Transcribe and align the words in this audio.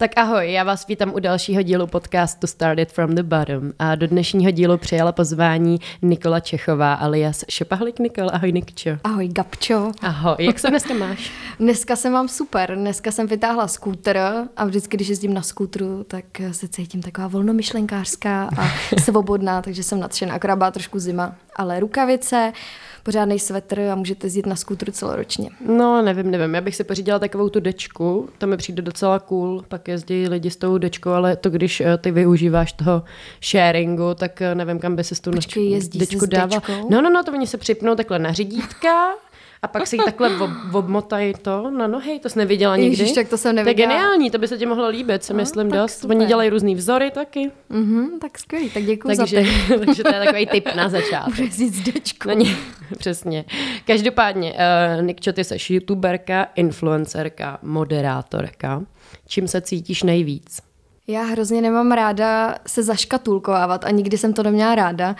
Tak 0.00 0.10
ahoj, 0.16 0.52
já 0.52 0.64
vás 0.64 0.86
vítám 0.86 1.14
u 1.14 1.18
dalšího 1.18 1.62
dílu 1.62 1.86
podcastu 1.86 2.46
Started 2.46 2.92
from 2.92 3.14
the 3.14 3.22
Bottom 3.22 3.72
a 3.78 3.94
do 3.94 4.06
dnešního 4.06 4.50
dílu 4.50 4.78
přijala 4.78 5.12
pozvání 5.12 5.78
Nikola 6.02 6.40
Čechová 6.40 6.94
alias 6.94 7.44
Šopahlik 7.48 7.98
Nikol. 7.98 8.28
Ahoj 8.32 8.52
Nikčo. 8.52 8.90
Ahoj 9.04 9.28
Gabčo. 9.28 9.92
Ahoj, 10.00 10.36
jak 10.38 10.58
se 10.58 10.70
dneska 10.70 10.94
máš? 10.94 11.32
dneska 11.60 11.96
se 11.96 12.10
mám 12.10 12.28
super, 12.28 12.76
dneska 12.76 13.10
jsem 13.10 13.26
vytáhla 13.26 13.68
skútr 13.68 14.18
a 14.56 14.64
vždycky, 14.64 14.96
když 14.96 15.08
jezdím 15.08 15.34
na 15.34 15.42
skútru, 15.42 16.04
tak 16.04 16.24
se 16.52 16.68
cítím 16.68 17.02
taková 17.02 17.28
volnomyšlenkářská 17.28 18.50
a 18.58 18.68
svobodná, 19.00 19.62
takže 19.62 19.82
jsem 19.82 20.00
nadšená, 20.00 20.34
akorát 20.34 20.56
byla 20.56 20.70
trošku 20.70 20.98
zima, 20.98 21.36
ale 21.58 21.80
rukavice, 21.80 22.52
pořádný 23.02 23.38
svetr 23.38 23.80
a 23.80 23.94
můžete 23.94 24.26
jít 24.26 24.46
na 24.46 24.56
skútru 24.56 24.92
celoročně. 24.92 25.50
No, 25.66 26.02
nevím, 26.02 26.30
nevím. 26.30 26.54
Já 26.54 26.60
bych 26.60 26.76
si 26.76 26.84
pořídila 26.84 27.18
takovou 27.18 27.48
tu 27.48 27.60
dečku, 27.60 28.28
to 28.38 28.46
mi 28.46 28.56
přijde 28.56 28.82
docela 28.82 29.18
cool, 29.18 29.64
pak 29.68 29.88
jezdí 29.88 30.28
lidi 30.28 30.50
s 30.50 30.56
tou 30.56 30.78
dečkou, 30.78 31.10
ale 31.10 31.36
to, 31.36 31.50
když 31.50 31.80
eh, 31.80 31.98
ty 31.98 32.10
využíváš 32.10 32.72
toho 32.72 33.02
sharingu, 33.42 34.14
tak 34.14 34.42
eh, 34.42 34.54
nevím, 34.54 34.78
kam 34.78 34.96
by 34.96 35.04
si 35.04 35.14
s 35.14 35.20
tou 35.20 35.30
Počkej, 35.30 35.80
dečku 35.94 36.26
dával. 36.26 36.60
No, 36.90 37.02
no, 37.02 37.10
no, 37.10 37.24
to 37.24 37.32
oni 37.32 37.46
se 37.46 37.58
připnou 37.58 37.94
takhle 37.94 38.18
na 38.18 38.32
řídítka 38.32 39.14
a 39.62 39.68
pak 39.68 39.86
si 39.86 39.96
ji 39.96 40.02
takhle 40.04 40.36
ob, 40.36 40.50
obmotají 40.72 41.34
to 41.42 41.70
na 41.70 41.86
nohy, 41.86 42.18
to 42.18 42.28
jsi 42.28 42.38
neviděla 42.38 42.76
nikdy. 42.76 43.02
Ježiš, 43.02 43.12
tak 43.12 43.28
to 43.28 43.38
jsem 43.38 43.56
neviděla. 43.56 43.74
To 43.74 43.80
je 43.80 43.86
geniální, 43.98 44.30
to 44.30 44.38
by 44.38 44.48
se 44.48 44.58
ti 44.58 44.66
mohlo 44.66 44.88
líbit, 44.88 45.24
si 45.24 45.32
no, 45.32 45.36
myslím 45.36 45.70
dost. 45.70 46.00
Super. 46.00 46.16
Oni 46.16 46.26
dělají 46.26 46.50
různý 46.50 46.74
vzory 46.74 47.10
taky. 47.10 47.50
Mm-hmm, 47.70 48.18
tak 48.20 48.38
skvělý, 48.38 48.70
tak 48.70 48.84
děkuji 48.84 49.16
takže, 49.16 49.44
za 49.44 49.74
to. 49.78 49.86
takže 49.86 50.02
to 50.02 50.14
je 50.14 50.24
takový 50.24 50.46
tip 50.46 50.74
na 50.74 50.88
začátek. 50.98 51.50
Dečku. 51.94 52.28
No, 52.28 52.34
ně, 52.34 52.56
přesně. 52.98 53.44
Každopádně, 53.84 54.52
uh, 54.52 55.02
Nikčo, 55.02 55.32
ty 55.32 55.44
jsi 55.44 55.56
youtuberka, 55.74 56.48
influencerka, 56.54 57.58
moderátorka. 57.62 58.82
Čím 59.26 59.48
se 59.48 59.60
cítíš 59.60 60.02
nejvíc? 60.02 60.60
Já 61.06 61.22
hrozně 61.22 61.62
nemám 61.62 61.92
ráda 61.92 62.54
se 62.66 62.82
zaškatulkovávat 62.82 63.84
a 63.84 63.90
nikdy 63.90 64.18
jsem 64.18 64.32
to 64.32 64.42
neměla 64.42 64.74
ráda. 64.74 65.16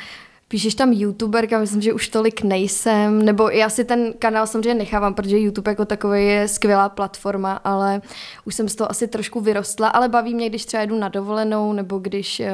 Píšeš 0.49 0.75
tam 0.75 0.93
youtuberka, 0.93 1.59
myslím, 1.59 1.83
že 1.83 1.93
už 1.93 2.09
tolik 2.09 2.43
nejsem, 2.43 3.25
nebo 3.25 3.49
já 3.49 3.69
si 3.69 3.85
ten 3.85 4.13
kanál 4.19 4.47
samozřejmě 4.47 4.75
nechávám, 4.75 5.15
protože 5.15 5.39
YouTube 5.39 5.71
jako 5.71 5.85
takový 5.85 6.27
je 6.27 6.49
skvělá 6.49 6.89
platforma, 6.89 7.53
ale 7.53 8.03
už 8.45 8.55
jsem 8.55 8.69
z 8.69 8.75
toho 8.75 8.91
asi 8.91 9.09
trošku 9.09 9.41
vyrostla, 9.41 9.89
ale 9.89 10.09
baví 10.09 10.35
mě, 10.35 10.49
když 10.49 10.65
třeba 10.65 10.81
jedu 10.81 10.99
na 10.99 11.09
dovolenou, 11.09 11.73
nebo 11.73 11.99
když 11.99 12.41
uh, 12.41 12.47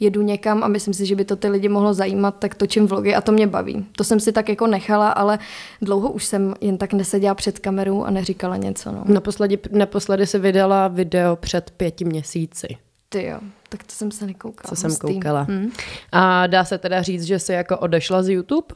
jedu 0.00 0.22
někam 0.22 0.64
a 0.64 0.68
myslím 0.68 0.94
si, 0.94 1.06
že 1.06 1.16
by 1.16 1.24
to 1.24 1.36
ty 1.36 1.48
lidi 1.48 1.68
mohlo 1.68 1.94
zajímat, 1.94 2.34
tak 2.38 2.54
točím 2.54 2.86
vlogy 2.86 3.14
a 3.14 3.20
to 3.20 3.32
mě 3.32 3.46
baví. 3.46 3.86
To 3.96 4.04
jsem 4.04 4.20
si 4.20 4.32
tak 4.32 4.48
jako 4.48 4.66
nechala, 4.66 5.08
ale 5.08 5.38
dlouho 5.82 6.10
už 6.10 6.24
jsem 6.24 6.54
jen 6.60 6.78
tak 6.78 6.92
neseděla 6.92 7.34
před 7.34 7.58
kamerou 7.58 8.04
a 8.04 8.10
neříkala 8.10 8.56
něco. 8.56 8.92
No. 8.92 9.04
Naposledy, 9.04 9.58
naposledy 9.70 10.26
se 10.26 10.38
vydala 10.38 10.88
video 10.88 11.36
před 11.36 11.70
pěti 11.70 12.04
měsíci. 12.04 12.66
Ty 13.08 13.24
jo, 13.24 13.38
tak 13.68 13.82
to 13.84 13.92
jsem 13.92 14.10
se 14.10 14.26
nekoukala. 14.26 14.68
Co 14.68 14.76
jsem 14.76 14.96
koukala. 14.96 15.42
Hmm. 15.42 15.70
A 16.12 16.46
dá 16.46 16.64
se 16.64 16.78
teda 16.78 17.02
říct, 17.02 17.22
že 17.22 17.38
jsi 17.38 17.52
jako 17.52 17.78
odešla 17.78 18.22
z 18.22 18.28
YouTube? 18.28 18.74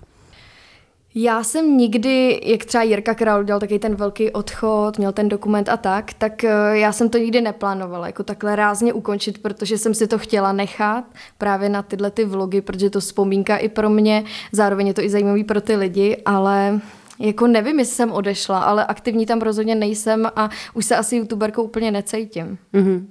Já 1.14 1.44
jsem 1.44 1.76
nikdy, 1.76 2.40
jak 2.44 2.64
třeba 2.64 2.84
Jirka 2.84 3.14
Král 3.14 3.40
udělal 3.40 3.60
taky 3.60 3.78
ten 3.78 3.94
velký 3.94 4.30
odchod, 4.30 4.98
měl 4.98 5.12
ten 5.12 5.28
dokument 5.28 5.68
a 5.68 5.76
tak, 5.76 6.12
tak 6.12 6.44
eh, 6.44 6.50
já 6.72 6.92
jsem 6.92 7.08
to 7.08 7.18
nikdy 7.18 7.40
neplánovala, 7.40 8.06
jako 8.06 8.22
takhle 8.22 8.56
rázně 8.56 8.92
ukončit, 8.92 9.42
protože 9.42 9.78
jsem 9.78 9.94
si 9.94 10.06
to 10.06 10.18
chtěla 10.18 10.52
nechat 10.52 11.04
právě 11.38 11.68
na 11.68 11.82
tyhle 11.82 12.10
ty 12.10 12.24
vlogy, 12.24 12.60
protože 12.60 12.90
to 12.90 13.00
vzpomínka 13.00 13.56
i 13.56 13.68
pro 13.68 13.90
mě, 13.90 14.24
zároveň 14.52 14.86
je 14.86 14.94
to 14.94 15.02
i 15.02 15.10
zajímavý 15.10 15.44
pro 15.44 15.60
ty 15.60 15.76
lidi, 15.76 16.22
ale 16.24 16.80
jako 17.18 17.46
nevím, 17.46 17.78
jestli 17.78 17.94
jsem 17.94 18.12
odešla, 18.12 18.58
ale 18.58 18.86
aktivní 18.86 19.26
tam 19.26 19.40
rozhodně 19.40 19.74
nejsem 19.74 20.26
a 20.36 20.50
už 20.74 20.84
se 20.84 20.96
asi 20.96 21.16
youtuberkou 21.16 21.62
úplně 21.62 21.90
necítím. 21.90 22.58
Mm-hmm. 22.74 23.04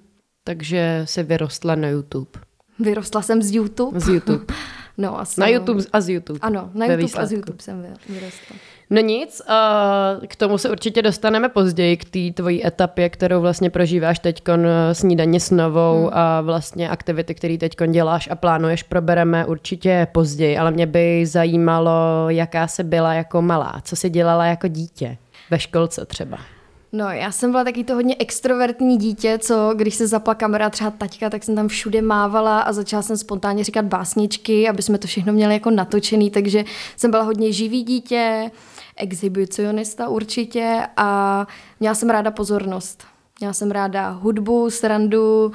Takže 0.44 1.02
se 1.06 1.23
vyrostla 1.23 1.75
na 1.75 1.88
YouTube. 1.88 2.31
Vyrostla 2.79 3.22
jsem 3.22 3.41
z 3.41 3.56
YouTube? 3.56 4.00
Z 4.00 4.07
YouTube. 4.07 4.46
No, 4.97 5.19
asi. 5.19 5.41
Na 5.41 5.47
YouTube 5.47 5.84
a 5.94 6.02
z 6.02 6.09
YouTube. 6.09 6.40
Ano, 6.41 6.69
na 6.74 6.85
YouTube 6.85 7.03
výsledku. 7.03 7.24
a 7.24 7.25
z 7.25 7.31
YouTube 7.31 7.57
jsem 7.62 7.81
vyrostla. 8.09 8.56
No 8.90 9.01
nic, 9.01 9.41
uh, 9.50 10.25
k 10.28 10.35
tomu 10.35 10.57
se 10.57 10.69
určitě 10.69 11.01
dostaneme 11.01 11.50
později, 11.50 11.97
k 11.97 12.06
té 12.06 12.19
tvojí 12.34 12.68
etapě, 12.68 13.09
kterou 13.09 13.41
vlastně 13.41 13.69
prožíváš 13.69 14.19
teď 14.19 14.41
eh, 14.50 14.96
snídaně 14.96 15.40
s 15.40 15.51
novou 15.51 16.01
hmm. 16.01 16.09
a 16.13 16.41
vlastně 16.41 16.90
aktivity, 16.90 17.35
které 17.35 17.57
teď 17.57 17.75
děláš 17.91 18.30
a 18.31 18.35
plánuješ, 18.35 18.84
probereme 18.84 19.46
určitě 19.46 20.07
později, 20.12 20.57
ale 20.57 20.72
mě 20.72 20.85
by 20.85 21.25
zajímalo, 21.25 22.25
jaká 22.30 22.68
se 22.68 22.84
byla 22.84 23.13
jako 23.13 23.41
malá, 23.41 23.81
co 23.84 23.96
jsi 23.96 24.09
dělala 24.09 24.46
jako 24.46 24.68
dítě 24.68 25.18
ve 25.51 25.59
školce 25.59 26.06
třeba. 26.06 26.38
No, 26.94 27.09
já 27.09 27.31
jsem 27.31 27.52
byla 27.52 27.63
taky 27.63 27.84
to 27.84 27.94
hodně 27.96 28.16
extrovertní 28.19 28.97
dítě, 28.97 29.38
co 29.41 29.74
když 29.75 29.96
se 29.96 30.07
zapla 30.07 30.35
kamera 30.35 30.69
třeba 30.69 30.91
taťka, 30.91 31.29
tak 31.29 31.44
jsem 31.44 31.56
tam 31.56 31.68
všude 31.68 32.02
mávala 32.02 32.59
a 32.59 32.74
začala 32.74 33.02
jsem 33.03 33.18
spontánně 33.18 33.63
říkat 33.63 33.85
básničky, 33.85 34.69
aby 34.69 34.81
jsme 34.81 34.97
to 34.97 35.07
všechno 35.07 35.34
měli 35.34 35.53
jako 35.53 35.72
natočený, 35.72 36.31
takže 36.31 36.63
jsem 36.97 37.12
byla 37.12 37.24
hodně 37.24 37.51
živý 37.51 37.84
dítě, 37.84 38.51
exhibicionista 38.96 40.09
určitě 40.09 40.88
a 40.97 41.47
měla 41.80 41.96
jsem 41.96 42.09
ráda 42.09 42.31
pozornost. 42.31 43.03
Měla 43.40 43.53
jsem 43.53 43.72
ráda 43.72 44.09
hudbu, 44.09 44.69
srandu, 44.69 45.51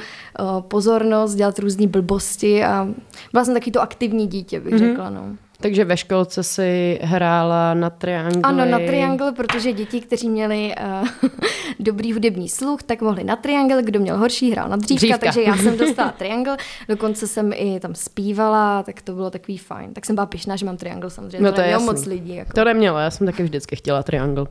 pozornost, 0.60 1.34
dělat 1.34 1.58
různé 1.58 1.86
blbosti 1.86 2.64
a 2.64 2.88
byla 3.32 3.44
jsem 3.44 3.54
taky 3.54 3.70
to 3.70 3.80
aktivní 3.80 4.26
dítě, 4.26 4.60
bych 4.60 4.75
mm-hmm. 4.75 4.88
řekla. 4.88 5.10
No. 5.10 5.36
Takže 5.61 5.84
ve 5.84 5.97
školce 5.97 6.43
si 6.43 6.99
hrála 7.03 7.75
na 7.75 7.91
triangli. 7.91 8.43
Ano, 8.43 8.65
na 8.65 8.78
triangl, 8.78 9.33
protože 9.33 9.72
děti, 9.72 10.00
kteří 10.00 10.28
měli 10.28 10.75
uh, 11.03 11.09
dobrý 11.81 12.12
hudební 12.12 12.49
sluch, 12.49 12.83
tak 12.83 13.03
mohli 13.03 13.25
na 13.25 13.37
triangl, 13.37 13.83
kdo 13.83 14.00
měl 14.00 14.17
horší, 14.17 14.50
hrál 14.50 14.69
na 14.69 14.77
dřívka, 14.77 15.06
dřívka. 15.06 15.19
takže 15.19 15.43
já 15.43 15.56
jsem 15.56 15.78
dostala 15.87 16.12
triangl, 16.12 16.50
dokonce 16.89 17.27
jsem 17.27 17.53
i 17.55 17.81
tam 17.81 17.94
zpívala, 17.94 18.83
tak 18.83 19.03
to 19.03 19.12
bylo 19.12 19.31
takový 19.31 19.59
fajn. 19.59 19.94
Tak 19.94 20.06
jsem 20.06 20.15
byla 20.15 20.27
pišná, 20.27 20.56
že 20.56 20.67
mám 20.67 20.77
triangl 20.77 21.11
samozřejmě, 21.11 21.44
no 21.44 21.53
to, 21.53 21.56
to 21.56 21.62
je 21.62 21.78
moc 21.78 22.06
lidí. 22.06 22.37
Jako. 22.37 22.53
To 22.53 22.65
nemělo, 22.65 22.99
já 22.99 23.11
jsem 23.11 23.27
taky 23.27 23.43
vždycky 23.43 23.77
chtěla 23.77 24.03
triangl. 24.03 24.49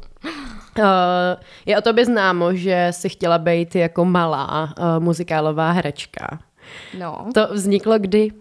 Uh, 0.79 0.83
je 1.65 1.77
o 1.77 1.81
tobě 1.81 2.05
známo, 2.05 2.53
že 2.53 2.87
jsi 2.91 3.09
chtěla 3.09 3.37
být 3.37 3.75
jako 3.75 4.05
malá 4.05 4.73
uh, 4.79 5.03
muzikálová 5.03 5.71
herečka. 5.71 6.39
No. 6.99 7.27
To 7.33 7.47
vzniklo 7.51 7.99
kdy? 7.99 8.31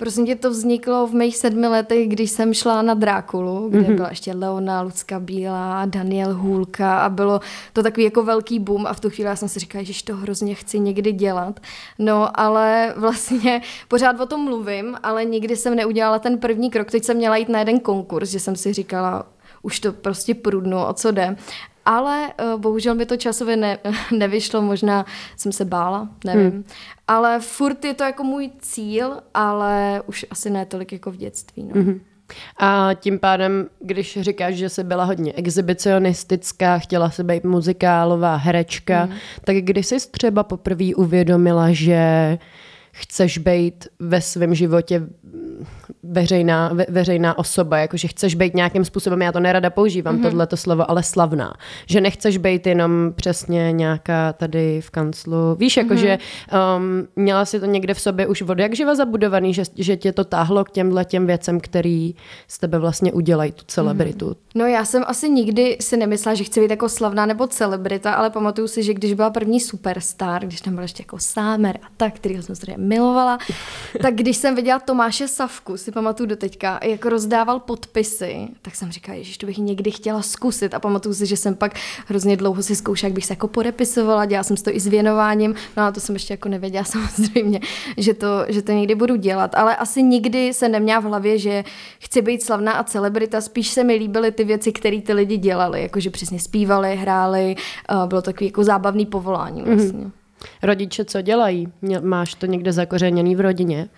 Prosím 0.00 0.26
tě, 0.26 0.36
to 0.36 0.50
vzniklo 0.50 1.06
v 1.06 1.14
mých 1.14 1.36
sedmi 1.36 1.66
letech, 1.66 2.08
když 2.08 2.30
jsem 2.30 2.54
šla 2.54 2.82
na 2.82 2.94
Drákulu, 2.94 3.68
kde 3.68 3.80
mm-hmm. 3.80 3.94
byla 3.94 4.08
ještě 4.08 4.32
Leona, 4.34 4.82
Lucka 4.82 5.20
Bílá, 5.20 5.86
Daniel 5.86 6.34
Hůlka 6.34 7.00
a 7.00 7.08
bylo 7.08 7.40
to 7.72 7.82
takový 7.82 8.04
jako 8.04 8.22
velký 8.22 8.58
boom 8.58 8.86
a 8.86 8.92
v 8.92 9.00
tu 9.00 9.10
chvíli 9.10 9.28
já 9.28 9.36
jsem 9.36 9.48
si 9.48 9.60
říkala, 9.60 9.84
že 9.84 10.04
to 10.04 10.16
hrozně 10.16 10.54
chci 10.54 10.78
někdy 10.78 11.12
dělat. 11.12 11.60
No, 11.98 12.40
ale 12.40 12.94
vlastně 12.96 13.62
pořád 13.88 14.20
o 14.20 14.26
tom 14.26 14.44
mluvím, 14.44 14.96
ale 15.02 15.24
nikdy 15.24 15.56
jsem 15.56 15.74
neudělala 15.74 16.18
ten 16.18 16.38
první 16.38 16.70
krok. 16.70 16.90
Teď 16.90 17.04
jsem 17.04 17.16
měla 17.16 17.36
jít 17.36 17.48
na 17.48 17.58
jeden 17.58 17.80
konkurs, 17.80 18.30
že 18.30 18.40
jsem 18.40 18.56
si 18.56 18.72
říkala, 18.72 19.26
už 19.62 19.80
to 19.80 19.92
prostě 19.92 20.34
prudnu, 20.34 20.84
o 20.84 20.92
co 20.92 21.10
jde 21.10 21.36
ale 21.88 22.32
uh, 22.54 22.60
bohužel 22.60 22.94
mi 22.94 23.06
to 23.06 23.16
časově 23.16 23.56
ne, 23.56 23.78
nevyšlo, 24.16 24.62
možná 24.62 25.06
jsem 25.36 25.52
se 25.52 25.64
bála, 25.64 26.08
nevím. 26.24 26.50
Hmm. 26.50 26.64
Ale 27.08 27.40
furt 27.40 27.84
je 27.84 27.94
to 27.94 28.04
jako 28.04 28.24
můj 28.24 28.50
cíl, 28.58 29.16
ale 29.34 30.02
už 30.06 30.26
asi 30.30 30.50
ne 30.50 30.66
tolik 30.66 30.92
jako 30.92 31.10
v 31.10 31.16
dětství. 31.16 31.62
No. 31.62 31.82
Hmm. 31.82 32.00
A 32.58 32.90
tím 32.94 33.18
pádem, 33.18 33.68
když 33.80 34.18
říkáš, 34.20 34.54
že 34.54 34.68
jsi 34.68 34.84
byla 34.84 35.04
hodně 35.04 35.32
exhibicionistická, 35.32 36.78
chtěla 36.78 37.10
se 37.10 37.24
být 37.24 37.44
muzikálová 37.44 38.36
herečka, 38.36 39.02
hmm. 39.02 39.16
tak 39.44 39.56
kdy 39.56 39.82
jsi 39.82 39.96
třeba 40.10 40.42
poprvé 40.42 40.94
uvědomila, 40.94 41.72
že 41.72 42.38
chceš 42.92 43.38
být 43.38 43.88
ve 43.98 44.20
svém 44.20 44.54
životě 44.54 45.02
veřejná, 46.02 46.70
ve, 46.72 46.86
veřejná 46.88 47.38
osoba, 47.38 47.78
jakože 47.78 48.08
chceš 48.08 48.34
být 48.34 48.54
nějakým 48.54 48.84
způsobem, 48.84 49.22
já 49.22 49.32
to 49.32 49.40
nerada 49.40 49.70
používám, 49.70 50.18
mm-hmm. 50.18 50.22
tohleto 50.22 50.56
slovo, 50.56 50.90
ale 50.90 51.02
slavná. 51.02 51.54
Že 51.86 52.00
nechceš 52.00 52.36
být 52.36 52.66
jenom 52.66 53.12
přesně 53.16 53.72
nějaká 53.72 54.32
tady 54.32 54.80
v 54.80 54.90
kanclu. 54.90 55.54
Víš, 55.58 55.76
jakože 55.76 56.18
mm-hmm. 56.18 56.76
um, 56.76 57.08
měla 57.16 57.44
si 57.44 57.60
to 57.60 57.66
někde 57.66 57.94
v 57.94 58.00
sobě 58.00 58.26
už 58.26 58.42
od 58.42 58.58
jak 58.58 58.76
živa 58.76 58.94
zabudovaný, 58.94 59.54
že, 59.54 59.62
že 59.76 59.96
tě 59.96 60.12
to 60.12 60.24
táhlo 60.24 60.64
k 60.64 60.70
těmhle 60.70 61.04
těm 61.04 61.26
věcem, 61.26 61.60
který 61.60 62.14
z 62.48 62.58
tebe 62.58 62.78
vlastně 62.78 63.12
udělají 63.12 63.52
tu 63.52 63.64
celebritu. 63.66 64.26
Mm-hmm. 64.26 64.36
No 64.54 64.66
já 64.66 64.84
jsem 64.84 65.04
asi 65.06 65.30
nikdy 65.30 65.76
si 65.80 65.96
nemyslela, 65.96 66.34
že 66.34 66.44
chci 66.44 66.60
být 66.60 66.70
jako 66.70 66.88
slavná 66.88 67.26
nebo 67.26 67.46
celebrita, 67.46 68.12
ale 68.12 68.30
pamatuju 68.30 68.68
si, 68.68 68.82
že 68.82 68.94
když 68.94 69.14
byla 69.14 69.30
první 69.30 69.60
superstar, 69.60 70.46
když 70.46 70.60
tam 70.60 70.74
byl 70.74 70.82
ještě 70.82 71.02
jako 71.02 71.18
Sámer 71.18 71.78
a 71.82 71.86
tak, 71.96 72.14
který 72.14 72.42
jsem 72.42 72.56
samozřejmě 72.56 72.84
milovala, 72.84 73.38
tak 74.02 74.14
když 74.14 74.36
jsem 74.36 74.54
viděla 74.54 74.78
Tomáše 74.78 75.28
Savku, 75.28 75.76
si 75.78 75.92
pamatuju 75.92 76.26
do 76.26 76.36
teďka, 76.36 76.80
jak 76.82 77.06
rozdával 77.06 77.60
podpisy, 77.60 78.48
tak 78.62 78.74
jsem 78.74 78.92
říkala, 78.92 79.18
že 79.20 79.38
to 79.38 79.46
bych 79.46 79.58
někdy 79.58 79.90
chtěla 79.90 80.22
zkusit 80.22 80.74
a 80.74 80.80
pamatuju 80.80 81.14
si, 81.14 81.26
že 81.26 81.36
jsem 81.36 81.54
pak 81.54 81.74
hrozně 82.06 82.36
dlouho 82.36 82.62
si 82.62 82.76
zkoušela, 82.76 83.08
jak 83.08 83.14
bych 83.14 83.26
se 83.26 83.32
jako 83.32 83.48
podepisovala, 83.48 84.24
dělala 84.24 84.44
jsem 84.44 84.56
to 84.56 84.70
i 84.70 84.80
s 84.80 84.86
věnováním, 84.86 85.54
no 85.76 85.82
a 85.82 85.92
to 85.92 86.00
jsem 86.00 86.14
ještě 86.14 86.32
jako 86.32 86.48
nevěděla 86.48 86.84
samozřejmě, 87.08 87.60
že 87.96 88.14
to, 88.14 88.26
že 88.48 88.62
to 88.62 88.72
někdy 88.72 88.94
budu 88.94 89.16
dělat, 89.16 89.54
ale 89.54 89.76
asi 89.76 90.02
nikdy 90.02 90.52
se 90.52 90.68
neměla 90.68 91.00
v 91.00 91.04
hlavě, 91.04 91.38
že 91.38 91.64
chci 91.98 92.22
být 92.22 92.42
slavná 92.42 92.72
a 92.72 92.84
celebrita, 92.84 93.40
spíš 93.40 93.68
se 93.68 93.84
mi 93.84 93.94
líbily 93.94 94.32
ty 94.32 94.44
věci, 94.44 94.72
které 94.72 95.00
ty 95.00 95.12
lidi 95.12 95.36
dělali, 95.36 95.82
jakože 95.82 96.10
přesně 96.10 96.40
zpívali, 96.40 96.96
hráli, 96.96 97.56
bylo 98.06 98.22
takový 98.22 98.46
jako 98.46 98.64
zábavný 98.64 99.06
povolání 99.06 99.62
mhm. 99.62 99.74
vlastně. 99.74 100.04
Mm-hmm. 100.04 100.10
Rodiče 100.62 101.04
co 101.04 101.20
dělají? 101.22 101.68
Máš 102.00 102.34
to 102.34 102.46
někde 102.46 102.72
zakořeněný 102.72 103.36
v 103.36 103.40
rodině? 103.40 103.88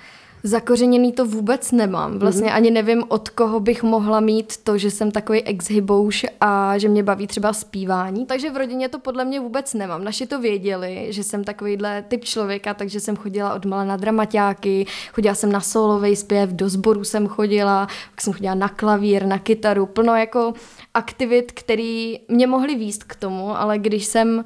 Zakořeněný 0.43 1.13
to 1.13 1.27
vůbec 1.27 1.73
nemám. 1.73 2.19
Vlastně 2.19 2.49
mm-hmm. 2.49 2.55
ani 2.55 2.71
nevím, 2.71 3.05
od 3.09 3.29
koho 3.29 3.61
bych 3.61 3.83
mohla 3.83 4.21
mít 4.21 4.57
to, 4.57 4.79
že 4.79 4.91
jsem 4.91 5.11
takový 5.11 5.43
exhibouš 5.43 6.27
a 6.41 6.79
že 6.79 6.89
mě 6.89 7.03
baví 7.03 7.27
třeba 7.27 7.53
zpívání. 7.53 8.27
Takže 8.27 8.51
v 8.51 8.57
rodině 8.57 8.89
to 8.89 8.99
podle 8.99 9.25
mě 9.25 9.41
vůbec 9.41 9.75
nemám. 9.75 10.05
Naši 10.05 10.27
to 10.27 10.41
věděli, 10.41 11.07
že 11.09 11.25
jsem 11.25 11.45
takovýhle 11.45 12.05
typ 12.09 12.25
člověka, 12.25 12.75
takže 12.75 13.01
jsem 13.01 13.17
chodila 13.17 13.55
od 13.55 13.65
mala 13.65 13.85
na 13.85 13.97
dramaťáky, 13.97 14.87
chodila 15.13 15.35
jsem 15.35 15.53
na 15.53 15.61
solový 15.61 16.17
zpěv, 16.17 16.51
do 16.51 16.69
sboru 16.69 17.05
jsem 17.05 17.29
chodila, 17.29 17.87
pak 18.11 18.21
jsem 18.21 18.33
chodila 18.33 18.55
na 18.55 18.69
klavír, 18.69 19.27
na 19.27 19.39
kytaru, 19.39 19.87
plno 19.87 20.17
jako 20.17 20.53
aktivit, 20.95 21.53
které 21.53 22.15
mě 22.29 22.47
mohly 22.47 22.75
výst 22.75 23.05
k 23.05 23.17
tomu, 23.17 23.59
ale 23.59 23.79
když 23.79 24.05
jsem 24.05 24.29
Uh, 24.39 24.45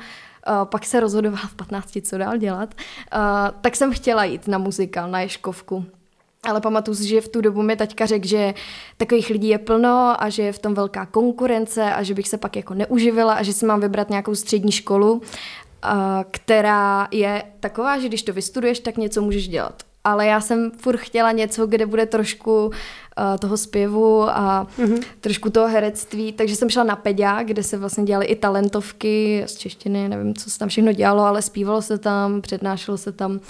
pak 0.65 0.85
se 0.87 1.01
rozhodovala 1.01 1.47
v 1.47 1.55
15, 1.55 1.99
co 2.03 2.19
dál 2.19 2.37
dělat, 2.37 2.75
uh, 2.75 3.21
tak 3.61 3.77
jsem 3.77 3.93
chtěla 3.93 4.25
jít 4.25 4.49
na 4.49 4.59
muzikál, 4.59 5.11
na 5.11 5.21
Ješkovku. 5.21 5.85
Ale 6.45 6.61
pamatuju 6.61 6.95
si, 6.95 7.09
že 7.09 7.21
v 7.21 7.29
tu 7.29 7.41
dobu 7.41 7.63
mi 7.63 7.77
taťka 7.77 8.07
řekl, 8.07 8.27
že 8.27 8.55
takových 8.97 9.31
lidí 9.31 9.49
je 9.49 9.59
plno 9.59 10.17
a 10.19 10.29
že 10.29 10.43
je 10.43 10.53
v 10.53 10.59
tom 10.59 10.75
velká 10.75 11.07
konkurence 11.07 11.95
a 11.95 12.03
že 12.03 12.15
bych 12.15 12.29
se 12.29 12.39
pak 12.39 12.57
jako 12.57 12.75
neuživila 12.75 13.35
a 13.35 13.43
že 13.43 13.53
si 13.53 13.67
mám 13.67 13.81
vybrat 13.81 14.11
nějakou 14.11 14.35
střední 14.35 14.73
školu, 14.73 15.23
která 16.31 17.09
je 17.11 17.43
taková, 17.61 17.99
že 17.99 18.09
když 18.09 18.23
to 18.23 18.33
vystuduješ, 18.33 18.81
tak 18.81 18.97
něco 18.97 19.23
můžeš 19.23 19.49
dělat 19.49 19.83
ale 20.05 20.27
já 20.27 20.41
jsem 20.41 20.71
furt 20.71 20.97
chtěla 20.97 21.33
něco, 21.33 21.67
kde 21.67 21.87
bude 21.87 22.07
trošku 22.07 22.67
uh, 22.67 22.73
toho 23.39 23.57
zpěvu 23.57 24.23
a 24.23 24.67
mm-hmm. 24.79 25.03
trošku 25.21 25.51
toho 25.51 25.69
herectví, 25.69 26.33
takže 26.33 26.57
jsem 26.57 26.71
šla 26.71 26.85
na 26.85 26.97
Peďa, 26.97 27.43
kde 27.43 27.63
se 27.63 27.77
vlastně 27.77 28.05
dělaly 28.05 28.27
i 28.27 28.37
talentovky 28.37 29.45
z 29.47 29.57
češtiny, 29.57 30.09
nevím, 30.09 30.35
co 30.35 30.51
se 30.51 30.59
tam 30.59 30.69
všechno 30.69 30.93
dělalo, 30.93 31.23
ale 31.23 31.43
zpívalo 31.43 31.83
se 31.83 31.99
tam, 31.99 32.41
přednášelo 32.41 32.97
se 32.97 33.13
tam 33.13 33.41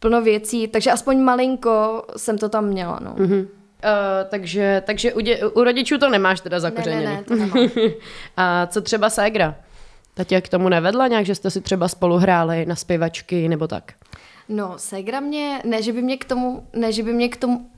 plno 0.00 0.22
věcí, 0.22 0.68
takže 0.68 0.90
aspoň 0.90 1.18
malinko 1.18 2.04
jsem 2.16 2.38
to 2.38 2.48
tam 2.48 2.64
měla, 2.64 3.00
no. 3.02 3.14
Mm-hmm. 3.14 3.46
Uh, 3.84 4.30
takže 4.30 4.82
takže 4.86 5.14
u, 5.14 5.20
dě, 5.20 5.46
u 5.46 5.64
rodičů 5.64 5.98
to 5.98 6.10
nemáš 6.10 6.40
teda 6.40 6.60
zakořeněný. 6.60 7.04
Ne, 7.04 7.10
ne, 7.10 7.16
ne, 7.16 7.24
to 7.24 7.34
nemám. 7.56 7.70
A 8.36 8.66
co 8.66 8.80
třeba 8.80 9.10
ségra? 9.10 9.54
Ta 10.14 10.24
tě 10.24 10.40
k 10.40 10.48
tomu 10.48 10.68
nevedla 10.68 11.08
nějak, 11.08 11.26
že 11.26 11.34
jste 11.34 11.50
si 11.50 11.60
třeba 11.60 11.88
spolu 11.88 12.16
hráli 12.16 12.66
na 12.66 12.76
zpěvačky 12.76 13.48
nebo 13.48 13.68
tak? 13.68 13.92
No, 14.48 14.74
Segra 14.78 15.20
mě, 15.20 15.62
ne, 15.64 15.82
že 15.82 15.92
by 15.92 16.02
mě 16.02 16.16
k 16.16 16.24
tomu, 16.24 16.66
ne, 16.72 16.92
že 16.92 17.02
by 17.02 17.12
mě 17.12 17.28
k 17.28 17.36
tomu, 17.36 17.70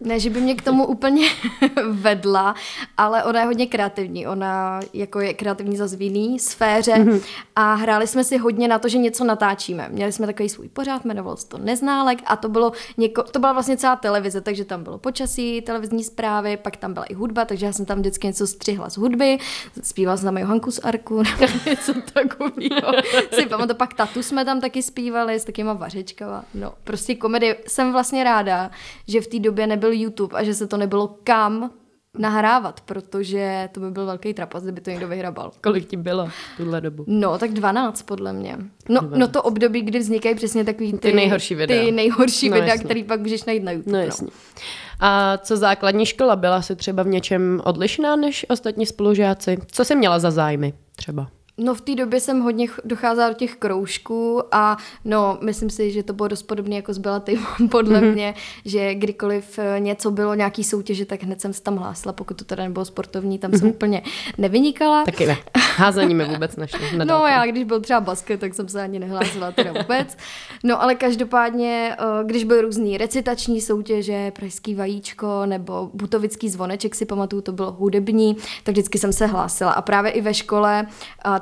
ne, 0.00 0.20
že 0.20 0.30
by 0.30 0.40
mě 0.40 0.54
k 0.54 0.62
tomu 0.62 0.86
úplně 0.86 1.28
vedla, 1.90 2.54
ale 2.96 3.24
ona 3.24 3.40
je 3.40 3.46
hodně 3.46 3.66
kreativní. 3.66 4.26
Ona 4.26 4.80
jako 4.92 5.20
je 5.20 5.34
kreativní 5.34 5.76
za 5.76 5.86
v 5.86 6.38
sféře 6.38 6.92
mm-hmm. 6.92 7.22
a 7.56 7.74
hráli 7.74 8.06
jsme 8.06 8.24
si 8.24 8.38
hodně 8.38 8.68
na 8.68 8.78
to, 8.78 8.88
že 8.88 8.98
něco 8.98 9.24
natáčíme. 9.24 9.88
Měli 9.88 10.12
jsme 10.12 10.26
takový 10.26 10.48
svůj 10.48 10.68
pořád, 10.68 11.04
jmenoval 11.04 11.36
se 11.36 11.48
to 11.48 11.58
Neználek 11.58 12.18
a 12.26 12.36
to, 12.36 12.48
bylo 12.48 12.72
něko, 12.96 13.22
to 13.22 13.38
byla 13.38 13.52
vlastně 13.52 13.76
celá 13.76 13.96
televize, 13.96 14.40
takže 14.40 14.64
tam 14.64 14.82
bylo 14.82 14.98
počasí, 14.98 15.60
televizní 15.60 16.04
zprávy, 16.04 16.56
pak 16.56 16.76
tam 16.76 16.92
byla 16.92 17.04
i 17.04 17.14
hudba, 17.14 17.44
takže 17.44 17.66
já 17.66 17.72
jsem 17.72 17.86
tam 17.86 17.98
vždycky 17.98 18.26
něco 18.26 18.46
střihla 18.46 18.90
z 18.90 18.96
hudby, 18.96 19.38
zpívala 19.82 20.16
jsem 20.16 20.24
tam 20.24 20.38
Johanku 20.38 20.70
z 20.70 20.78
Arku 20.78 21.22
něco 21.66 21.94
takového. 22.12 22.92
si 23.32 23.46
pamatuju, 23.46 23.76
pak 23.76 23.94
Tatu 23.94 24.22
jsme 24.22 24.44
tam 24.44 24.60
taky 24.60 24.82
zpívali 24.82 25.40
s 25.40 25.44
takýma 25.44 25.72
vařečkama. 25.72 26.44
No, 26.54 26.72
prostě 26.84 27.14
komedie. 27.14 27.56
Jsem 27.66 27.92
vlastně 27.92 28.24
ráda, 28.24 28.70
že 29.08 29.20
v 29.20 29.26
té 29.26 29.38
době 29.38 29.66
nebyl 29.66 29.83
YouTube 29.92 30.38
a 30.38 30.44
že 30.44 30.54
se 30.54 30.66
to 30.66 30.76
nebylo 30.76 31.18
kam 31.24 31.70
nahrávat, 32.18 32.80
protože 32.80 33.68
to 33.72 33.80
by 33.80 33.90
byl 33.90 34.06
velký 34.06 34.34
trapas, 34.34 34.62
kdyby 34.62 34.80
to 34.80 34.90
někdo 34.90 35.08
vyhrabal. 35.08 35.50
Kolik 35.60 35.86
ti 35.86 35.96
bylo 35.96 36.26
v 36.26 36.56
tuhle 36.56 36.80
dobu? 36.80 37.04
No, 37.06 37.38
tak 37.38 37.52
12 37.52 38.02
podle 38.02 38.32
mě. 38.32 38.58
No, 38.88 39.00
no 39.16 39.28
to 39.28 39.42
období, 39.42 39.82
kdy 39.82 39.98
vznikají 39.98 40.34
přesně 40.34 40.64
takový 40.64 40.92
ty, 40.92 40.98
ty 40.98 41.12
nejhorší 41.12 41.54
videa. 41.54 41.84
Ty 41.84 41.92
nejhorší 41.92 42.48
no, 42.48 42.56
videa, 42.56 42.76
který 42.76 43.04
pak 43.04 43.20
můžeš 43.20 43.44
najít 43.44 43.62
na 43.62 43.72
YouTube. 43.72 43.98
No, 43.98 44.04
jasně. 44.04 44.26
No. 44.26 44.62
A 45.00 45.38
co 45.38 45.56
základní 45.56 46.06
škola? 46.06 46.36
Byla 46.36 46.62
jsi 46.62 46.76
třeba 46.76 47.02
v 47.02 47.08
něčem 47.08 47.60
odlišná 47.64 48.16
než 48.16 48.46
ostatní 48.48 48.86
spolužáci? 48.86 49.58
Co 49.66 49.84
jsi 49.84 49.96
měla 49.96 50.18
za 50.18 50.30
zájmy 50.30 50.74
třeba? 50.96 51.28
No 51.58 51.74
v 51.74 51.80
té 51.80 51.94
době 51.94 52.20
jsem 52.20 52.40
hodně 52.40 52.66
docházela 52.84 53.28
do 53.28 53.34
těch 53.34 53.56
kroužků 53.56 54.42
a 54.52 54.76
no 55.04 55.38
myslím 55.40 55.70
si, 55.70 55.90
že 55.90 56.02
to 56.02 56.12
bylo 56.12 56.28
dost 56.28 56.42
podobné 56.42 56.76
jako 56.76 56.94
s 56.94 56.98
Bellaty 56.98 57.38
podle 57.70 58.00
mm-hmm. 58.00 58.12
mě, 58.12 58.34
že 58.64 58.94
kdykoliv 58.94 59.58
eh, 59.58 59.80
něco 59.80 60.10
bylo, 60.10 60.34
nějaký 60.34 60.64
soutěže, 60.64 61.06
tak 61.06 61.22
hned 61.22 61.40
jsem 61.40 61.52
se 61.52 61.62
tam 61.62 61.76
hlásila, 61.76 62.12
pokud 62.12 62.36
to 62.36 62.44
teda 62.44 62.64
nebylo 62.64 62.84
sportovní, 62.84 63.38
tam 63.38 63.50
mm-hmm. 63.50 63.58
jsem 63.58 63.66
mhm. 63.66 63.74
úplně 63.74 64.02
nevynikala. 64.38 65.04
Taky 65.04 65.26
ne. 65.26 65.36
Házení 65.76 66.14
mi 66.14 66.24
vůbec 66.24 66.56
nešlo. 66.56 66.80
No 67.04 67.26
já, 67.26 67.46
když 67.46 67.64
byl 67.64 67.80
třeba 67.80 68.00
basket, 68.00 68.40
tak 68.40 68.54
jsem 68.54 68.68
se 68.68 68.82
ani 68.82 68.98
nehlásila 68.98 69.52
teda 69.52 69.72
vůbec. 69.72 70.16
No 70.64 70.82
ale 70.82 70.94
každopádně, 70.94 71.96
eh, 71.98 72.24
když 72.24 72.44
byly 72.44 72.60
různý 72.60 72.98
recitační 72.98 73.60
soutěže, 73.60 74.30
pražský 74.30 74.74
vajíčko 74.74 75.46
nebo 75.46 75.90
butovický 75.94 76.48
zvoneček 76.48 76.94
si 76.94 77.06
pamatuju, 77.06 77.42
to 77.42 77.52
bylo 77.52 77.72
hudební, 77.72 78.36
tak 78.62 78.72
vždycky 78.72 78.98
jsem 78.98 79.12
se 79.12 79.26
hlásila. 79.26 79.72
A 79.72 79.82
právě 79.82 80.10
i 80.10 80.20
ve 80.20 80.34
škole 80.34 80.86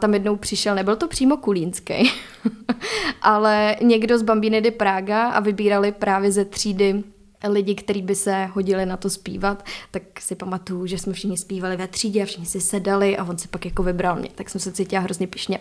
tam 0.02 0.14
jednou 0.14 0.36
přišel, 0.36 0.74
nebyl 0.74 0.96
to 0.96 1.08
přímo 1.08 1.36
Kulínský, 1.36 2.10
ale 3.22 3.76
někdo 3.82 4.18
z 4.18 4.22
Bambiny 4.22 4.60
de 4.60 4.70
Praga 4.70 5.28
a 5.28 5.40
vybírali 5.40 5.92
právě 5.92 6.32
ze 6.32 6.44
třídy 6.44 7.02
lidi, 7.48 7.74
kteří 7.74 8.02
by 8.02 8.14
se 8.14 8.44
hodili 8.52 8.86
na 8.86 8.96
to 8.96 9.10
zpívat, 9.10 9.64
tak 9.90 10.02
si 10.20 10.34
pamatuju, 10.34 10.86
že 10.86 10.98
jsme 10.98 11.12
všichni 11.12 11.36
zpívali 11.36 11.76
ve 11.76 11.88
třídě 11.88 12.22
a 12.22 12.26
všichni 12.26 12.46
si 12.46 12.60
sedali 12.60 13.16
a 13.16 13.24
on 13.24 13.38
si 13.38 13.48
pak 13.48 13.64
jako 13.64 13.82
vybral 13.82 14.16
mě, 14.16 14.28
tak 14.34 14.50
jsem 14.50 14.60
se 14.60 14.72
cítila 14.72 15.02
hrozně 15.02 15.26
pišně. 15.26 15.58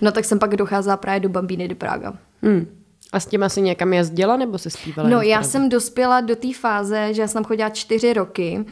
No 0.00 0.12
tak 0.12 0.24
jsem 0.24 0.38
pak 0.38 0.56
docházela 0.56 0.96
právě 0.96 1.20
do 1.20 1.28
Bambíny 1.28 1.68
de 1.68 1.74
Praga. 1.74 2.12
Hmm. 2.42 2.66
A 3.12 3.20
s 3.20 3.26
tím 3.26 3.42
asi 3.42 3.62
někam 3.62 3.92
jezdila 3.92 4.36
nebo 4.36 4.58
se 4.58 4.70
zpívala? 4.70 5.08
No 5.08 5.22
já 5.22 5.42
jsem 5.42 5.68
dospěla 5.68 6.20
do 6.20 6.36
té 6.36 6.54
fáze, 6.54 7.14
že 7.14 7.22
já 7.22 7.28
jsem 7.28 7.34
tam 7.34 7.44
chodila 7.44 7.68
čtyři 7.68 8.12
roky 8.12 8.64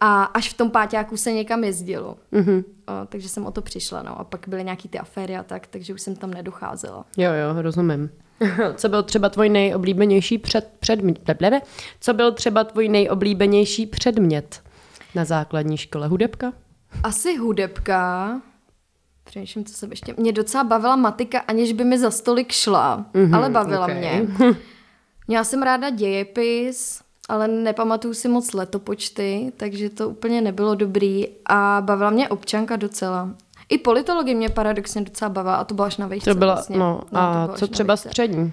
a 0.00 0.22
až 0.22 0.48
v 0.48 0.56
tom 0.56 0.70
páťáku 0.70 1.16
se 1.16 1.32
někam 1.32 1.64
jezdilo. 1.64 2.16
Mm-hmm. 2.32 2.64
O, 2.86 3.06
takže 3.06 3.28
jsem 3.28 3.46
o 3.46 3.50
to 3.50 3.62
přišla, 3.62 4.02
no. 4.02 4.20
A 4.20 4.24
pak 4.24 4.48
byly 4.48 4.64
nějaký 4.64 4.88
ty 4.88 4.98
aféry 4.98 5.36
a 5.36 5.42
tak, 5.42 5.66
takže 5.66 5.94
už 5.94 6.00
jsem 6.00 6.16
tam 6.16 6.30
nedocházela. 6.30 7.04
Jo, 7.16 7.30
jo, 7.32 7.62
rozumím. 7.62 8.10
Co 8.74 8.88
byl 8.88 9.02
třeba 9.02 9.28
tvůj 9.28 9.48
nejoblíbenější 9.48 10.38
před, 10.38 10.72
předmět? 10.80 11.18
Co 12.00 12.14
byl 12.14 12.32
třeba 12.32 12.64
tvůj 12.64 12.88
nejoblíbenější 12.88 13.86
předmět 13.86 14.62
na 15.14 15.24
základní 15.24 15.76
škole? 15.76 16.08
Hudebka? 16.08 16.52
Asi 17.02 17.36
hudebka. 17.36 18.40
Přemýšlím, 19.24 19.64
co 19.64 19.74
jsem 19.74 19.90
ještě... 19.90 20.14
Mě 20.18 20.32
docela 20.32 20.64
bavila 20.64 20.96
matika, 20.96 21.38
aniž 21.38 21.72
by 21.72 21.84
mi 21.84 21.98
za 21.98 22.10
stolik 22.10 22.52
šla, 22.52 23.06
mm-hmm, 23.12 23.36
ale 23.36 23.50
bavila 23.50 23.84
okay. 23.84 23.98
mě. 23.98 24.26
Měla 25.28 25.44
jsem 25.44 25.62
ráda 25.62 25.90
dějepis, 25.90 27.02
ale 27.30 27.48
nepamatuju 27.48 28.14
si 28.14 28.28
moc 28.28 28.52
letopočty, 28.52 29.52
takže 29.56 29.90
to 29.90 30.08
úplně 30.08 30.40
nebylo 30.40 30.74
dobrý 30.74 31.28
a 31.46 31.82
bavila 31.84 32.10
mě 32.10 32.28
občanka 32.28 32.76
docela. 32.76 33.30
I 33.68 33.78
politologie 33.78 34.34
mě 34.34 34.48
paradoxně 34.48 35.02
docela 35.02 35.28
bavila 35.28 35.56
a 35.56 35.64
to 35.64 35.74
byla 35.74 35.86
až 35.86 35.96
na 35.96 36.06
vejšce. 36.06 36.30
To 36.30 36.38
byla, 36.38 36.54
vlastně. 36.54 36.78
no, 36.78 37.00
no 37.12 37.20
a 37.20 37.48
co 37.54 37.68
třeba 37.68 37.96
střední? 37.96 38.52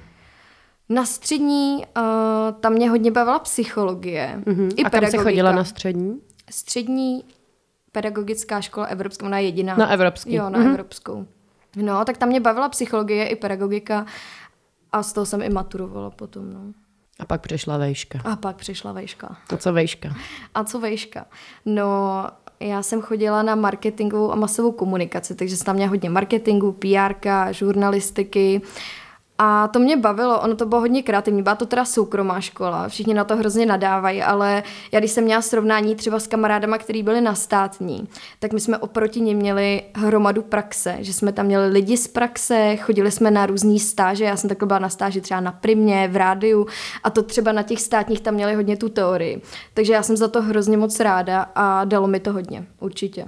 Na 0.89 1.05
střední, 1.05 1.83
uh, 1.97 2.03
tam 2.59 2.73
mě 2.73 2.89
hodně 2.89 3.11
bavila 3.11 3.39
psychologie. 3.39 4.41
Uh-huh. 4.45 4.71
I 4.75 4.83
a 4.83 4.89
pedagogika. 4.89 4.99
kam 4.99 5.11
jsi 5.11 5.17
chodila 5.17 5.51
na 5.51 5.63
střední? 5.63 6.21
Střední 6.49 7.23
pedagogická 7.91 8.61
škola 8.61 8.85
evropská, 8.85 9.25
ona 9.25 9.39
je 9.39 9.45
jediná. 9.45 9.75
Na 9.75 9.89
evropský. 9.89 10.33
Jo, 10.33 10.49
na 10.49 10.59
uh-huh. 10.59 10.69
evropskou. 10.69 11.25
No, 11.75 12.05
tak 12.05 12.17
tam 12.17 12.29
mě 12.29 12.39
bavila 12.39 12.69
psychologie 12.69 13.27
i 13.27 13.35
pedagogika 13.35 14.05
a 14.91 15.03
z 15.03 15.13
toho 15.13 15.25
jsem 15.25 15.41
i 15.41 15.49
maturovala 15.49 16.09
potom, 16.09 16.53
no. 16.53 16.59
A 17.19 17.25
pak 17.25 17.41
přišla 17.41 17.77
vejška. 17.77 18.19
A 18.23 18.35
pak 18.35 18.55
přišla 18.55 18.91
vejška. 18.91 19.37
A 19.53 19.57
co 19.57 19.73
vejška? 19.73 20.15
A 20.55 20.63
co 20.63 20.79
vejška? 20.79 21.25
No, 21.65 22.25
já 22.59 22.83
jsem 22.83 23.01
chodila 23.01 23.43
na 23.43 23.55
marketingovou 23.55 24.31
a 24.31 24.35
masovou 24.35 24.71
komunikaci, 24.71 25.35
takže 25.35 25.57
jsem 25.57 25.65
tam 25.65 25.75
měla 25.75 25.89
hodně 25.89 26.09
marketingu, 26.09 26.71
PR, 26.71 27.13
žurnalistiky, 27.51 28.61
a 29.37 29.67
to 29.67 29.79
mě 29.79 29.97
bavilo, 29.97 30.41
ono 30.41 30.55
to 30.55 30.65
bylo 30.65 30.81
hodně 30.81 31.03
kreativní, 31.03 31.43
byla 31.43 31.55
to 31.55 31.65
teda 31.65 31.85
soukromá 31.85 32.41
škola, 32.41 32.87
všichni 32.87 33.13
na 33.13 33.23
to 33.23 33.37
hrozně 33.37 33.65
nadávají, 33.65 34.23
ale 34.23 34.63
já 34.91 34.99
když 34.99 35.11
jsem 35.11 35.23
měla 35.23 35.41
srovnání 35.41 35.95
třeba 35.95 36.19
s 36.19 36.27
kamarádama, 36.27 36.77
kteří 36.77 37.03
byli 37.03 37.21
na 37.21 37.35
státní, 37.35 38.07
tak 38.39 38.53
my 38.53 38.59
jsme 38.59 38.77
oproti 38.77 39.21
ně 39.21 39.35
měli 39.35 39.83
hromadu 39.95 40.41
praxe, 40.41 40.97
že 40.99 41.13
jsme 41.13 41.31
tam 41.31 41.45
měli 41.45 41.67
lidi 41.67 41.97
z 41.97 42.07
praxe, 42.07 42.77
chodili 42.81 43.11
jsme 43.11 43.31
na 43.31 43.45
různý 43.45 43.79
stáže, 43.79 44.23
já 44.23 44.35
jsem 44.35 44.49
takhle 44.49 44.67
byla 44.67 44.79
na 44.79 44.89
stáži 44.89 45.21
třeba 45.21 45.39
na 45.39 45.51
Primě, 45.51 46.07
v 46.11 46.15
rádiu 46.15 46.67
a 47.03 47.09
to 47.09 47.23
třeba 47.23 47.51
na 47.51 47.63
těch 47.63 47.81
státních 47.81 48.21
tam 48.21 48.33
měli 48.33 48.55
hodně 48.55 48.77
tu 48.77 48.89
teorii. 48.89 49.41
Takže 49.73 49.93
já 49.93 50.03
jsem 50.03 50.17
za 50.17 50.27
to 50.27 50.41
hrozně 50.41 50.77
moc 50.77 50.99
ráda 50.99 51.45
a 51.55 51.85
dalo 51.85 52.07
mi 52.07 52.19
to 52.19 52.33
hodně, 52.33 52.65
určitě. 52.79 53.25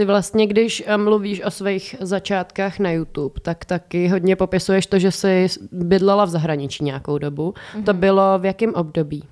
Ty 0.00 0.06
vlastně, 0.06 0.46
když 0.46 0.82
eh, 0.86 0.96
mluvíš 0.96 1.42
o 1.44 1.50
svých 1.50 1.96
začátkách 2.00 2.78
na 2.78 2.90
YouTube, 2.90 3.40
tak 3.42 3.64
taky 3.64 4.08
hodně 4.08 4.36
popisuješ 4.36 4.86
to, 4.86 4.98
že 4.98 5.10
jsi 5.10 5.46
bydlela 5.72 6.24
v 6.24 6.28
zahraničí 6.28 6.84
nějakou 6.84 7.18
dobu. 7.18 7.50
Mm-hmm. 7.52 7.84
To 7.84 7.94
bylo 7.94 8.38
v 8.38 8.44
jakém 8.44 8.74
období? 8.74 9.24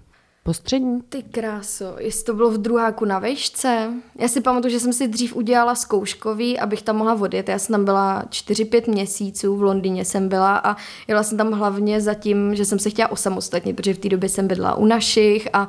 postřední? 0.43 1.01
Ty 1.09 1.23
kráso, 1.23 1.97
jestli 1.99 2.25
to 2.25 2.35
bylo 2.35 2.51
v 2.51 2.59
druháku 2.59 3.05
na 3.05 3.19
vejšce. 3.19 3.91
Já 4.19 4.29
si 4.29 4.41
pamatuju, 4.41 4.73
že 4.73 4.81
jsem 4.81 4.93
si 4.93 5.09
dřív 5.09 5.37
udělala 5.37 5.75
zkouškový, 5.75 6.59
abych 6.59 6.83
tam 6.83 6.97
mohla 6.97 7.15
odjet. 7.15 7.49
Já 7.49 7.59
jsem 7.59 7.73
tam 7.73 7.85
byla 7.85 8.25
4-5 8.29 8.91
měsíců, 8.91 9.57
v 9.57 9.63
Londýně 9.63 10.05
jsem 10.05 10.29
byla 10.29 10.57
a 10.57 10.77
jela 11.09 11.23
jsem 11.23 11.39
tam 11.39 11.53
hlavně 11.53 12.01
za 12.01 12.15
tím, 12.15 12.55
že 12.55 12.65
jsem 12.65 12.79
se 12.79 12.91
chtěla 12.91 13.11
osamostatnit, 13.11 13.77
protože 13.77 13.95
v 13.95 13.99
té 13.99 14.09
době 14.09 14.29
jsem 14.29 14.49
bydla 14.49 14.75
u 14.75 14.87
našich 14.87 15.49
a 15.53 15.69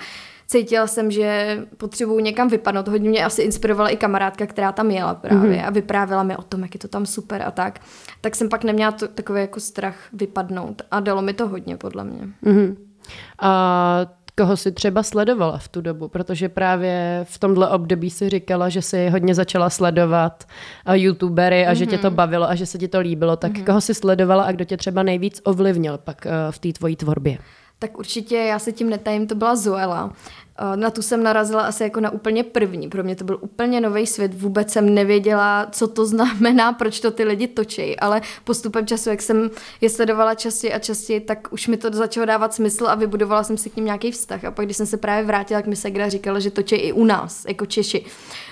cítila 0.50 0.88
jsem, 0.88 1.12
že 1.12 1.58
potřebuji 1.77 2.20
někam 2.20 2.48
vypadnout. 2.48 2.88
Hodně 2.88 3.10
mě 3.10 3.25
asi 3.25 3.41
inspirovala 3.41 3.89
i 3.89 3.98
kamarádka, 3.98 4.46
která 4.46 4.72
tam 4.72 4.91
jela 4.91 5.13
právě 5.13 5.60
mm-hmm. 5.60 5.68
a 5.68 5.70
vyprávěla 5.70 6.24
mi 6.24 6.38
o 6.38 6.41
tom, 6.41 6.62
jak 6.62 6.74
je 6.74 6.79
to 6.79 6.88
tam 6.88 7.06
super 7.06 7.41
a 7.41 7.51
tak. 7.51 7.79
Tak 8.22 8.36
jsem 8.36 8.50
pak 8.50 8.63
neměla 8.63 8.91
to, 8.91 9.08
takový 9.08 9.41
jako 9.41 9.60
strach 9.60 9.96
vypadnout 10.13 10.82
a 10.91 11.00
dalo 11.00 11.22
mi 11.22 11.34
to 11.34 11.48
hodně, 11.48 11.77
podle 11.77 12.03
mě. 12.03 12.22
Mm-hmm. 12.44 12.75
A 13.41 14.06
koho 14.38 14.58
si 14.58 14.72
třeba 14.72 15.03
sledovala 15.03 15.58
v 15.58 15.68
tu 15.68 15.82
dobu, 15.82 16.08
protože 16.08 16.50
právě 16.50 17.25
v 17.29 17.38
tomhle 17.38 17.70
období 17.70 18.10
si 18.10 18.29
říkala, 18.29 18.70
že 18.70 18.82
si 18.82 19.10
hodně 19.10 19.36
začala 19.36 19.70
sledovat 19.70 20.44
youtubery 20.94 21.68
a 21.68 21.72
mm-hmm. 21.72 21.75
že 21.75 21.86
tě 21.86 21.98
to 21.98 22.08
mhm. 22.08 22.15
bavilo 22.15 22.50
a 22.50 22.56
že 22.56 22.65
se 22.65 22.77
ti 22.77 22.88
to 22.88 23.00
líbilo, 23.00 23.36
tak 23.36 23.51
mm-hmm. 23.51 23.63
koho 23.63 23.82
si 23.82 23.94
sledovala 23.94 24.44
a 24.44 24.51
kdo 24.51 24.65
tě 24.65 24.77
třeba 24.77 25.03
nejvíc 25.03 25.41
ovlivnil 25.44 25.98
pak 25.98 26.25
uh, 26.25 26.32
v 26.51 26.60
té 26.60 26.74
tvojí 26.74 26.96
tvorbě? 26.96 27.38
Tak 27.79 27.98
určitě, 27.98 28.36
já 28.36 28.59
se 28.59 28.71
tím 28.71 28.89
netajím, 28.89 29.27
to 29.27 29.36
byla 29.36 29.55
Zoela. 29.55 30.13
Eh, 30.62 30.77
na 30.77 30.91
tu 30.91 31.01
jsem 31.01 31.24
narazila 31.24 31.62
asi 31.62 31.83
jako 31.83 32.00
na 32.00 32.09
úplně 32.09 32.43
první. 32.43 32.89
Pro 32.89 33.03
mě 33.03 33.15
to 33.15 33.24
byl 33.24 33.38
úplně 33.41 33.81
nový 33.81 34.07
svět. 34.07 34.33
Vůbec 34.33 34.71
jsem 34.71 34.93
nevěděla, 34.93 35.67
co 35.71 35.88
to 35.88 36.05
znamená, 36.05 36.74
proč 36.79 37.00
to 37.00 37.12
ty 37.12 37.24
lidi 37.24 37.48
točí, 37.48 38.00
ale 38.00 38.21
postupem 38.43 38.88
času, 38.88 39.09
jak 39.09 39.21
jsem 39.21 39.50
je 39.81 39.89
sledovala 39.89 40.36
častěji 40.36 40.74
a 40.74 40.79
častěji, 40.79 41.19
tak 41.19 41.48
už 41.51 41.67
mi 41.67 41.77
to 41.77 41.89
začalo 41.91 42.25
dávat 42.25 42.53
smysl 42.53 42.88
a 42.88 42.95
vybudovala 42.95 43.43
jsem 43.43 43.57
si 43.57 43.69
k 43.69 43.75
ním 43.75 43.86
nějaký 43.86 44.12
vztah. 44.12 44.45
A 44.45 44.51
pak, 44.51 44.65
když 44.65 44.77
jsem 44.77 44.86
se 44.86 44.98
právě 44.98 45.25
vrátila, 45.25 45.59
tak 45.59 45.67
mi 45.67 45.75
Segra 45.75 46.09
říkala, 46.09 46.39
že 46.39 46.51
točí 46.51 46.75
i 46.75 46.91
u 46.91 47.05
nás, 47.05 47.45
jako 47.45 47.65
Češi. 47.65 48.05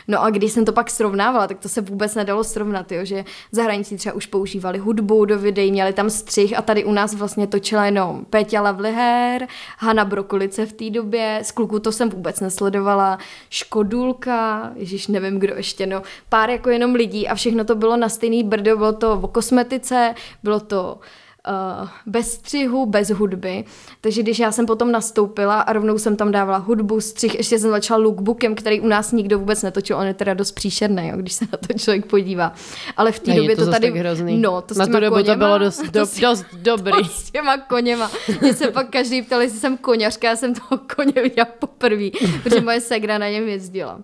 No 0.08 0.24
a 0.24 0.30
když 0.30 0.52
jsem 0.52 0.66
to 0.66 0.74
pak 0.74 0.90
srovnávala, 0.90 1.48
tak 1.48 1.60
to 1.60 1.70
se 1.70 1.82
vůbec 1.82 2.16
nedalo 2.16 2.44
srovnat, 2.44 2.92
jo, 2.92 3.06
že 3.06 3.26
zahraničí 3.52 3.98
třeba 3.98 4.16
už 4.16 4.26
používali 4.26 4.80
hudbu 4.80 5.26
do 5.26 5.40
videí, 5.40 5.72
měli 5.72 5.94
tam 5.94 6.10
střih 6.10 6.58
a 6.58 6.62
tady 6.62 6.84
u 6.84 6.92
nás 6.92 7.16
vlastně 7.16 7.48
točila 7.48 7.86
jenom 7.86 8.26
Péťa 8.30 8.62
Lavliher, 8.62 9.48
Hanna 9.78 10.06
Brokolice 10.06 10.66
v 10.66 10.74
té 10.74 10.90
době, 10.90 11.40
z 11.44 11.52
kluku 11.52 11.80
to 11.80 11.92
jsem 11.92 12.10
vůbec 12.10 12.40
nesledovala, 12.40 13.18
Škodulka, 13.50 14.72
ježíš 14.76 15.08
nevím 15.08 15.40
kdo 15.40 15.56
ještě, 15.56 15.86
no, 15.86 16.02
pár 16.30 16.50
jako 16.50 16.70
jenom 16.70 16.96
lidí 16.96 17.28
a 17.28 17.36
všechno 17.36 17.64
to 17.64 17.76
bylo 17.76 17.98
na 17.98 18.10
stejný 18.10 18.44
brdo, 18.44 18.78
bylo 18.78 18.94
to 18.94 19.14
o 19.14 19.28
kosmetice, 19.28 20.16
bylo 20.44 20.60
to 20.60 21.00
uh, 21.48 21.88
bez 22.06 22.34
střihu, 22.34 22.86
bez 22.86 23.10
hudby. 23.10 23.66
Takže 24.02 24.24
když 24.24 24.40
já 24.40 24.52
jsem 24.52 24.66
potom 24.66 24.92
nastoupila 24.92 25.62
a 25.62 25.74
rovnou 25.74 25.98
jsem 25.98 26.16
tam 26.16 26.32
dávala 26.32 26.58
hudbu, 26.58 27.02
střih, 27.02 27.36
ještě 27.36 27.60
jsem 27.60 27.70
začala 27.70 28.04
lookbookem, 28.04 28.56
který 28.56 28.82
u 28.82 28.88
nás 28.88 29.12
nikdo 29.12 29.40
vůbec 29.40 29.64
netočil, 29.64 29.98
on 29.98 30.08
je 30.08 30.14
teda 30.14 30.34
dost 30.34 30.52
příšerný, 30.52 31.08
jo, 31.08 31.18
když 31.18 31.34
se 31.34 31.46
na 31.52 31.58
to 31.68 31.80
člověk 31.80 32.06
podívá. 32.06 32.54
Ale 32.98 33.12
v 33.12 33.20
té 33.20 33.34
době 33.34 33.56
to, 33.56 33.66
to 33.66 33.72
tady... 33.72 33.92
Hrozný. 33.92 34.38
No, 34.38 34.62
to 34.62 34.76
na 34.76 34.86
tu 34.86 35.00
dobu 35.00 35.16
koněma, 35.16 35.34
to 35.34 35.38
bylo 35.38 35.58
dost, 35.58 35.84
do, 35.84 36.06
to 36.16 36.22
dost 36.22 36.46
dobrý. 36.54 36.92
To 36.92 37.04
s 37.04 37.32
těma 37.32 37.58
koněma. 37.58 38.12
Mě 38.42 38.54
se 38.54 38.72
pak 38.72 38.90
každý 38.90 39.22
ptal, 39.22 39.42
jestli 39.42 39.60
jsem 39.60 39.78
koněřka, 39.78 40.28
já 40.28 40.36
jsem 40.36 40.54
toho 40.54 40.82
koně 40.96 41.22
viděla 41.22 41.48
poprvé, 41.60 42.10
protože 42.44 42.62
moje 42.62 42.82
segra 42.82 43.18
na 43.18 43.30
něm 43.30 43.48
jezdila. 43.48 44.00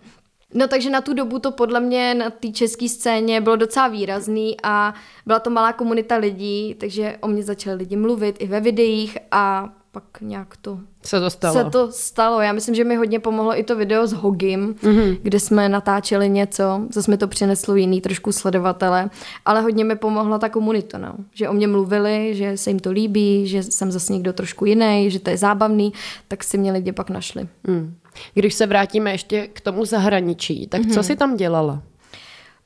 No 0.53 0.67
takže 0.67 0.89
na 0.89 1.01
tu 1.01 1.13
dobu 1.13 1.39
to 1.39 1.51
podle 1.51 1.79
mě 1.79 2.13
na 2.13 2.29
té 2.29 2.47
české 2.47 2.89
scéně 2.89 3.41
bylo 3.41 3.55
docela 3.55 3.87
výrazný 3.87 4.57
a 4.63 4.93
byla 5.25 5.39
to 5.39 5.49
malá 5.49 5.73
komunita 5.73 6.15
lidí, 6.15 6.75
takže 6.79 7.17
o 7.21 7.27
mě 7.27 7.43
začali 7.43 7.77
lidi 7.77 7.95
mluvit 7.95 8.35
i 8.39 8.47
ve 8.47 8.59
videích 8.59 9.17
a 9.31 9.69
pak 9.91 10.03
nějak 10.21 10.57
to 10.57 10.79
se 11.03 11.19
to 11.19 11.29
stalo. 11.29 11.53
Se 11.53 11.69
to 11.69 11.91
stalo. 11.91 12.41
Já 12.41 12.53
myslím, 12.53 12.75
že 12.75 12.83
mi 12.83 12.95
hodně 12.95 13.19
pomohlo 13.19 13.59
i 13.59 13.63
to 13.63 13.75
video 13.75 14.07
s 14.07 14.13
Hogim, 14.13 14.73
mm-hmm. 14.73 15.17
kde 15.21 15.39
jsme 15.39 15.69
natáčeli 15.69 16.29
něco, 16.29 16.81
zase 16.89 17.11
mi 17.11 17.17
to 17.17 17.27
přineslo 17.27 17.75
jiný 17.75 18.01
trošku 18.01 18.31
sledovatele, 18.31 19.09
ale 19.45 19.61
hodně 19.61 19.83
mi 19.85 19.95
pomohla 19.95 20.39
ta 20.39 20.49
komunita, 20.49 20.97
no. 20.97 21.13
že 21.33 21.49
o 21.49 21.53
mě 21.53 21.67
mluvili, 21.67 22.35
že 22.35 22.57
se 22.57 22.69
jim 22.69 22.79
to 22.79 22.91
líbí, 22.91 23.47
že 23.47 23.63
jsem 23.63 23.91
zase 23.91 24.13
někdo 24.13 24.33
trošku 24.33 24.65
jiný, 24.65 25.11
že 25.11 25.19
to 25.19 25.29
je 25.29 25.37
zábavný, 25.37 25.93
tak 26.27 26.43
si 26.43 26.57
mě 26.57 26.71
lidi 26.71 26.91
pak 26.91 27.09
našli. 27.09 27.47
Mm. 27.67 27.95
Když 28.33 28.53
se 28.53 28.65
vrátíme 28.65 29.11
ještě 29.11 29.47
k 29.47 29.61
tomu 29.61 29.85
zahraničí, 29.85 30.67
tak 30.67 30.81
mm-hmm. 30.81 30.93
co 30.93 31.03
jsi 31.03 31.15
tam 31.15 31.35
dělala? 31.35 31.81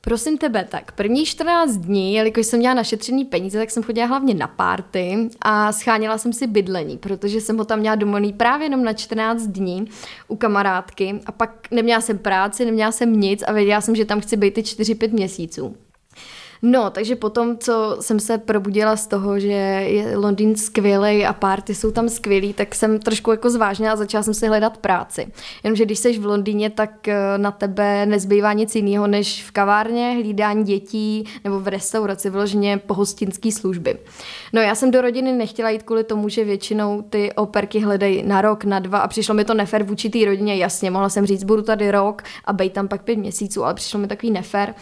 Prosím 0.00 0.38
tebe, 0.38 0.66
tak 0.70 0.92
první 0.92 1.26
14 1.26 1.76
dní, 1.76 2.14
jelikož 2.14 2.46
jsem 2.46 2.58
měla 2.58 2.74
našetřený 2.74 3.24
peníze, 3.24 3.58
tak 3.58 3.70
jsem 3.70 3.82
chodila 3.82 4.06
hlavně 4.06 4.34
na 4.34 4.46
párty 4.46 5.28
a 5.42 5.72
scháněla 5.72 6.18
jsem 6.18 6.32
si 6.32 6.46
bydlení, 6.46 6.98
protože 6.98 7.40
jsem 7.40 7.58
ho 7.58 7.64
tam 7.64 7.78
měla 7.78 7.96
domluvený 7.96 8.32
právě 8.32 8.66
jenom 8.66 8.84
na 8.84 8.92
14 8.92 9.42
dní 9.42 9.88
u 10.28 10.36
kamarádky 10.36 11.20
a 11.26 11.32
pak 11.32 11.70
neměla 11.70 12.00
jsem 12.00 12.18
práci, 12.18 12.64
neměla 12.64 12.92
jsem 12.92 13.20
nic 13.20 13.42
a 13.46 13.52
věděla 13.52 13.80
jsem, 13.80 13.96
že 13.96 14.04
tam 14.04 14.20
chci 14.20 14.36
být 14.36 14.54
ty 14.54 14.60
4-5 14.60 15.12
měsíců. 15.12 15.76
No, 16.62 16.90
takže 16.90 17.16
potom, 17.16 17.58
co 17.58 17.96
jsem 18.00 18.20
se 18.20 18.38
probudila 18.38 18.96
z 18.96 19.06
toho, 19.06 19.40
že 19.40 19.48
je 19.48 20.16
Londýn 20.16 20.56
skvělý 20.56 21.26
a 21.26 21.32
party 21.32 21.74
jsou 21.74 21.90
tam 21.90 22.08
skvělý, 22.08 22.52
tak 22.52 22.74
jsem 22.74 22.98
trošku 22.98 23.30
jako 23.30 23.50
zvážnila 23.50 23.92
a 23.92 23.96
začala 23.96 24.22
jsem 24.22 24.34
si 24.34 24.46
hledat 24.46 24.78
práci. 24.78 25.26
Jenomže 25.64 25.84
když 25.84 25.98
jsi 25.98 26.18
v 26.18 26.26
Londýně, 26.26 26.70
tak 26.70 27.08
eh, 27.08 27.16
na 27.36 27.50
tebe 27.50 28.06
nezbývá 28.06 28.52
nic 28.52 28.74
jiného, 28.74 29.06
než 29.06 29.44
v 29.44 29.50
kavárně, 29.50 30.12
hlídání 30.12 30.64
dětí 30.64 31.24
nebo 31.44 31.60
v 31.60 31.68
restauraci, 31.68 32.30
vyloženě 32.30 32.78
pohostinské 32.78 33.52
služby. 33.52 33.98
No 34.52 34.60
já 34.60 34.74
jsem 34.74 34.90
do 34.90 35.00
rodiny 35.00 35.32
nechtěla 35.32 35.70
jít 35.70 35.82
kvůli 35.82 36.04
tomu, 36.04 36.28
že 36.28 36.44
většinou 36.44 37.02
ty 37.02 37.32
operky 37.32 37.80
hledají 37.80 38.22
na 38.22 38.40
rok, 38.40 38.64
na 38.64 38.78
dva 38.78 38.98
a 38.98 39.08
přišlo 39.08 39.34
mi 39.34 39.44
to 39.44 39.54
nefér 39.54 39.82
vůči 39.82 40.10
té 40.10 40.24
rodině, 40.24 40.56
jasně, 40.56 40.90
mohla 40.90 41.08
jsem 41.08 41.26
říct, 41.26 41.44
budu 41.44 41.62
tady 41.62 41.90
rok 41.90 42.22
a 42.44 42.52
bejt 42.52 42.72
tam 42.72 42.88
pak 42.88 43.02
pět 43.02 43.16
měsíců, 43.16 43.64
ale 43.64 43.74
přišlo 43.74 44.00
mi 44.00 44.06
takový 44.06 44.30
nefér. 44.30 44.74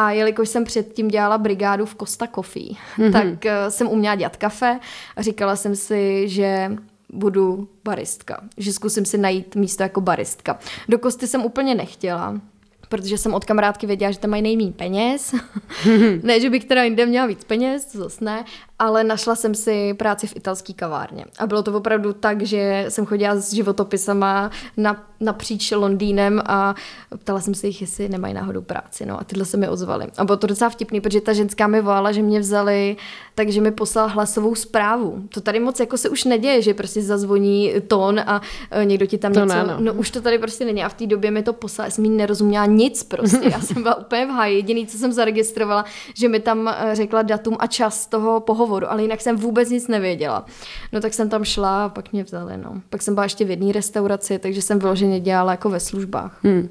A 0.00 0.10
jelikož 0.10 0.48
jsem 0.48 0.64
předtím 0.64 1.08
dělala 1.08 1.38
brigádu 1.38 1.86
v 1.86 1.94
Costa 1.94 2.26
Coffee, 2.26 2.70
mm-hmm. 2.98 3.12
tak 3.12 3.26
uh, 3.26 3.68
jsem 3.68 3.88
uměla 3.88 4.14
dělat 4.14 4.36
kafe 4.36 4.80
a 5.16 5.22
říkala 5.22 5.56
jsem 5.56 5.76
si, 5.76 6.28
že 6.28 6.70
budu 7.12 7.68
baristka, 7.84 8.40
že 8.56 8.72
zkusím 8.72 9.04
si 9.04 9.18
najít 9.18 9.56
místo 9.56 9.82
jako 9.82 10.00
baristka. 10.00 10.58
Do 10.88 10.98
Kosty 10.98 11.26
jsem 11.26 11.44
úplně 11.44 11.74
nechtěla, 11.74 12.40
protože 12.88 13.18
jsem 13.18 13.34
od 13.34 13.44
kamarádky 13.44 13.86
věděla, 13.86 14.10
že 14.10 14.18
tam 14.18 14.30
mají 14.30 14.42
nejméně 14.42 14.72
peněz. 14.72 15.34
ne, 16.22 16.40
že 16.40 16.50
bych 16.50 16.64
teda 16.64 16.82
jinde 16.82 17.06
měla 17.06 17.26
víc 17.26 17.44
peněz, 17.44 17.84
to 17.84 17.98
zase 17.98 18.24
ne, 18.24 18.44
ale 18.78 19.04
našla 19.04 19.34
jsem 19.34 19.54
si 19.54 19.94
práci 19.94 20.26
v 20.26 20.36
italské 20.36 20.72
kavárně. 20.72 21.24
A 21.38 21.46
bylo 21.46 21.62
to 21.62 21.72
opravdu 21.72 22.12
tak, 22.12 22.42
že 22.42 22.84
jsem 22.88 23.06
chodila 23.06 23.36
s 23.36 23.52
životopisama 23.52 24.50
na, 24.76 25.06
napříč 25.20 25.70
Londýnem 25.70 26.42
a 26.46 26.74
ptala 27.18 27.40
jsem 27.40 27.54
se 27.54 27.66
jich, 27.66 27.80
jestli 27.80 28.08
nemají 28.08 28.34
náhodou 28.34 28.62
práci. 28.62 29.06
No 29.06 29.20
a 29.20 29.24
tyhle 29.24 29.44
se 29.44 29.56
mi 29.56 29.68
ozvaly. 29.68 30.06
A 30.18 30.24
bylo 30.24 30.36
to 30.36 30.46
docela 30.46 30.70
vtipný, 30.70 31.00
protože 31.00 31.20
ta 31.20 31.32
ženská 31.32 31.66
mi 31.66 31.80
volala, 31.80 32.12
že 32.12 32.22
mě 32.22 32.40
vzali, 32.40 32.96
takže 33.34 33.60
mi 33.60 33.70
poslala 33.70 34.08
hlasovou 34.08 34.54
zprávu. 34.54 35.22
To 35.28 35.40
tady 35.40 35.60
moc 35.60 35.80
jako 35.80 35.96
se 35.96 36.08
už 36.08 36.24
neděje, 36.24 36.62
že 36.62 36.74
prostě 36.74 37.02
zazvoní 37.02 37.72
tón 37.88 38.20
a 38.20 38.42
e, 38.70 38.84
někdo 38.84 39.06
ti 39.06 39.18
tam 39.18 39.32
to 39.32 39.40
něco... 39.40 39.54
Ne, 39.54 39.64
no. 39.64 39.76
no. 39.80 39.92
už 39.92 40.10
to 40.10 40.20
tady 40.20 40.38
prostě 40.38 40.64
není. 40.64 40.84
A 40.84 40.88
v 40.88 40.94
té 40.94 41.06
době 41.06 41.30
mi 41.30 41.42
to 41.42 41.52
poslala, 41.52 41.86
já 41.86 41.90
jsem 41.90 42.04
jí 42.04 42.10
nerozuměla 42.10 42.66
nic 42.66 43.02
prostě. 43.02 43.48
Já 43.50 43.60
jsem 43.60 43.82
byla 43.82 43.94
úplně 43.94 44.26
v 44.26 44.30
háji. 44.30 44.56
Jediný, 44.56 44.86
co 44.86 44.98
jsem 44.98 45.12
zaregistrovala, 45.12 45.84
že 46.14 46.28
mi 46.28 46.40
tam 46.40 46.68
e, 46.68 46.94
řekla 46.94 47.22
datum 47.22 47.56
a 47.58 47.66
čas 47.66 48.06
toho 48.06 48.40
pohovoru 48.40 48.68
pohovoru, 48.68 48.90
ale 48.90 49.02
jinak 49.02 49.20
jsem 49.20 49.36
vůbec 49.36 49.70
nic 49.70 49.88
nevěděla. 49.88 50.46
No 50.92 51.00
tak 51.00 51.14
jsem 51.14 51.28
tam 51.28 51.44
šla 51.44 51.84
a 51.84 51.88
pak 51.88 52.12
mě 52.12 52.24
vzali, 52.24 52.56
no. 52.56 52.82
Pak 52.90 53.02
jsem 53.02 53.14
byla 53.14 53.24
ještě 53.24 53.44
v 53.44 53.50
jedné 53.50 53.72
restauraci, 53.72 54.38
takže 54.38 54.62
jsem 54.62 54.78
vyloženě 54.78 55.07
dělala 55.20 55.52
jako 55.52 55.70
ve 55.70 55.80
službách. 55.80 56.38
Hmm. 56.42 56.68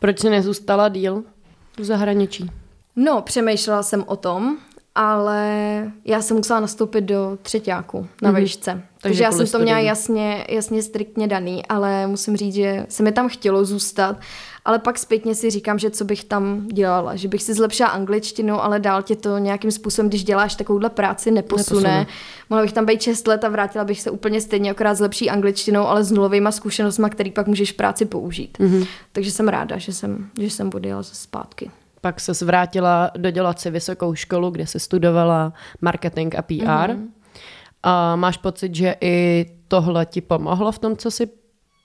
Proč 0.00 0.20
jsi 0.20 0.30
nezůstala 0.30 0.88
díl 0.88 1.24
v 1.78 1.84
zahraničí? 1.84 2.50
No, 2.96 3.22
přemýšlela 3.22 3.82
jsem 3.82 4.04
o 4.06 4.16
tom, 4.16 4.58
ale 4.94 5.92
já 6.04 6.22
jsem 6.22 6.36
musela 6.36 6.60
nastoupit 6.60 7.00
do 7.00 7.38
třetíku 7.42 8.06
na 8.22 8.32
mm-hmm. 8.32 8.40
výšce. 8.40 8.70
Takže, 8.70 8.88
Takže 9.00 9.22
já 9.22 9.32
jsem 9.32 9.46
to 9.46 9.58
měla 9.58 9.78
jasně, 9.78 10.46
jasně 10.48 10.82
striktně 10.82 11.28
daný, 11.28 11.66
ale 11.66 12.06
musím 12.06 12.36
říct, 12.36 12.54
že 12.54 12.86
se 12.88 13.02
mi 13.02 13.12
tam 13.12 13.28
chtělo 13.28 13.64
zůstat 13.64 14.16
ale 14.64 14.78
pak 14.78 14.98
zpětně 14.98 15.34
si 15.34 15.50
říkám, 15.50 15.78
že 15.78 15.90
co 15.90 16.04
bych 16.04 16.24
tam 16.24 16.68
dělala, 16.72 17.16
že 17.16 17.28
bych 17.28 17.42
si 17.42 17.54
zlepšila 17.54 17.88
angličtinu, 17.88 18.64
ale 18.64 18.80
dál 18.80 19.02
tě 19.02 19.16
to 19.16 19.38
nějakým 19.38 19.70
způsobem, 19.70 20.08
když 20.08 20.24
děláš 20.24 20.54
takovouhle 20.54 20.90
práci, 20.90 21.30
neposune. 21.30 21.80
neposune. 21.80 22.06
Mohla 22.50 22.62
bych 22.62 22.72
tam 22.72 22.86
být 22.86 23.02
6 23.02 23.26
let 23.26 23.44
a 23.44 23.48
vrátila 23.48 23.84
bych 23.84 24.00
se 24.00 24.10
úplně 24.10 24.40
stejně, 24.40 24.70
akorát 24.70 24.94
s 24.94 25.00
lepší 25.00 25.30
angličtinou, 25.30 25.86
ale 25.86 26.04
s 26.04 26.12
nulovými 26.12 26.48
zkušenostmi, 26.50 27.10
který 27.10 27.30
pak 27.30 27.46
můžeš 27.46 27.72
v 27.72 27.76
práci 27.76 28.04
použít. 28.04 28.58
Mm-hmm. 28.58 28.86
Takže 29.12 29.30
jsem 29.30 29.48
ráda, 29.48 29.78
že 29.78 29.92
jsem, 29.92 30.30
že 30.40 30.50
jsem 30.50 30.70
odjela 30.74 31.02
zpátky. 31.02 31.70
Pak 32.04 32.20
se 32.20 32.44
vrátila 32.44 33.10
dodělat 33.16 33.60
si 33.60 33.70
vysokou 33.70 34.14
školu, 34.14 34.50
kde 34.50 34.66
se 34.66 34.78
studovala 34.78 35.52
marketing 35.80 36.34
a 36.34 36.42
PR. 36.42 36.52
Mm-hmm. 36.52 37.08
A 37.82 38.16
máš 38.16 38.36
pocit, 38.36 38.74
že 38.74 38.96
i 39.00 39.46
tohle 39.68 40.06
ti 40.06 40.20
pomohlo 40.20 40.72
v 40.72 40.78
tom, 40.78 40.96
co 40.96 41.10
si 41.10 41.28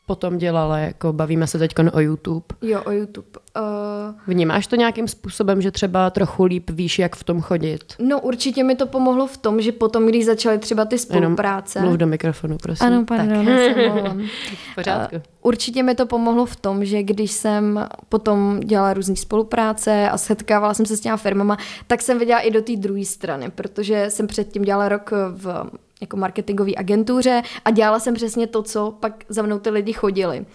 potom 0.05 0.37
dělala, 0.37 0.77
jako 0.77 1.13
bavíme 1.13 1.47
se 1.47 1.59
teď 1.59 1.73
o 1.93 1.99
YouTube. 1.99 2.45
Jo, 2.61 2.83
o 2.85 2.91
YouTube. 2.91 3.39
Uh... 3.59 4.15
Vnímáš 4.27 4.67
to 4.67 4.75
nějakým 4.75 5.07
způsobem, 5.07 5.61
že 5.61 5.71
třeba 5.71 6.09
trochu 6.09 6.43
líp 6.43 6.69
víš, 6.69 6.99
jak 6.99 7.15
v 7.15 7.23
tom 7.23 7.41
chodit? 7.41 7.93
No 7.99 8.19
určitě 8.19 8.63
mi 8.63 8.75
to 8.75 8.87
pomohlo 8.87 9.27
v 9.27 9.37
tom, 9.37 9.61
že 9.61 9.71
potom, 9.71 10.05
když 10.05 10.25
začaly 10.25 10.59
třeba 10.59 10.85
ty 10.85 10.97
spolupráce... 10.97 11.79
Jenom 11.79 11.89
mluv 11.89 11.99
do 11.99 12.07
mikrofonu, 12.07 12.57
prosím. 12.57 12.87
Ano, 12.87 13.05
pardon, 13.05 13.45
pořádku. 14.75 15.15
Uh, 15.15 15.21
určitě 15.41 15.83
mi 15.83 15.95
to 15.95 16.05
pomohlo 16.05 16.45
v 16.45 16.55
tom, 16.55 16.85
že 16.85 17.03
když 17.03 17.31
jsem 17.31 17.87
potom 18.09 18.59
dělala 18.59 18.93
různé 18.93 19.15
spolupráce 19.15 20.09
a 20.09 20.17
setkávala 20.17 20.73
jsem 20.73 20.85
se 20.85 20.97
s 20.97 20.99
těma 20.99 21.17
firmama, 21.17 21.57
tak 21.87 22.01
jsem 22.01 22.19
viděla 22.19 22.39
i 22.39 22.51
do 22.51 22.61
té 22.61 22.75
druhé 22.75 23.05
strany, 23.05 23.49
protože 23.49 24.05
jsem 24.09 24.27
předtím 24.27 24.63
dělala 24.63 24.89
rok 24.89 25.11
v 25.11 25.69
jako 26.01 26.17
marketingové 26.17 26.71
agentuře 26.77 27.41
a 27.65 27.71
dělala 27.71 27.99
jsem 27.99 28.13
přesně 28.13 28.47
to, 28.47 28.63
co 28.63 28.93
pak 28.99 29.23
za 29.29 29.41
mnou 29.41 29.59
ty 29.59 29.69
lidi 29.69 29.93
chodili 29.93 30.45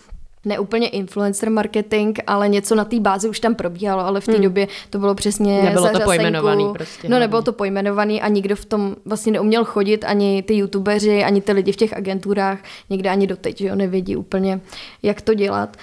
ne 0.45 0.59
úplně 0.59 0.89
influencer 0.89 1.51
marketing, 1.51 2.19
ale 2.27 2.49
něco 2.49 2.75
na 2.75 2.85
té 2.85 3.01
bázi 3.01 3.29
už 3.29 3.41
tam 3.41 3.55
probíhalo, 3.55 4.03
ale 4.03 4.21
v 4.21 4.27
té 4.27 4.33
hmm. 4.33 4.43
době 4.43 4.69
to 4.91 4.99
bylo 4.99 5.15
přesně 5.15 5.63
Nebylo 5.63 5.89
to 5.89 6.01
pojmenovaný 6.01 6.73
prostě. 6.75 7.09
No 7.09 7.19
nebylo 7.19 7.43
to 7.43 7.53
pojmenovaný 7.53 8.23
a 8.23 8.29
nikdo 8.29 8.57
v 8.57 8.65
tom 8.65 8.97
vlastně 9.05 9.33
neuměl 9.33 9.65
chodit, 9.65 10.05
ani 10.05 10.43
ty 10.43 10.55
youtubeři, 10.55 11.25
ani 11.25 11.41
ty 11.41 11.53
lidi 11.53 11.73
v 11.73 11.77
těch 11.77 11.93
agenturách, 11.93 12.59
někde 12.91 13.11
ani 13.11 13.27
doteď, 13.27 13.59
že 13.59 13.67
jo, 13.67 13.75
nevědí 13.75 14.17
úplně, 14.17 14.61
jak 15.03 15.21
to 15.21 15.35
dělat. 15.35 15.77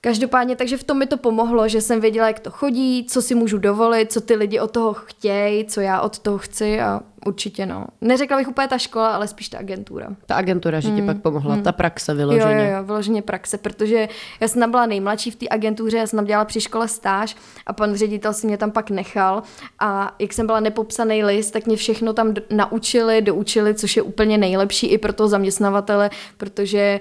Každopádně, 0.00 0.56
takže 0.56 0.76
v 0.76 0.84
tom 0.84 0.98
mi 0.98 1.06
to 1.06 1.16
pomohlo, 1.16 1.68
že 1.68 1.80
jsem 1.80 2.00
věděla, 2.00 2.26
jak 2.26 2.40
to 2.40 2.50
chodí, 2.50 3.06
co 3.08 3.22
si 3.22 3.34
můžu 3.34 3.58
dovolit, 3.58 4.12
co 4.12 4.20
ty 4.20 4.34
lidi 4.34 4.60
od 4.60 4.70
toho 4.70 4.92
chtějí, 4.92 5.64
co 5.64 5.80
já 5.80 6.00
od 6.00 6.18
toho 6.18 6.38
chci 6.38 6.80
a 6.80 7.00
určitě 7.26 7.66
no. 7.66 7.86
Neřekla 8.00 8.36
bych 8.36 8.48
úplně 8.48 8.68
ta 8.68 8.78
škola, 8.78 9.08
ale 9.08 9.28
spíš 9.28 9.48
ta 9.48 9.58
agentura. 9.58 10.08
Ta 10.26 10.34
agentura, 10.34 10.80
že 10.80 10.90
ti 10.90 11.00
mm. 11.00 11.06
pak 11.06 11.22
pomohla, 11.22 11.56
mm. 11.56 11.62
ta 11.62 11.72
praxe 11.72 12.14
vyloženě. 12.14 12.54
Jo, 12.54 12.70
jo, 12.70 12.76
jo, 12.76 12.84
vyloženě 12.84 13.22
praxe, 13.22 13.58
protože 13.58 14.08
já 14.40 14.48
jsem 14.48 14.60
tam 14.60 14.70
byla 14.70 14.86
nejmladší 14.86 15.30
v 15.30 15.36
té 15.36 15.46
agentuře, 15.50 15.96
já 15.96 16.06
jsem 16.06 16.16
tam 16.16 16.26
dělala 16.26 16.44
při 16.44 16.60
škole 16.60 16.88
stáž 16.88 17.36
a 17.66 17.72
pan 17.72 17.94
ředitel 17.94 18.32
si 18.32 18.46
mě 18.46 18.56
tam 18.56 18.70
pak 18.70 18.90
nechal 18.90 19.42
a 19.78 20.14
jak 20.18 20.32
jsem 20.32 20.46
byla 20.46 20.60
nepopsaný 20.60 21.24
list, 21.24 21.50
tak 21.50 21.66
mě 21.66 21.76
všechno 21.76 22.12
tam 22.12 22.34
naučili, 22.50 23.22
doučili, 23.22 23.74
což 23.74 23.96
je 23.96 24.02
úplně 24.02 24.38
nejlepší 24.38 24.86
i 24.86 24.98
pro 24.98 25.12
toho 25.12 25.28
zaměstnavatele, 25.28 26.10
protože 26.36 27.00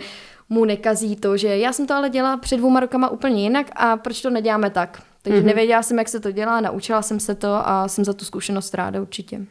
mu 0.50 0.66
nekazí 0.66 1.16
to, 1.16 1.38
že 1.38 1.58
já 1.58 1.74
jsem 1.74 1.88
to 1.88 1.94
ale 1.94 2.10
dělala 2.10 2.38
před 2.38 2.58
dvouma 2.58 2.80
rokama 2.80 3.10
úplně 3.10 3.44
jinak 3.44 3.68
a 3.75 3.98
proč 3.98 4.22
to 4.22 4.30
neděláme 4.30 4.70
tak. 4.70 5.01
Takže 5.22 5.42
mm-hmm. 5.42 5.46
nevěděla 5.46 5.84
jsem, 5.84 5.98
jak 5.98 6.08
se 6.08 6.20
to 6.20 6.32
dělá, 6.32 6.62
naučila 6.62 7.01
jsem 7.01 7.20
se 7.20 7.36
to 7.36 7.70
a 7.70 7.88
jsem 7.88 8.06
za 8.06 8.13
tu 8.13 8.25
zkušenost 8.25 8.74
ráda 8.74 9.01
určitě. 9.01 9.42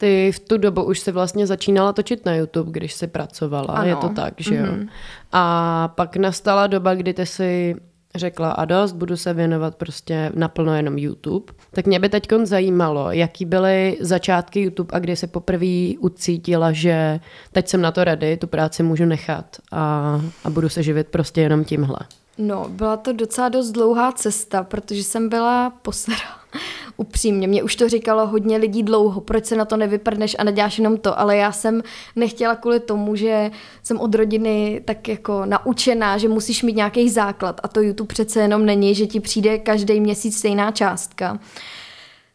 Ty 0.00 0.32
v 0.32 0.38
tu 0.38 0.58
dobu 0.58 0.84
už 0.84 0.98
si 0.98 1.12
vlastně 1.12 1.46
začínala 1.46 1.92
točit 1.92 2.26
na 2.26 2.34
YouTube, 2.34 2.70
když 2.70 2.94
jsi 2.94 3.06
pracovala, 3.06 3.74
ano. 3.74 3.88
je 3.88 3.96
to 3.96 4.08
tak, 4.08 4.34
že 4.36 4.54
jo? 4.54 4.64
Mm-hmm. 4.64 4.88
A 5.32 5.88
pak 5.88 6.16
nastala 6.16 6.66
doba, 6.66 6.94
kdy 6.94 7.14
ty 7.14 7.26
si 7.26 7.76
řekla 8.14 8.50
a 8.50 8.64
dost, 8.64 8.92
budu 8.92 9.16
se 9.16 9.34
věnovat 9.34 9.76
prostě 9.76 10.32
naplno 10.34 10.74
jenom 10.74 10.98
YouTube. 10.98 11.52
Tak 11.70 11.86
mě 11.86 12.00
by 12.00 12.08
teď 12.08 12.28
zajímalo, 12.42 13.12
jaký 13.12 13.44
byly 13.44 13.96
začátky 14.00 14.60
YouTube 14.60 14.90
a 14.92 14.98
kdy 14.98 15.16
se 15.16 15.26
poprvé 15.26 15.92
ucítila, 15.98 16.72
že 16.72 17.20
teď 17.52 17.68
jsem 17.68 17.80
na 17.80 17.90
to 17.92 18.04
ready, 18.04 18.36
tu 18.36 18.46
práci 18.46 18.82
můžu 18.82 19.04
nechat 19.04 19.56
a, 19.72 20.20
a 20.44 20.50
budu 20.50 20.68
se 20.68 20.82
živit 20.82 21.08
prostě 21.08 21.40
jenom 21.40 21.64
tímhle. 21.64 21.98
No, 22.38 22.66
byla 22.68 22.96
to 22.96 23.12
docela 23.12 23.48
dost 23.48 23.70
dlouhá 23.70 24.12
cesta, 24.12 24.62
protože 24.62 25.04
jsem 25.04 25.28
byla 25.28 25.70
posera. 25.70 26.37
Upřímně, 26.96 27.48
mě 27.48 27.62
už 27.62 27.76
to 27.76 27.88
říkalo 27.88 28.26
hodně 28.26 28.56
lidí 28.56 28.82
dlouho, 28.82 29.20
proč 29.20 29.46
se 29.46 29.56
na 29.56 29.64
to 29.64 29.76
nevyprdneš 29.76 30.36
a 30.38 30.44
neděláš 30.44 30.78
jenom 30.78 30.96
to, 30.96 31.20
ale 31.20 31.36
já 31.36 31.52
jsem 31.52 31.82
nechtěla 32.16 32.56
kvůli 32.56 32.80
tomu, 32.80 33.16
že 33.16 33.50
jsem 33.82 34.00
od 34.00 34.14
rodiny 34.14 34.82
tak 34.84 35.08
jako 35.08 35.42
naučená, 35.46 36.18
že 36.18 36.28
musíš 36.28 36.62
mít 36.62 36.76
nějaký 36.76 37.10
základ 37.10 37.60
a 37.62 37.68
to 37.68 37.80
YouTube 37.80 38.08
přece 38.08 38.40
jenom 38.40 38.66
není, 38.66 38.94
že 38.94 39.06
ti 39.06 39.20
přijde 39.20 39.58
každý 39.58 40.00
měsíc 40.00 40.38
stejná 40.38 40.70
částka. 40.70 41.38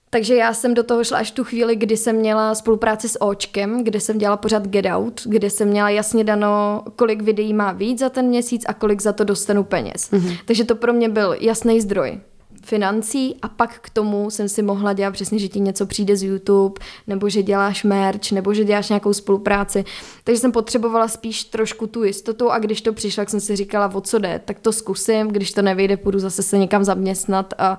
Takže 0.10 0.36
já 0.36 0.54
jsem 0.54 0.74
do 0.74 0.84
toho 0.84 1.04
šla 1.04 1.18
až 1.18 1.32
tu 1.32 1.44
chvíli, 1.44 1.76
kdy 1.76 1.98
jsem 1.98 2.16
měla 2.16 2.56
spolupráci 2.56 3.10
s 3.10 3.22
Očkem, 3.22 3.84
kde 3.84 4.00
jsem 4.00 4.18
dělala 4.18 4.38
pořád 4.38 4.68
Get 4.68 4.86
Out, 4.86 5.22
kde 5.26 5.50
jsem 5.50 5.68
měla 5.68 5.90
jasně 5.90 6.24
dano, 6.24 6.84
kolik 6.96 7.22
videí 7.22 7.54
má 7.54 7.72
víc 7.72 8.00
za 8.00 8.10
ten 8.10 8.26
měsíc 8.26 8.64
a 8.68 8.74
kolik 8.74 9.02
za 9.02 9.14
to 9.14 9.24
dostanu 9.24 9.64
peněz. 9.64 10.12
Mm-hmm. 10.12 10.38
Takže 10.46 10.64
to 10.64 10.76
pro 10.76 10.94
mě 10.94 11.10
byl 11.10 11.36
jasný 11.40 11.82
zdroj 11.82 12.20
financí 12.64 13.36
a 13.42 13.48
pak 13.48 13.80
k 13.80 13.90
tomu 13.90 14.30
jsem 14.30 14.50
si 14.50 14.62
mohla 14.62 14.94
dělat 14.94 15.12
přesně, 15.12 15.40
že 15.40 15.48
ti 15.48 15.60
něco 15.60 15.86
přijde 15.86 16.18
z 16.18 16.24
YouTube, 16.24 16.82
nebo 17.08 17.30
že 17.30 17.44
děláš 17.44 17.84
merch, 17.84 18.32
nebo 18.32 18.54
že 18.54 18.64
děláš 18.64 18.90
nějakou 18.90 19.14
spolupráci. 19.14 19.86
Takže 20.24 20.40
jsem 20.40 20.52
potřebovala 20.52 21.08
spíš 21.08 21.44
trošku 21.44 21.88
tu 21.88 22.04
jistotu 22.04 22.52
a 22.52 22.60
když 22.60 22.82
to 22.82 22.94
přišlo, 22.94 23.22
tak 23.22 23.30
jsem 23.30 23.40
si 23.40 23.56
říkala, 23.56 23.92
o 23.94 24.02
co 24.02 24.20
jde, 24.20 24.42
tak 24.46 24.60
to 24.60 24.72
zkusím, 24.72 25.28
když 25.28 25.52
to 25.52 25.62
nevyjde, 25.62 25.98
půjdu 25.98 26.20
zase 26.20 26.44
se 26.44 26.58
někam 26.58 26.84
zaměstnat 26.84 27.54
a 27.58 27.78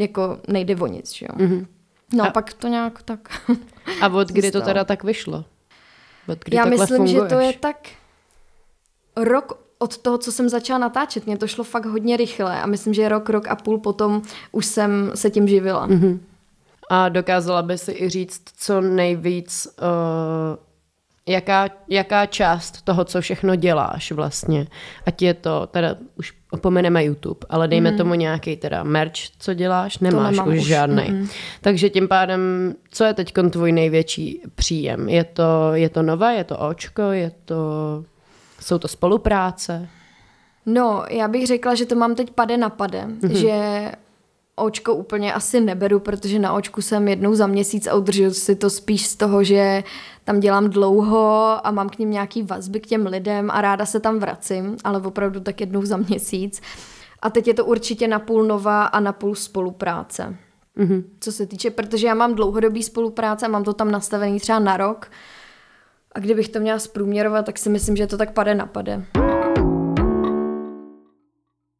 jako 0.00 0.38
nejde 0.48 0.76
o 0.76 0.86
nic, 0.86 1.12
že 1.12 1.26
jo. 1.28 1.46
Mm-hmm. 1.46 1.66
No 2.14 2.24
a 2.24 2.30
pak 2.30 2.52
to 2.52 2.68
nějak 2.68 3.02
tak... 3.02 3.50
A 4.00 4.08
od 4.08 4.28
kdy 4.28 4.50
to 4.50 4.60
teda 4.60 4.84
tak 4.84 5.04
vyšlo? 5.04 5.44
Od 6.28 6.38
kdy 6.44 6.56
Já 6.56 6.64
myslím, 6.64 6.96
funguješ? 6.96 7.30
že 7.30 7.36
to 7.36 7.40
je 7.40 7.52
tak 7.52 7.88
rok 9.16 9.69
od 9.82 9.98
toho, 9.98 10.18
co 10.18 10.32
jsem 10.32 10.48
začala 10.48 10.78
natáčet. 10.78 11.26
Mně 11.26 11.38
to 11.38 11.46
šlo 11.46 11.64
fakt 11.64 11.86
hodně 11.86 12.16
rychle 12.16 12.60
a 12.62 12.66
myslím, 12.66 12.94
že 12.94 13.08
rok, 13.08 13.28
rok 13.28 13.48
a 13.48 13.56
půl 13.56 13.78
potom 13.78 14.22
už 14.52 14.66
jsem 14.66 15.10
se 15.14 15.30
tím 15.30 15.48
živila. 15.48 15.88
Mm-hmm. 15.88 16.18
A 16.90 17.08
dokázala 17.08 17.62
by 17.62 17.78
si 17.78 17.92
i 17.92 18.08
říct, 18.08 18.42
co 18.56 18.80
nejvíc, 18.80 19.68
uh, 19.82 20.58
jaká, 21.28 21.68
jaká 21.88 22.26
část 22.26 22.82
toho, 22.82 23.04
co 23.04 23.20
všechno 23.20 23.56
děláš 23.56 24.12
vlastně. 24.12 24.66
Ať 25.06 25.22
je 25.22 25.34
to, 25.34 25.66
teda 25.66 25.96
už 26.18 26.32
opomeneme 26.50 27.04
YouTube, 27.04 27.46
ale 27.50 27.68
dejme 27.68 27.90
mm. 27.90 27.96
tomu 27.96 28.14
nějaký 28.14 28.56
teda 28.56 28.82
merch, 28.82 29.30
co 29.38 29.54
děláš, 29.54 29.98
nemáš 29.98 30.38
už, 30.38 30.54
už 30.54 30.66
žádný. 30.66 31.10
Mm. 31.10 31.28
Takže 31.60 31.90
tím 31.90 32.08
pádem, 32.08 32.74
co 32.90 33.04
je 33.04 33.14
teď 33.14 33.32
tvůj 33.50 33.72
největší 33.72 34.42
příjem? 34.54 35.08
Je 35.08 35.24
to, 35.24 35.70
je 35.74 35.88
to 35.88 36.02
nové, 36.02 36.34
je 36.34 36.44
to 36.44 36.58
očko, 36.58 37.02
je 37.02 37.32
to, 37.44 37.56
jsou 38.60 38.78
to 38.78 38.88
spolupráce? 38.88 39.88
No, 40.66 41.04
já 41.10 41.28
bych 41.28 41.46
řekla, 41.46 41.74
že 41.74 41.86
to 41.86 41.94
mám 41.94 42.14
teď 42.14 42.30
pade 42.30 42.56
na 42.56 42.70
pade, 42.70 43.04
mm-hmm. 43.06 43.32
že 43.32 43.92
očko 44.56 44.94
úplně 44.94 45.34
asi 45.34 45.60
neberu, 45.60 46.00
protože 46.00 46.38
na 46.38 46.52
očku 46.52 46.82
jsem 46.82 47.08
jednou 47.08 47.34
za 47.34 47.46
měsíc 47.46 47.86
a 47.86 47.94
udržuju 47.94 48.30
si 48.30 48.56
to 48.56 48.70
spíš 48.70 49.06
z 49.06 49.16
toho, 49.16 49.44
že 49.44 49.84
tam 50.24 50.40
dělám 50.40 50.70
dlouho 50.70 51.56
a 51.66 51.70
mám 51.70 51.88
k 51.88 51.98
ním 51.98 52.10
nějaký 52.10 52.42
vazby 52.42 52.80
k 52.80 52.86
těm 52.86 53.06
lidem 53.06 53.50
a 53.50 53.60
ráda 53.60 53.86
se 53.86 54.00
tam 54.00 54.18
vracím, 54.18 54.76
ale 54.84 55.00
opravdu 55.00 55.40
tak 55.40 55.60
jednou 55.60 55.84
za 55.84 55.96
měsíc. 55.96 56.60
A 57.22 57.30
teď 57.30 57.48
je 57.48 57.54
to 57.54 57.64
určitě 57.64 58.08
na 58.08 58.18
půl 58.18 58.44
nová 58.44 58.84
a 58.84 59.00
na 59.00 59.12
půl 59.12 59.34
spolupráce. 59.34 60.36
Mm-hmm. 60.78 61.04
Co 61.20 61.32
se 61.32 61.46
týče, 61.46 61.70
protože 61.70 62.06
já 62.06 62.14
mám 62.14 62.34
dlouhodobý 62.34 62.82
spolupráce 62.82 63.46
a 63.46 63.48
mám 63.48 63.64
to 63.64 63.72
tam 63.72 63.90
nastavený 63.90 64.40
třeba 64.40 64.58
na 64.58 64.76
rok. 64.76 65.10
A 66.14 66.18
kdybych 66.18 66.48
to 66.48 66.60
měla 66.60 66.78
zprůměrovat, 66.78 67.46
tak 67.46 67.58
si 67.58 67.70
myslím, 67.70 67.96
že 67.96 68.06
to 68.06 68.16
tak 68.16 68.32
pade 68.32 68.54
na 68.54 68.66
pade. 68.66 69.04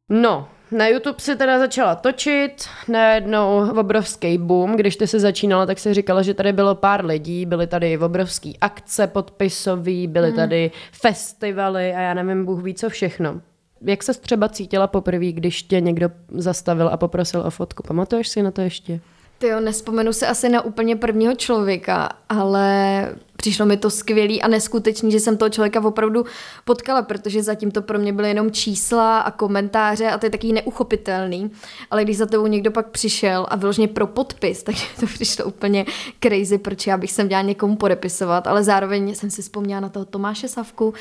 No, 0.09 0.47
na 0.71 0.87
YouTube 0.87 1.19
si 1.19 1.35
teda 1.35 1.59
začala 1.59 1.95
točit, 1.95 2.53
najednou 2.87 3.71
obrovský 3.79 4.37
boom. 4.37 4.75
Když 4.75 4.95
ty 4.95 5.07
se 5.07 5.19
začínala, 5.19 5.65
tak 5.65 5.79
si 5.79 5.93
říkala, 5.93 6.21
že 6.21 6.33
tady 6.33 6.53
bylo 6.53 6.75
pár 6.75 7.05
lidí, 7.05 7.45
byly 7.45 7.67
tady 7.67 7.97
obrovský 7.97 8.57
akce 8.61 9.07
podpisový, 9.07 10.07
byly 10.07 10.29
mm. 10.29 10.35
tady 10.35 10.71
festivaly 10.91 11.93
a 11.93 11.99
já 11.99 12.13
nevím, 12.13 12.45
Bůh 12.45 12.63
ví 12.63 12.73
co 12.73 12.89
všechno. 12.89 13.41
Jak 13.81 14.03
se 14.03 14.13
třeba 14.13 14.49
cítila 14.49 14.87
poprvé, 14.87 15.31
když 15.31 15.63
tě 15.63 15.81
někdo 15.81 16.09
zastavil 16.31 16.87
a 16.87 16.97
poprosil 16.97 17.41
o 17.41 17.49
fotku? 17.49 17.83
Pamatuješ 17.83 18.27
si 18.27 18.41
na 18.41 18.51
to 18.51 18.61
ještě? 18.61 18.99
Ty 19.41 19.47
jo, 19.47 19.59
nespomenu 19.59 20.13
se 20.13 20.27
asi 20.27 20.49
na 20.49 20.61
úplně 20.61 20.95
prvního 20.95 21.35
člověka, 21.35 22.09
ale 22.29 23.15
přišlo 23.35 23.65
mi 23.65 23.77
to 23.77 23.89
skvělý 23.89 24.41
a 24.41 24.47
neskutečný, 24.47 25.11
že 25.11 25.19
jsem 25.19 25.37
toho 25.37 25.49
člověka 25.49 25.81
opravdu 25.81 26.25
potkala, 26.65 27.01
protože 27.01 27.43
zatím 27.43 27.71
to 27.71 27.81
pro 27.81 27.99
mě 27.99 28.13
byly 28.13 28.27
jenom 28.27 28.51
čísla 28.51 29.19
a 29.19 29.31
komentáře 29.31 30.09
a 30.09 30.17
to 30.17 30.25
je 30.25 30.29
taky 30.29 30.53
neuchopitelný. 30.53 31.51
Ale 31.91 32.03
když 32.03 32.17
za 32.17 32.25
tebou 32.25 32.47
někdo 32.47 32.71
pak 32.71 32.89
přišel 32.89 33.45
a 33.49 33.55
vyloženě 33.55 33.87
pro 33.87 34.07
podpis, 34.07 34.63
tak 34.63 34.75
to 34.99 35.05
přišlo 35.05 35.45
úplně 35.45 35.85
crazy, 36.19 36.57
proč 36.57 36.87
já 36.87 36.97
bych 36.97 37.11
sem 37.11 37.27
měla 37.27 37.41
někomu 37.41 37.75
podepisovat, 37.75 38.47
ale 38.47 38.63
zároveň 38.63 39.15
jsem 39.15 39.29
si 39.29 39.41
vzpomněla 39.41 39.79
na 39.81 39.89
toho 39.89 40.05
Tomáše 40.05 40.47
Savku 40.47 40.93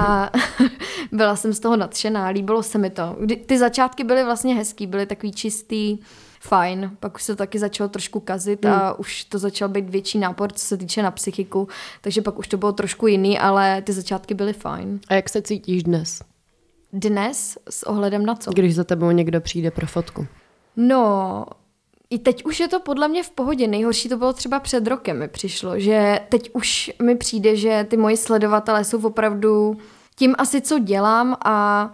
a 0.00 0.32
byla 1.12 1.36
jsem 1.36 1.52
z 1.52 1.60
toho 1.60 1.76
nadšená, 1.76 2.28
líbilo 2.28 2.62
se 2.62 2.78
mi 2.78 2.90
to. 2.90 3.16
Ty 3.46 3.58
začátky 3.58 4.04
byly 4.04 4.24
vlastně 4.24 4.54
hezký, 4.54 4.86
byly 4.86 5.06
takový 5.06 5.32
čistý, 5.32 5.98
fajn. 6.40 6.96
Pak 7.00 7.14
už 7.14 7.22
se 7.22 7.32
to 7.32 7.36
taky 7.36 7.58
začalo 7.58 7.88
trošku 7.88 8.20
kazit 8.20 8.64
mm. 8.64 8.70
a 8.70 8.98
už 8.98 9.24
to 9.24 9.38
začal 9.38 9.68
být 9.68 9.90
větší 9.90 10.18
nápor, 10.18 10.52
co 10.52 10.66
se 10.66 10.76
týče 10.76 11.02
na 11.02 11.10
psychiku, 11.10 11.68
takže 12.00 12.22
pak 12.22 12.38
už 12.38 12.48
to 12.48 12.56
bylo 12.56 12.72
trošku 12.72 13.06
jiný, 13.06 13.38
ale 13.38 13.82
ty 13.82 13.92
začátky 13.92 14.34
byly 14.34 14.52
fajn. 14.52 15.00
A 15.08 15.14
jak 15.14 15.28
se 15.28 15.42
cítíš 15.42 15.82
dnes? 15.82 16.22
Dnes 16.92 17.58
s 17.70 17.82
ohledem 17.82 18.26
na 18.26 18.34
co? 18.34 18.50
Když 18.50 18.74
za 18.74 18.84
tebou 18.84 19.10
někdo 19.10 19.40
přijde 19.40 19.70
pro 19.70 19.86
fotku. 19.86 20.26
No, 20.76 21.44
I 22.10 22.18
teď 22.18 22.44
už 22.44 22.60
je 22.60 22.68
to 22.68 22.80
podle 22.80 23.08
mě 23.08 23.22
v 23.22 23.30
pohodě. 23.30 23.66
Nejhorší 23.66 24.08
to 24.08 24.16
bylo 24.16 24.32
třeba 24.32 24.60
před 24.60 24.86
rokem 24.86 25.18
mi 25.18 25.28
přišlo, 25.28 25.78
že 25.78 26.20
teď 26.28 26.50
už 26.52 26.92
mi 27.02 27.16
přijde, 27.16 27.56
že 27.56 27.86
ty 27.90 27.96
moji 27.96 28.16
sledovatelé 28.16 28.84
jsou 28.84 29.06
opravdu 29.06 29.78
tím 30.16 30.34
asi, 30.38 30.60
co 30.60 30.78
dělám 30.78 31.36
a 31.44 31.90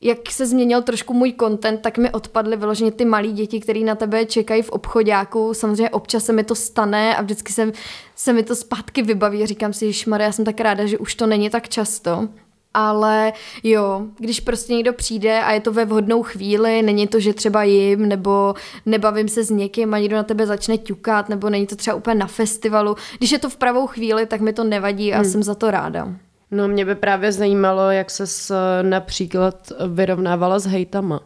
jak 0.00 0.30
se 0.30 0.46
změnil 0.46 0.82
trošku 0.82 1.14
můj 1.14 1.34
content, 1.40 1.80
tak 1.80 1.98
mi 1.98 2.10
odpadly 2.10 2.56
vyloženě 2.56 2.90
ty 2.90 3.04
malí 3.04 3.32
děti, 3.32 3.60
které 3.60 3.80
na 3.80 3.94
tebe 3.94 4.24
čekají 4.24 4.62
v 4.62 4.70
obchodáku. 4.70 5.54
Samozřejmě 5.54 5.90
občas 5.90 6.24
se 6.24 6.32
mi 6.32 6.44
to 6.44 6.54
stane 6.54 7.16
a 7.16 7.22
vždycky 7.22 7.52
se, 7.52 7.72
se 8.14 8.32
mi 8.32 8.42
to 8.42 8.56
zpátky 8.56 9.02
vybaví. 9.02 9.46
Říkám 9.46 9.72
si, 9.72 9.90
Maria, 10.06 10.26
já 10.26 10.32
jsem 10.32 10.44
tak 10.44 10.60
ráda, 10.60 10.86
že 10.86 10.98
už 10.98 11.14
to 11.14 11.26
není 11.26 11.50
tak 11.50 11.68
často. 11.68 12.28
Ale 12.74 13.32
jo, 13.62 14.06
když 14.18 14.40
prostě 14.40 14.72
někdo 14.72 14.92
přijde 14.92 15.40
a 15.40 15.52
je 15.52 15.60
to 15.60 15.72
ve 15.72 15.84
vhodnou 15.84 16.22
chvíli, 16.22 16.82
není 16.82 17.06
to, 17.06 17.20
že 17.20 17.34
třeba 17.34 17.62
jim, 17.62 18.08
nebo 18.08 18.54
nebavím 18.86 19.28
se 19.28 19.44
s 19.44 19.50
někým 19.50 19.94
a 19.94 19.98
někdo 19.98 20.16
na 20.16 20.22
tebe 20.22 20.46
začne 20.46 20.78
ťukat, 20.78 21.28
nebo 21.28 21.50
není 21.50 21.66
to 21.66 21.76
třeba 21.76 21.96
úplně 21.96 22.14
na 22.14 22.26
festivalu. 22.26 22.96
Když 23.18 23.32
je 23.32 23.38
to 23.38 23.50
v 23.50 23.56
pravou 23.56 23.86
chvíli, 23.86 24.26
tak 24.26 24.40
mi 24.40 24.52
to 24.52 24.64
nevadí 24.64 25.14
a 25.14 25.16
hmm. 25.16 25.30
jsem 25.30 25.42
za 25.42 25.54
to 25.54 25.70
ráda. 25.70 26.14
No 26.50 26.68
mě 26.68 26.84
by 26.84 26.94
právě 26.94 27.32
zajímalo, 27.32 27.90
jak 27.90 28.10
se 28.10 28.24
například 28.82 29.72
vyrovnávala 29.88 30.58
s 30.58 30.66
hejtama. 30.66 31.20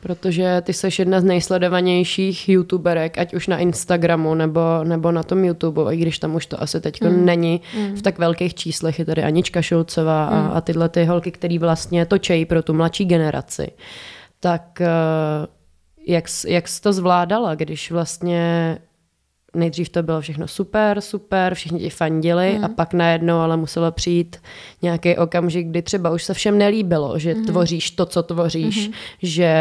Protože 0.00 0.62
ty 0.64 0.72
jsi 0.72 0.88
jedna 0.98 1.20
z 1.20 1.24
nejsledovanějších 1.24 2.48
youtuberek, 2.48 3.18
ať 3.18 3.34
už 3.34 3.46
na 3.46 3.58
Instagramu 3.58 4.34
nebo, 4.34 4.60
nebo 4.84 5.12
na 5.12 5.22
tom 5.22 5.44
YouTube, 5.44 5.94
i 5.94 5.96
když 5.96 6.18
tam 6.18 6.34
už 6.34 6.46
to 6.46 6.62
asi 6.62 6.80
teď 6.80 7.02
mm. 7.02 7.24
není 7.24 7.60
mm. 7.76 7.94
v 7.96 8.02
tak 8.02 8.18
velkých 8.18 8.54
číslech. 8.54 8.98
Je 8.98 9.04
tady 9.04 9.22
Anička 9.22 9.62
Šulcová 9.62 10.30
mm. 10.30 10.36
a, 10.36 10.48
a 10.48 10.60
tyhle 10.60 10.88
ty 10.88 11.04
holky, 11.04 11.30
které 11.30 11.58
vlastně 11.58 12.06
točejí 12.06 12.44
pro 12.44 12.62
tu 12.62 12.74
mladší 12.74 13.04
generaci. 13.04 13.70
Tak 14.40 14.80
eh, 14.80 14.86
jak, 16.06 16.24
jak 16.46 16.68
jsi 16.68 16.82
to 16.82 16.92
zvládala, 16.92 17.54
když 17.54 17.90
vlastně 17.90 18.78
nejdřív 19.56 19.88
to 19.88 20.02
bylo 20.02 20.20
všechno 20.20 20.48
super, 20.48 21.00
super, 21.00 21.54
všichni 21.54 21.80
ti 21.80 21.90
fandili 21.90 22.54
mm. 22.58 22.64
a 22.64 22.68
pak 22.68 22.94
najednou 22.94 23.36
ale 23.36 23.56
muselo 23.56 23.92
přijít 23.92 24.36
nějaký 24.82 25.16
okamžik, 25.16 25.66
kdy 25.66 25.82
třeba 25.82 26.10
už 26.10 26.24
se 26.24 26.34
všem 26.34 26.58
nelíbilo, 26.58 27.18
že 27.18 27.34
mm. 27.34 27.44
tvoříš 27.44 27.90
to, 27.90 28.06
co 28.06 28.22
tvoříš, 28.22 28.88
mm. 28.88 28.94
že 29.22 29.54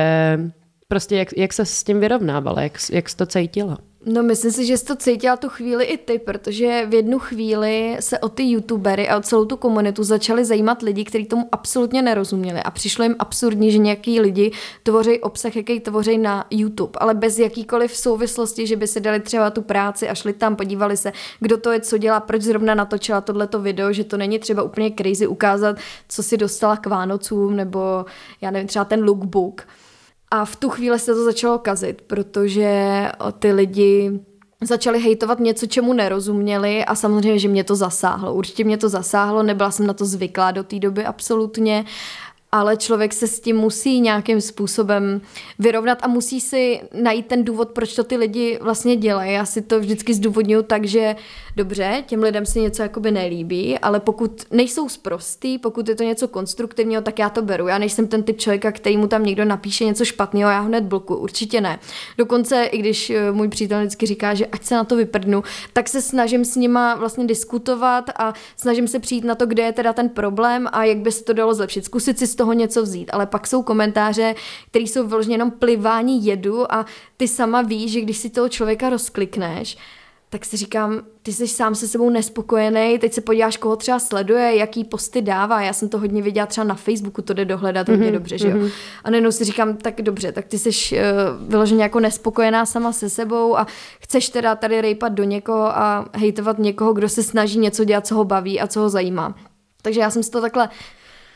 prostě 0.88 1.16
jak, 1.16 1.38
jak 1.38 1.54
se 1.54 1.66
s 1.66 1.84
tím 1.84 2.00
vyrovnávala, 2.00 2.62
jak, 2.62 2.74
jak 2.92 3.10
jsi 3.10 3.18
to 3.18 3.26
cítila? 3.26 3.78
No 4.08 4.24
myslím 4.24 4.52
si, 4.52 4.66
že 4.66 4.78
jsi 4.78 4.86
to 4.86 4.96
cítila 4.96 5.38
tu 5.38 5.50
chvíli 5.50 5.86
i 5.86 5.98
ty, 5.98 6.20
protože 6.20 6.86
v 6.86 6.94
jednu 6.94 7.20
chvíli 7.20 7.98
se 8.00 8.20
o 8.20 8.30
ty 8.30 8.44
youtubery 8.44 9.10
a 9.10 9.18
o 9.18 9.22
celou 9.22 9.46
tu 9.46 9.58
komunitu 9.58 10.04
začali 10.04 10.46
zajímat 10.46 10.82
lidi, 10.82 11.06
kteří 11.06 11.26
tomu 11.26 11.50
absolutně 11.52 12.02
nerozuměli 12.02 12.60
a 12.60 12.72
přišlo 12.72 13.04
jim 13.04 13.16
absurdní, 13.20 13.72
že 13.72 13.78
nějaký 13.78 14.20
lidi 14.20 14.52
tvoří 14.84 15.20
obsah, 15.20 15.56
jaký 15.56 15.80
tvoří 15.80 16.18
na 16.18 16.46
YouTube, 16.50 16.92
ale 16.98 17.14
bez 17.14 17.40
jakýkoliv 17.40 17.98
souvislosti, 17.98 18.68
že 18.68 18.76
by 18.76 18.88
si 18.88 19.02
dali 19.02 19.20
třeba 19.20 19.50
tu 19.50 19.62
práci 19.62 20.10
a 20.10 20.16
šli 20.16 20.34
tam, 20.34 20.56
podívali 20.56 20.98
se, 20.98 21.14
kdo 21.40 21.58
to 21.58 21.72
je, 21.72 21.80
co 21.80 21.98
dělá, 21.98 22.20
proč 22.20 22.42
zrovna 22.42 22.76
natočila 22.76 23.22
tohleto 23.22 23.60
video, 23.60 23.94
že 23.94 24.04
to 24.04 24.18
není 24.18 24.40
třeba 24.40 24.64
úplně 24.64 24.92
crazy 24.92 25.28
ukázat, 25.28 25.78
co 26.10 26.24
si 26.24 26.38
dostala 26.38 26.78
k 26.78 26.88
Vánocům, 26.88 27.56
nebo 27.56 28.06
já 28.42 28.52
nevím, 28.52 28.68
třeba 28.68 28.86
ten 28.86 29.04
lookbook. 29.04 29.68
A 30.32 30.46
v 30.46 30.56
tu 30.56 30.70
chvíli 30.70 31.00
se 31.00 31.14
to 31.14 31.24
začalo 31.24 31.58
kazit, 31.60 32.02
protože 32.02 33.06
ty 33.40 33.52
lidi 33.52 34.20
začali 34.62 35.00
hejtovat 35.00 35.40
něco, 35.40 35.66
čemu 35.66 35.94
nerozuměli 35.94 36.86
a 36.86 36.96
samozřejmě, 36.96 37.40
že 37.40 37.48
mě 37.48 37.64
to 37.64 37.76
zasáhlo. 37.76 38.34
Určitě 38.34 38.64
mě 38.64 38.78
to 38.78 38.90
zasáhlo, 38.90 39.44
nebyla 39.44 39.72
jsem 39.72 39.88
na 39.88 39.94
to 39.94 40.06
zvyklá 40.06 40.52
do 40.52 40.64
té 40.64 40.80
doby 40.80 41.06
absolutně 41.06 41.86
ale 42.60 42.78
člověk 42.78 43.14
se 43.14 43.28
s 43.28 43.40
tím 43.40 43.58
musí 43.58 44.02
nějakým 44.02 44.42
způsobem 44.42 45.22
vyrovnat 45.60 45.98
a 46.02 46.08
musí 46.08 46.42
si 46.42 46.82
najít 46.94 47.26
ten 47.26 47.44
důvod, 47.44 47.70
proč 47.70 47.96
to 47.96 48.04
ty 48.04 48.18
lidi 48.18 48.60
vlastně 48.62 48.96
dělají. 48.96 49.34
Já 49.34 49.46
si 49.46 49.62
to 49.62 49.80
vždycky 49.80 50.14
zdůvodňuji 50.14 50.64
tak, 50.64 50.86
že 50.86 51.16
dobře, 51.56 52.04
těm 52.08 52.24
lidem 52.24 52.46
si 52.46 52.62
něco 52.62 52.82
jakoby 52.82 53.12
nelíbí, 53.12 53.80
ale 53.80 54.00
pokud 54.00 54.44
nejsou 54.52 54.90
zprostý, 54.90 55.58
pokud 55.58 55.90
je 55.90 55.96
to 55.96 56.04
něco 56.04 56.28
konstruktivního, 56.28 57.02
tak 57.02 57.20
já 57.20 57.30
to 57.30 57.42
beru. 57.42 57.68
Já 57.68 57.78
nejsem 57.78 58.08
ten 58.08 58.24
typ 58.24 58.38
člověka, 58.38 58.72
který 58.72 58.98
mu 58.98 59.08
tam 59.08 59.26
někdo 59.26 59.46
napíše 59.46 59.86
něco 59.86 60.06
špatného, 60.06 60.52
já 60.52 60.60
hned 60.60 60.84
bloku, 60.84 61.16
určitě 61.16 61.62
ne. 61.62 61.80
Dokonce, 62.18 62.64
i 62.64 62.78
když 62.78 63.10
eh, 63.10 63.32
můj 63.32 63.48
přítel 63.48 63.80
vždycky 63.80 64.06
říká, 64.06 64.34
že 64.34 64.46
ať 64.46 64.64
se 64.64 64.76
na 64.76 64.84
to 64.84 64.96
vyprdnu, 64.96 65.44
tak 65.74 65.90
se 65.90 66.02
snažím 66.02 66.46
s 66.46 66.56
nima 66.56 66.96
vlastně 66.96 67.26
diskutovat 67.26 68.10
a 68.20 68.34
snažím 68.58 68.88
se 68.88 69.00
přijít 69.00 69.24
na 69.24 69.36
to, 69.36 69.46
kde 69.46 69.64
je 69.64 69.72
teda 69.72 69.94
ten 69.94 70.10
problém 70.10 70.68
a 70.72 70.84
jak 70.84 70.98
by 70.98 71.12
se 71.12 71.24
to 71.24 71.34
dalo 71.34 71.54
zlepšit. 71.54 71.86
Zkusit 71.86 72.20
si 72.20 72.28
z 72.28 72.36
toho 72.36 72.45
toho 72.46 72.54
něco 72.54 72.84
vzít, 72.84 73.10
ale 73.14 73.26
pak 73.26 73.48
jsou 73.48 73.64
komentáře, 73.64 74.36
které 74.70 74.86
jsou 74.86 75.08
vyloženě 75.08 75.34
jenom 75.34 75.52
plivání 75.52 76.26
jedu 76.26 76.74
a 76.74 76.86
ty 77.18 77.28
sama 77.28 77.62
víš, 77.62 77.92
že 77.92 78.02
když 78.02 78.18
si 78.18 78.30
toho 78.30 78.50
člověka 78.50 78.90
rozklikneš, 78.90 79.78
tak 80.30 80.46
si 80.46 80.58
říkám, 80.58 81.02
ty 81.22 81.34
jsi 81.34 81.48
sám 81.48 81.76
se 81.76 81.88
sebou 81.88 82.10
nespokojený, 82.10 83.00
teď 83.00 83.14
se 83.14 83.22
podíváš, 83.22 83.58
koho 83.58 83.76
třeba 83.76 84.00
sleduje, 84.00 84.56
jaký 84.56 84.84
posty 84.84 85.22
dává. 85.22 85.62
Já 85.62 85.74
jsem 85.74 85.90
to 85.90 85.98
hodně 85.98 86.22
viděla 86.22 86.46
třeba 86.46 86.68
na 86.68 86.76
Facebooku, 86.76 87.22
to 87.22 87.34
jde 87.34 87.46
dohledat 87.46 87.90
hodně 87.90 88.08
mm-hmm, 88.08 88.14
dobře, 88.14 88.38
že 88.38 88.50
jo. 88.50 88.58
Mm-hmm. 88.58 88.72
A 89.04 89.10
najednou 89.10 89.32
si 89.32 89.44
říkám, 89.44 89.78
tak 89.78 90.02
dobře, 90.02 90.32
tak 90.32 90.46
ty 90.46 90.60
jsi 90.60 90.70
uh, 90.70 91.00
vyloženě 91.50 91.84
jako 91.84 92.00
nespokojená 92.00 92.66
sama 92.66 92.94
se 92.94 93.10
sebou 93.10 93.58
a 93.58 93.68
chceš 94.00 94.30
teda 94.30 94.56
tady 94.56 94.82
rejpat 94.82 95.14
do 95.14 95.24
někoho 95.24 95.78
a 95.78 96.06
hejtovat 96.14 96.60
někoho, 96.60 96.94
kdo 96.94 97.10
se 97.10 97.24
snaží 97.24 97.60
něco 97.60 97.84
dělat, 97.84 98.08
co 98.08 98.16
ho 98.16 98.26
baví 98.26 98.60
a 98.60 98.68
co 98.68 98.80
ho 98.80 98.90
zajímá. 98.90 99.36
Takže 99.82 100.00
já 100.00 100.10
jsem 100.10 100.24
si 100.24 100.32
to 100.32 100.42
takhle 100.42 100.70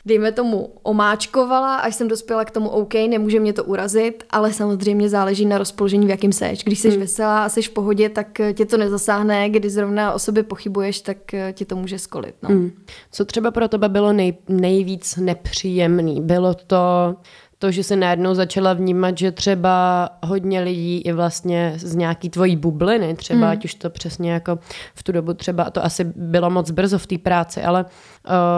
dejme 0.06 0.32
tomu, 0.32 0.74
omáčkovala, 0.84 1.76
až 1.76 1.96
jsem 1.96 2.08
dospěla 2.08 2.46
k 2.46 2.52
tomu 2.52 2.70
OK, 2.70 2.94
nemůže 2.94 3.40
mě 3.40 3.54
to 3.54 3.64
urazit, 3.64 4.24
ale 4.30 4.54
samozřejmě 4.54 5.10
záleží 5.10 5.46
na 5.46 5.58
rozpoložení, 5.58 6.08
v 6.08 6.10
jakém 6.10 6.32
seš. 6.32 6.64
Když 6.64 6.80
jsi 6.80 6.90
hmm. 6.90 7.00
veselá 7.00 7.46
a 7.46 7.50
jsi 7.50 7.62
v 7.62 7.70
pohodě, 7.70 8.10
tak 8.10 8.42
tě 8.54 8.66
to 8.66 8.78
nezasáhne, 8.78 9.50
když 9.50 9.72
zrovna 9.72 10.14
o 10.14 10.20
sobě 10.20 10.44
pochybuješ, 10.44 11.02
tak 11.02 11.18
tě 11.54 11.66
to 11.66 11.76
může 11.76 12.00
skolit. 12.00 12.36
No. 12.44 12.50
Hmm. 12.50 12.72
Co 13.12 13.26
třeba 13.26 13.52
pro 13.52 13.68
tebe 13.68 13.90
bylo 13.90 14.14
nej, 14.14 14.38
nejvíc 14.48 15.16
nepříjemný? 15.16 16.22
Bylo 16.22 16.54
to 16.54 17.16
to, 17.60 17.72
že 17.72 17.84
se 17.84 17.96
najednou 17.96 18.34
začala 18.34 18.74
vnímat, 18.74 19.18
že 19.18 19.32
třeba 19.32 20.10
hodně 20.24 20.62
lidí 20.62 20.98
i 20.98 21.12
vlastně 21.12 21.74
z 21.76 21.96
nějaký 21.96 22.30
tvojí 22.30 22.56
bubliny, 22.56 23.16
třeba 23.16 23.40
mm. 23.46 23.52
ať 23.52 23.66
už 23.66 23.74
to 23.74 23.90
přesně 23.90 24.32
jako 24.32 24.60
v 24.96 25.04
tu 25.04 25.12
dobu 25.12 25.34
třeba, 25.34 25.70
to 25.70 25.86
asi 25.86 26.04
bylo 26.04 26.50
moc 26.50 26.72
brzo 26.72 27.00
v 27.00 27.08
té 27.08 27.18
práci, 27.18 27.62
ale 27.62 27.86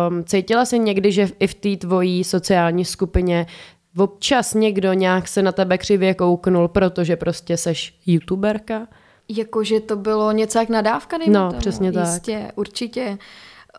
um, 0.10 0.24
cítila 0.24 0.66
jsi 0.66 0.80
někdy, 0.80 1.12
že 1.12 1.28
i 1.40 1.48
v 1.48 1.54
té 1.54 1.78
tvojí 1.78 2.24
sociální 2.24 2.86
skupině 2.86 3.46
občas 3.98 4.54
někdo 4.54 4.94
nějak 4.94 5.28
se 5.28 5.42
na 5.42 5.52
tebe 5.52 5.78
křivě 5.78 6.14
kouknul, 6.14 6.68
protože 6.68 7.16
prostě 7.16 7.58
seš 7.58 8.00
youtuberka? 8.06 8.88
Jakože 9.30 9.80
to 9.80 9.96
bylo 9.96 10.32
něco 10.32 10.60
jak 10.60 10.70
nadávka, 10.70 11.18
No, 11.28 11.48
tomu. 11.48 11.60
přesně 11.60 11.92
tak. 11.92 12.08
Jistě, 12.08 12.52
určitě. 12.56 13.10
Uh, 13.10 13.18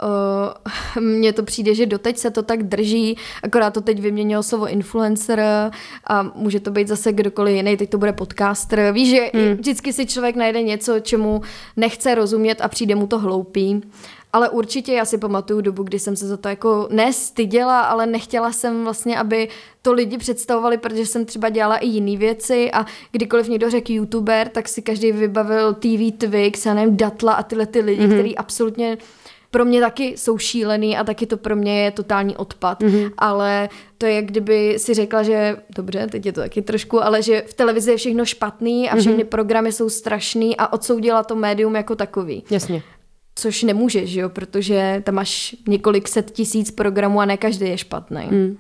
mně 1.00 1.32
to 1.32 1.42
přijde, 1.42 1.74
že 1.74 1.86
doteď 1.86 2.18
se 2.18 2.30
to 2.30 2.42
tak 2.42 2.62
drží, 2.62 3.16
akorát 3.42 3.70
to 3.70 3.80
teď 3.80 4.00
vyměnilo 4.00 4.42
slovo 4.42 4.68
influencer 4.68 5.42
a 6.06 6.22
může 6.22 6.60
to 6.60 6.70
být 6.70 6.88
zase 6.88 7.12
kdokoliv 7.12 7.56
jiný, 7.56 7.76
teď 7.76 7.90
to 7.90 7.98
bude 7.98 8.12
podcaster. 8.12 8.92
Víš, 8.92 9.10
že 9.10 9.30
hmm. 9.34 9.54
vždycky 9.54 9.92
si 9.92 10.06
člověk 10.06 10.36
najde 10.36 10.62
něco, 10.62 11.00
čemu 11.00 11.42
nechce 11.76 12.14
rozumět 12.14 12.60
a 12.60 12.68
přijde 12.68 12.94
mu 12.94 13.06
to 13.06 13.18
hloupý. 13.18 13.82
Ale 14.32 14.48
určitě 14.48 14.92
já 14.92 15.04
si 15.04 15.18
pamatuju 15.18 15.60
dobu, 15.60 15.82
kdy 15.82 15.98
jsem 15.98 16.16
se 16.16 16.26
za 16.26 16.36
to 16.36 16.48
jako 16.48 16.88
nestyděla, 16.90 17.80
ale 17.80 18.06
nechtěla 18.06 18.52
jsem 18.52 18.84
vlastně, 18.84 19.18
aby 19.18 19.48
to 19.82 19.92
lidi 19.92 20.18
představovali, 20.18 20.78
protože 20.78 21.06
jsem 21.06 21.24
třeba 21.24 21.48
dělala 21.48 21.76
i 21.76 21.86
jiné 21.86 22.16
věci 22.16 22.70
a 22.72 22.86
kdykoliv 23.12 23.48
někdo 23.48 23.70
řekl 23.70 23.92
youtuber, 23.92 24.48
tak 24.48 24.68
si 24.68 24.82
každý 24.82 25.12
vybavil 25.12 25.74
TV 25.74 26.18
Twix, 26.18 26.66
já 26.66 26.74
nevím, 26.74 26.96
Datla 26.96 27.32
a 27.32 27.42
tyhle 27.42 27.66
ty 27.66 27.80
lidi, 27.80 28.02
mm-hmm. 28.02 28.12
který 28.12 28.36
absolutně 28.36 28.98
pro 29.52 29.64
mě 29.64 29.80
taky 29.80 30.04
jsou 30.04 30.38
šílený 30.38 30.96
a 30.96 31.04
taky 31.04 31.26
to 31.26 31.36
pro 31.36 31.56
mě 31.56 31.84
je 31.84 31.90
totální 31.90 32.36
odpad. 32.36 32.82
Mm-hmm. 32.82 33.12
Ale 33.18 33.68
to 33.98 34.06
je, 34.06 34.22
kdyby 34.22 34.74
si 34.78 34.94
řekla, 34.94 35.22
že 35.22 35.56
dobře, 35.76 36.06
teď 36.06 36.26
je 36.26 36.32
to 36.32 36.40
taky 36.40 36.62
trošku, 36.62 37.04
ale 37.04 37.22
že 37.22 37.44
v 37.46 37.54
televizi 37.54 37.90
je 37.90 37.96
všechno 37.96 38.24
špatný 38.24 38.90
a 38.90 38.96
všechny 38.96 39.24
mm-hmm. 39.24 39.28
programy 39.28 39.72
jsou 39.72 39.88
strašný 39.88 40.56
a 40.56 40.72
odsoudila 40.72 41.22
to 41.22 41.36
médium 41.36 41.76
jako 41.76 41.96
takový. 41.96 42.44
Jasně. 42.50 42.82
Což 43.34 43.62
nemůžeš, 43.62 44.12
jo, 44.12 44.28
protože 44.28 45.02
tam 45.04 45.14
máš 45.14 45.56
několik 45.68 46.08
set 46.08 46.30
tisíc 46.30 46.70
programů 46.70 47.20
a 47.20 47.24
ne 47.24 47.36
každý 47.36 47.68
je 47.68 47.78
špatný. 47.78 48.28
Mm. 48.30 48.56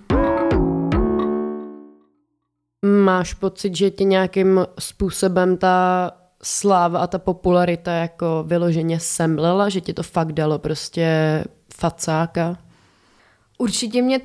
Máš 3.04 3.34
pocit, 3.34 3.76
že 3.76 3.90
ti 3.90 4.04
nějakým 4.04 4.66
způsobem 4.78 5.56
ta 5.56 6.10
sláva 6.44 6.98
a 6.98 7.06
ta 7.06 7.18
popularita 7.18 7.92
jako 7.92 8.44
vyloženě 8.46 9.00
semlela, 9.00 9.68
že 9.68 9.80
ti 9.80 9.92
to 9.92 10.02
fakt 10.02 10.32
dalo 10.32 10.58
prostě 10.58 11.06
facáka? 11.74 12.58
Určitě 13.58 14.02
mě, 14.02 14.20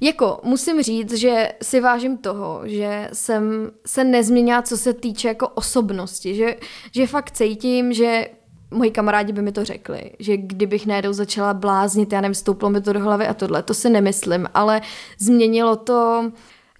jako 0.00 0.40
musím 0.44 0.82
říct, 0.82 1.12
že 1.12 1.52
si 1.62 1.80
vážím 1.80 2.18
toho, 2.18 2.60
že 2.64 3.08
jsem 3.12 3.70
se 3.86 4.04
nezměnila, 4.04 4.62
co 4.62 4.76
se 4.76 4.92
týče 4.92 5.28
jako 5.28 5.48
osobnosti, 5.48 6.34
že, 6.34 6.56
že 6.92 7.06
fakt 7.06 7.30
cítím, 7.30 7.92
že 7.92 8.26
moji 8.70 8.90
kamarádi 8.90 9.32
by 9.32 9.42
mi 9.42 9.52
to 9.52 9.64
řekli, 9.64 10.10
že 10.18 10.36
kdybych 10.36 10.86
najednou 10.86 11.12
začala 11.12 11.54
bláznit, 11.54 12.12
já 12.12 12.20
nevím, 12.20 12.34
stouplo 12.34 12.70
mi 12.70 12.80
to 12.80 12.92
do 12.92 13.00
hlavy 13.00 13.26
a 13.26 13.34
tohle, 13.34 13.62
to 13.62 13.74
si 13.74 13.90
nemyslím, 13.90 14.48
ale 14.54 14.80
změnilo 15.18 15.76
to 15.76 16.30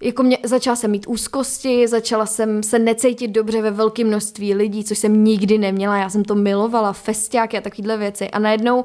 jako 0.01 0.23
mě, 0.23 0.37
začala 0.43 0.75
jsem 0.75 0.91
mít 0.91 1.07
úzkosti, 1.07 1.87
začala 1.87 2.25
jsem 2.25 2.63
se 2.63 2.79
necítit 2.79 3.31
dobře 3.31 3.61
ve 3.61 3.71
velkém 3.71 4.07
množství 4.07 4.53
lidí, 4.53 4.83
což 4.83 4.97
jsem 4.97 5.23
nikdy 5.23 5.57
neměla, 5.57 5.97
já 5.97 6.09
jsem 6.09 6.23
to 6.23 6.35
milovala, 6.35 6.93
festiáky 6.93 7.57
a 7.57 7.61
takovéhle 7.61 7.97
věci 7.97 8.29
a 8.29 8.39
najednou 8.39 8.83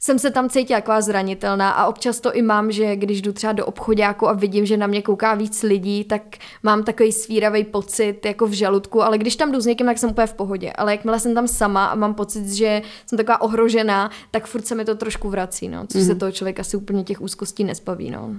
jsem 0.00 0.18
se 0.18 0.30
tam 0.30 0.48
cítila 0.48 0.76
jako 0.76 0.92
zranitelná 0.98 1.70
a 1.70 1.86
občas 1.86 2.20
to 2.20 2.34
i 2.34 2.42
mám, 2.42 2.72
že 2.72 2.96
když 2.96 3.22
jdu 3.22 3.32
třeba 3.32 3.52
do 3.52 3.66
obchodáku 3.66 4.28
a 4.28 4.32
vidím, 4.32 4.66
že 4.66 4.76
na 4.76 4.86
mě 4.86 5.02
kouká 5.02 5.34
víc 5.34 5.62
lidí, 5.62 6.04
tak 6.04 6.22
mám 6.62 6.84
takový 6.84 7.12
svíravý 7.12 7.64
pocit 7.64 8.26
jako 8.26 8.46
v 8.46 8.52
žaludku, 8.52 9.02
ale 9.02 9.18
když 9.18 9.36
tam 9.36 9.52
jdu 9.52 9.60
s 9.60 9.66
někým, 9.66 9.86
tak 9.86 9.98
jsem 9.98 10.10
úplně 10.10 10.26
v 10.26 10.34
pohodě. 10.34 10.72
Ale 10.72 10.92
jakmile 10.92 11.20
jsem 11.20 11.34
tam 11.34 11.48
sama 11.48 11.86
a 11.86 11.94
mám 11.94 12.14
pocit, 12.14 12.48
že 12.48 12.82
jsem 13.06 13.16
taková 13.16 13.40
ohrožená, 13.40 14.10
tak 14.30 14.46
furt 14.46 14.66
se 14.66 14.74
mi 14.74 14.84
to 14.84 14.94
trošku 14.94 15.30
vrací, 15.30 15.68
no, 15.68 15.86
což 15.86 16.00
mm. 16.00 16.06
se 16.06 16.12
mhm. 16.12 16.20
toho 16.20 16.32
člověka 16.32 16.60
asi 16.60 16.76
úplně 16.76 17.04
těch 17.04 17.20
úzkostí 17.20 17.64
nespaví, 17.64 18.10
no. 18.10 18.36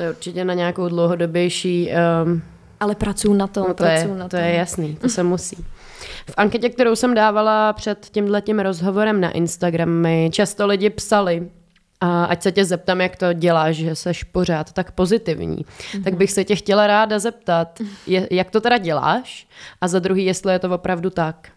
To 0.00 0.04
je 0.04 0.10
určitě 0.10 0.44
na 0.44 0.54
nějakou 0.54 0.88
dlouhodobější... 0.88 1.90
Um... 2.24 2.42
Ale 2.80 2.94
pracuji 2.94 3.34
na 3.34 3.46
tom, 3.46 3.62
no 3.62 3.74
to 3.74 3.84
pracuji 3.84 4.12
je, 4.12 4.18
na 4.18 4.28
tom. 4.28 4.28
To 4.28 4.36
je 4.36 4.54
jasný, 4.54 4.96
to 4.96 5.08
se 5.08 5.22
musí. 5.22 5.56
V 6.30 6.34
anketě, 6.36 6.68
kterou 6.68 6.96
jsem 6.96 7.14
dávala 7.14 7.72
před 7.72 8.06
tímhle 8.12 8.42
tím 8.42 8.58
rozhovorem 8.58 9.20
na 9.20 9.30
Instagram, 9.30 9.88
mi 9.88 10.30
často 10.32 10.66
lidi 10.66 10.90
psali, 10.90 11.48
a 12.00 12.24
ať 12.24 12.42
se 12.42 12.52
tě 12.52 12.64
zeptám, 12.64 13.00
jak 13.00 13.16
to 13.16 13.32
děláš, 13.32 13.76
že 13.76 13.94
seš 13.94 14.24
pořád 14.24 14.72
tak 14.72 14.92
pozitivní, 14.92 15.64
mm-hmm. 15.64 16.04
tak 16.04 16.14
bych 16.14 16.32
se 16.32 16.44
tě 16.44 16.56
chtěla 16.56 16.86
ráda 16.86 17.18
zeptat, 17.18 17.80
je, 18.06 18.28
jak 18.30 18.50
to 18.50 18.60
teda 18.60 18.78
děláš 18.78 19.48
a 19.80 19.88
za 19.88 19.98
druhý, 19.98 20.24
jestli 20.24 20.52
je 20.52 20.58
to 20.58 20.70
opravdu 20.70 21.10
tak. 21.10 21.48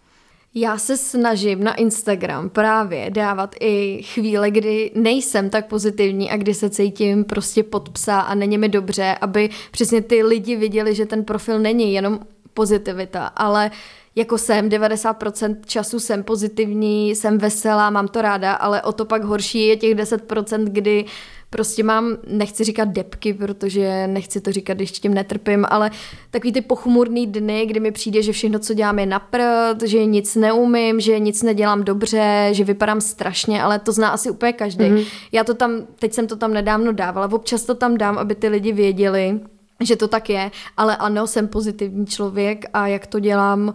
Já 0.56 0.78
se 0.78 0.98
snažím 0.98 1.64
na 1.64 1.74
Instagram 1.76 2.50
právě 2.50 3.10
dávat 3.10 3.56
i 3.60 4.02
chvíle, 4.04 4.52
kdy 4.52 4.92
nejsem 4.96 5.50
tak 5.50 5.68
pozitivní 5.68 6.32
a 6.32 6.38
kdy 6.38 6.54
se 6.54 6.70
cítím 6.70 7.24
prostě 7.24 7.64
pod 7.64 7.90
psa 7.90 8.20
a 8.20 8.36
není 8.36 8.58
mi 8.58 8.70
dobře, 8.70 9.18
aby 9.22 9.50
přesně 9.72 10.02
ty 10.02 10.24
lidi 10.24 10.56
viděli, 10.56 10.96
že 10.96 11.06
ten 11.06 11.26
profil 11.26 11.60
není 11.60 11.94
jenom 11.94 12.20
pozitivita, 12.54 13.26
ale 13.26 13.72
jako 14.16 14.38
jsem, 14.38 14.70
90% 14.70 15.58
času 15.66 16.00
jsem 16.00 16.24
pozitivní, 16.24 17.16
jsem 17.16 17.38
veselá, 17.38 17.90
mám 17.90 18.08
to 18.08 18.22
ráda, 18.22 18.54
ale 18.54 18.82
o 18.82 18.92
to 18.92 19.06
pak 19.06 19.24
horší 19.24 19.68
je 19.68 19.78
těch 19.78 19.96
10%, 19.96 20.64
kdy 20.64 21.06
prostě 21.54 21.84
mám, 21.84 22.18
nechci 22.28 22.64
říkat 22.64 22.90
depky, 22.90 23.34
protože 23.34 24.08
nechci 24.08 24.42
to 24.42 24.52
říkat, 24.52 24.74
když 24.74 24.92
tím 24.92 25.14
netrpím, 25.14 25.66
ale 25.70 25.92
takový 26.32 26.54
ty 26.54 26.62
pochmurný 26.62 27.28
dny, 27.28 27.66
kdy 27.66 27.80
mi 27.80 27.92
přijde, 27.92 28.22
že 28.22 28.32
všechno, 28.32 28.60
co 28.60 28.74
dělám, 28.74 29.00
je 29.00 29.06
naprd, 29.06 29.84
že 29.84 30.06
nic 30.06 30.36
neumím, 30.36 31.00
že 31.00 31.20
nic 31.20 31.44
nedělám 31.44 31.84
dobře, 31.84 32.50
že 32.52 32.64
vypadám 32.64 33.02
strašně, 33.02 33.64
ale 33.64 33.80
to 33.80 33.92
zná 33.92 34.10
asi 34.10 34.30
úplně 34.30 34.54
každý. 34.54 34.86
Mm-hmm. 34.86 35.06
Já 35.32 35.44
to 35.44 35.54
tam, 35.54 35.72
teď 36.00 36.14
jsem 36.14 36.28
to 36.28 36.36
tam 36.36 36.54
nedávno 36.54 36.92
dávala, 36.92 37.32
občas 37.32 37.64
to 37.64 37.76
tam 37.76 37.98
dám, 37.98 38.18
aby 38.18 38.36
ty 38.36 38.48
lidi 38.48 38.72
věděli, 38.72 39.40
že 39.84 39.96
to 39.96 40.08
tak 40.08 40.30
je, 40.30 40.52
ale 40.78 40.98
ano, 40.98 41.28
jsem 41.28 41.48
pozitivní 41.48 42.06
člověk 42.06 42.66
a 42.74 42.88
jak 42.88 43.08
to 43.08 43.20
dělám, 43.20 43.74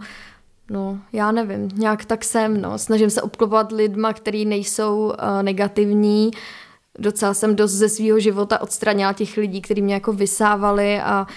no, 0.69 0.99
já 1.13 1.31
nevím, 1.31 1.69
nějak 1.75 2.05
tak 2.05 2.23
jsem, 2.23 2.61
no, 2.61 2.77
snažím 2.77 3.09
se 3.09 3.21
obklopovat 3.21 3.71
lidma, 3.71 4.13
který 4.13 4.45
nejsou 4.45 5.05
uh, 5.05 5.13
negativní, 5.41 6.31
docela 6.99 7.33
jsem 7.33 7.55
dost 7.55 7.71
ze 7.71 7.89
svého 7.89 8.19
života 8.19 8.61
odstranila 8.61 9.13
těch 9.13 9.37
lidí, 9.37 9.61
kteří 9.61 9.81
mě 9.81 9.93
jako 9.93 10.13
vysávali 10.13 10.99
a 10.99 11.27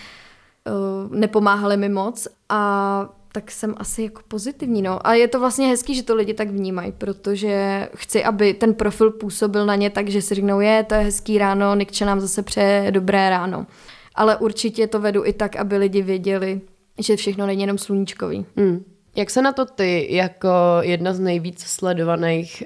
uh, 0.71 1.17
nepomáhali 1.17 1.77
mi 1.77 1.89
moc 1.89 2.29
a 2.49 3.09
tak 3.33 3.51
jsem 3.51 3.75
asi 3.79 4.03
jako 4.03 4.23
pozitivní, 4.29 4.83
no. 4.83 5.07
A 5.07 5.15
je 5.15 5.29
to 5.29 5.41
vlastně 5.41 5.69
hezký, 5.69 5.95
že 5.95 6.03
to 6.03 6.15
lidi 6.15 6.35
tak 6.35 6.51
vnímají, 6.51 6.93
protože 6.93 7.89
chci, 7.95 8.25
aby 8.25 8.55
ten 8.55 8.75
profil 8.75 9.11
působil 9.11 9.67
na 9.67 9.75
ně 9.75 9.91
tak, 9.91 10.09
že 10.09 10.23
si 10.23 10.35
řeknou, 10.35 10.61
je, 10.61 10.85
to 10.85 10.95
je 10.95 11.01
hezký 11.01 11.39
ráno, 11.39 11.75
Nikče 11.75 12.05
nám 12.05 12.21
zase 12.21 12.43
přeje 12.43 12.91
dobré 12.91 13.31
ráno. 13.31 13.67
Ale 14.15 14.37
určitě 14.37 14.87
to 14.87 15.01
vedu 15.01 15.25
i 15.25 15.33
tak, 15.33 15.57
aby 15.57 15.77
lidi 15.77 16.03
věděli, 16.03 16.61
že 16.99 17.17
všechno 17.17 17.47
není 17.47 17.61
jenom 17.61 17.79
sluníčkový. 17.79 18.47
Mm. 18.57 18.85
Jak 19.17 19.31
se 19.31 19.43
na 19.43 19.53
to 19.53 19.65
ty, 19.65 20.09
jako 20.11 20.49
jedna 20.81 21.15
z 21.15 21.21
nejvíc 21.21 21.61
sledovaných 21.61 22.63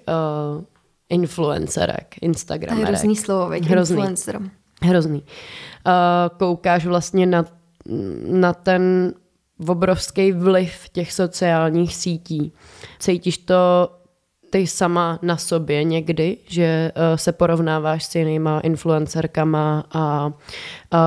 uh, 0.58 0.64
influencerek, 1.08 2.14
instagramerek. 2.20 2.88
Je 2.88 2.94
hrozný 2.94 3.16
slovo, 3.16 3.48
veď, 3.48 3.64
hrozný. 3.64 3.96
influencer. 3.96 4.40
Hrozný. 4.82 5.22
Uh, 5.86 5.92
koukáš 6.38 6.86
vlastně 6.86 7.26
na, 7.26 7.44
na 8.26 8.52
ten 8.52 9.14
obrovský 9.68 10.32
vliv 10.32 10.88
těch 10.92 11.12
sociálních 11.12 11.96
sítí. 11.96 12.52
Cítíš 12.98 13.38
to 13.38 13.90
ty 14.50 14.66
sama 14.66 15.18
na 15.22 15.36
sobě 15.36 15.84
někdy, 15.84 16.36
že 16.46 16.92
uh, 16.96 17.16
se 17.16 17.32
porovnáváš 17.32 18.04
s 18.04 18.14
jinýma 18.14 18.60
influencerkama 18.60 19.84
a 19.92 20.26
uh, 20.26 20.32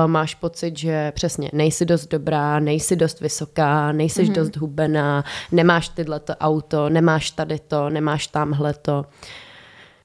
máš 0.06 0.34
pocit, 0.34 0.78
že 0.78 1.12
přesně 1.12 1.50
nejsi 1.52 1.84
dost 1.84 2.06
dobrá, 2.06 2.60
nejsi 2.60 2.96
dost 2.96 3.20
vysoká, 3.20 3.92
nejsi 3.92 4.22
mm-hmm. 4.22 4.34
dost 4.34 4.56
hubená, 4.56 5.24
nemáš 5.52 5.88
tyhle 5.88 6.20
to 6.20 6.36
auto, 6.36 6.88
nemáš 6.88 7.30
tady 7.30 7.58
to, 7.58 7.90
nemáš 7.90 8.26
tamhle 8.26 8.74
to. 8.74 9.04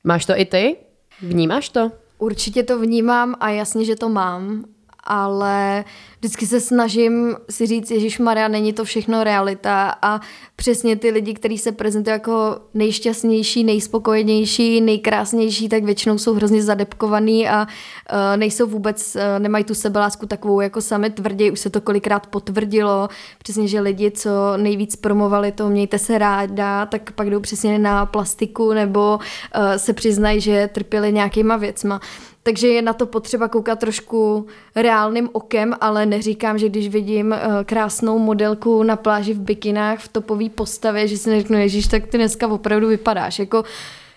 Máš 0.08 0.26
to 0.26 0.34
i 0.40 0.46
ty? 0.46 0.76
Vnímáš 1.22 1.70
to? 1.70 1.92
Určitě 2.18 2.64
to 2.64 2.80
vnímám 2.80 3.36
a 3.40 3.50
jasně, 3.50 3.86
že 3.86 3.96
to 3.96 4.10
mám 4.10 4.66
ale 5.04 5.86
vždycky 6.26 6.48
se 6.48 6.60
snažím 6.60 7.36
si 7.50 7.66
říct, 7.66 7.92
Ježíš 7.92 8.20
Maria, 8.20 8.48
není 8.48 8.74
to 8.74 8.84
všechno 8.84 9.24
realita. 9.24 9.96
A 10.02 10.22
přesně 10.56 10.96
ty 10.96 11.12
lidi, 11.12 11.34
kteří 11.34 11.58
se 11.58 11.72
prezentují 11.72 12.12
jako 12.12 12.58
nejšťastnější, 12.74 13.64
nejspokojenější, 13.64 14.82
nejkrásnější, 14.82 15.70
tak 15.70 15.84
většinou 15.84 16.18
jsou 16.18 16.34
hrozně 16.34 16.64
zadepkovaný 16.64 17.50
a 17.50 17.62
uh, 17.62 18.38
nejsou 18.38 18.68
vůbec, 18.68 19.16
uh, 19.16 19.22
nemají 19.40 19.64
tu 19.64 19.74
sebelásku 19.74 20.26
takovou 20.26 20.62
jako 20.62 20.82
sami 20.82 21.10
tvrdě, 21.10 21.52
už 21.52 21.60
se 21.60 21.70
to 21.70 21.82
kolikrát 21.82 22.28
potvrdilo, 22.28 23.08
přesně, 23.44 23.68
že 23.68 23.80
lidi, 23.80 24.12
co 24.12 24.30
nejvíc 24.58 24.96
promovali 24.96 25.52
to 25.52 25.70
mějte 25.70 26.00
se 26.00 26.18
ráda, 26.18 26.86
tak 26.86 27.12
pak 27.12 27.30
jdou 27.30 27.40
přesně 27.40 27.80
na 27.80 28.06
plastiku 28.06 28.74
nebo 28.74 29.20
uh, 29.20 29.76
se 29.78 29.94
přiznají, 29.94 30.42
že 30.42 30.70
trpěli 30.74 31.14
nějakýma 31.14 31.58
věcma. 31.58 32.02
Takže 32.48 32.68
je 32.68 32.82
na 32.82 32.94
to 32.94 33.06
potřeba 33.06 33.48
koukat 33.48 33.80
trošku 33.80 34.46
reálným 34.76 35.30
okem, 35.34 35.74
ale 35.82 36.06
neříkám, 36.16 36.58
že 36.58 36.70
když 36.70 36.88
vidím 36.88 37.32
uh, 37.32 37.64
krásnou 37.64 38.20
modelku 38.20 38.84
na 38.84 38.96
pláži 38.96 39.34
v 39.34 39.40
bikinách 39.40 40.00
v 40.00 40.08
topové 40.08 40.50
postavě, 40.50 41.08
že 41.08 41.18
si 41.18 41.30
neřeknu, 41.30 41.58
ježíš, 41.58 41.88
tak 41.88 42.08
ty 42.08 42.18
dneska 42.18 42.48
opravdu 42.48 42.88
vypadáš. 42.88 43.40
Jako, 43.40 43.64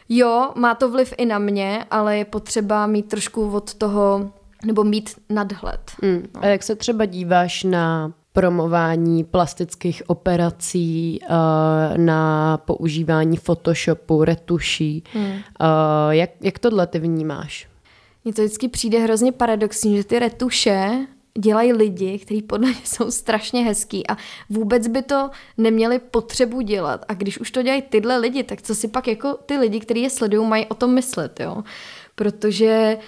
jo, 0.08 0.50
má 0.54 0.74
to 0.74 0.90
vliv 0.90 1.14
i 1.16 1.26
na 1.26 1.38
mě, 1.38 1.84
ale 1.90 2.18
je 2.18 2.24
potřeba 2.24 2.86
mít 2.86 3.08
trošku 3.08 3.50
od 3.50 3.74
toho, 3.74 4.30
nebo 4.64 4.84
mít 4.84 5.10
nadhled. 5.30 5.80
Mm. 6.02 6.22
No. 6.34 6.44
A 6.44 6.46
jak 6.46 6.62
se 6.62 6.74
třeba 6.74 7.04
díváš 7.04 7.64
na 7.64 8.12
promování 8.32 9.24
plastických 9.24 10.02
operací, 10.06 11.20
uh, 11.22 11.98
na 11.98 12.56
používání 12.56 13.36
Photoshopu, 13.36 14.24
retuší. 14.24 15.04
Hmm. 15.12 15.30
Uh, 15.30 15.38
jak, 16.10 16.30
jak 16.40 16.58
tohle 16.58 16.86
ty 16.86 16.98
vnímáš? 16.98 17.68
Mně 18.24 18.34
to 18.34 18.42
vždycky 18.42 18.68
přijde 18.68 18.98
hrozně 18.98 19.32
paradoxní, 19.32 19.96
že 19.96 20.04
ty 20.04 20.18
retuše 20.18 21.06
dělají 21.40 21.72
lidi, 21.72 22.18
kteří 22.18 22.42
podle 22.42 22.68
mě 22.68 22.80
jsou 22.84 23.10
strašně 23.10 23.64
hezký 23.64 24.06
a 24.10 24.16
vůbec 24.50 24.86
by 24.86 25.02
to 25.02 25.30
neměli 25.58 25.98
potřebu 25.98 26.60
dělat. 26.60 27.04
A 27.08 27.14
když 27.14 27.38
už 27.38 27.50
to 27.50 27.62
dělají 27.62 27.82
tyhle 27.82 28.18
lidi, 28.18 28.42
tak 28.42 28.62
co 28.62 28.74
si 28.74 28.88
pak 28.88 29.08
jako 29.08 29.34
ty 29.46 29.56
lidi, 29.56 29.80
kteří 29.80 30.02
je 30.02 30.10
sledují, 30.10 30.48
mají 30.48 30.66
o 30.66 30.74
tom 30.74 30.94
myslet, 30.94 31.40
jo? 31.40 31.64
Protože 32.14 32.96
uh, 32.96 33.02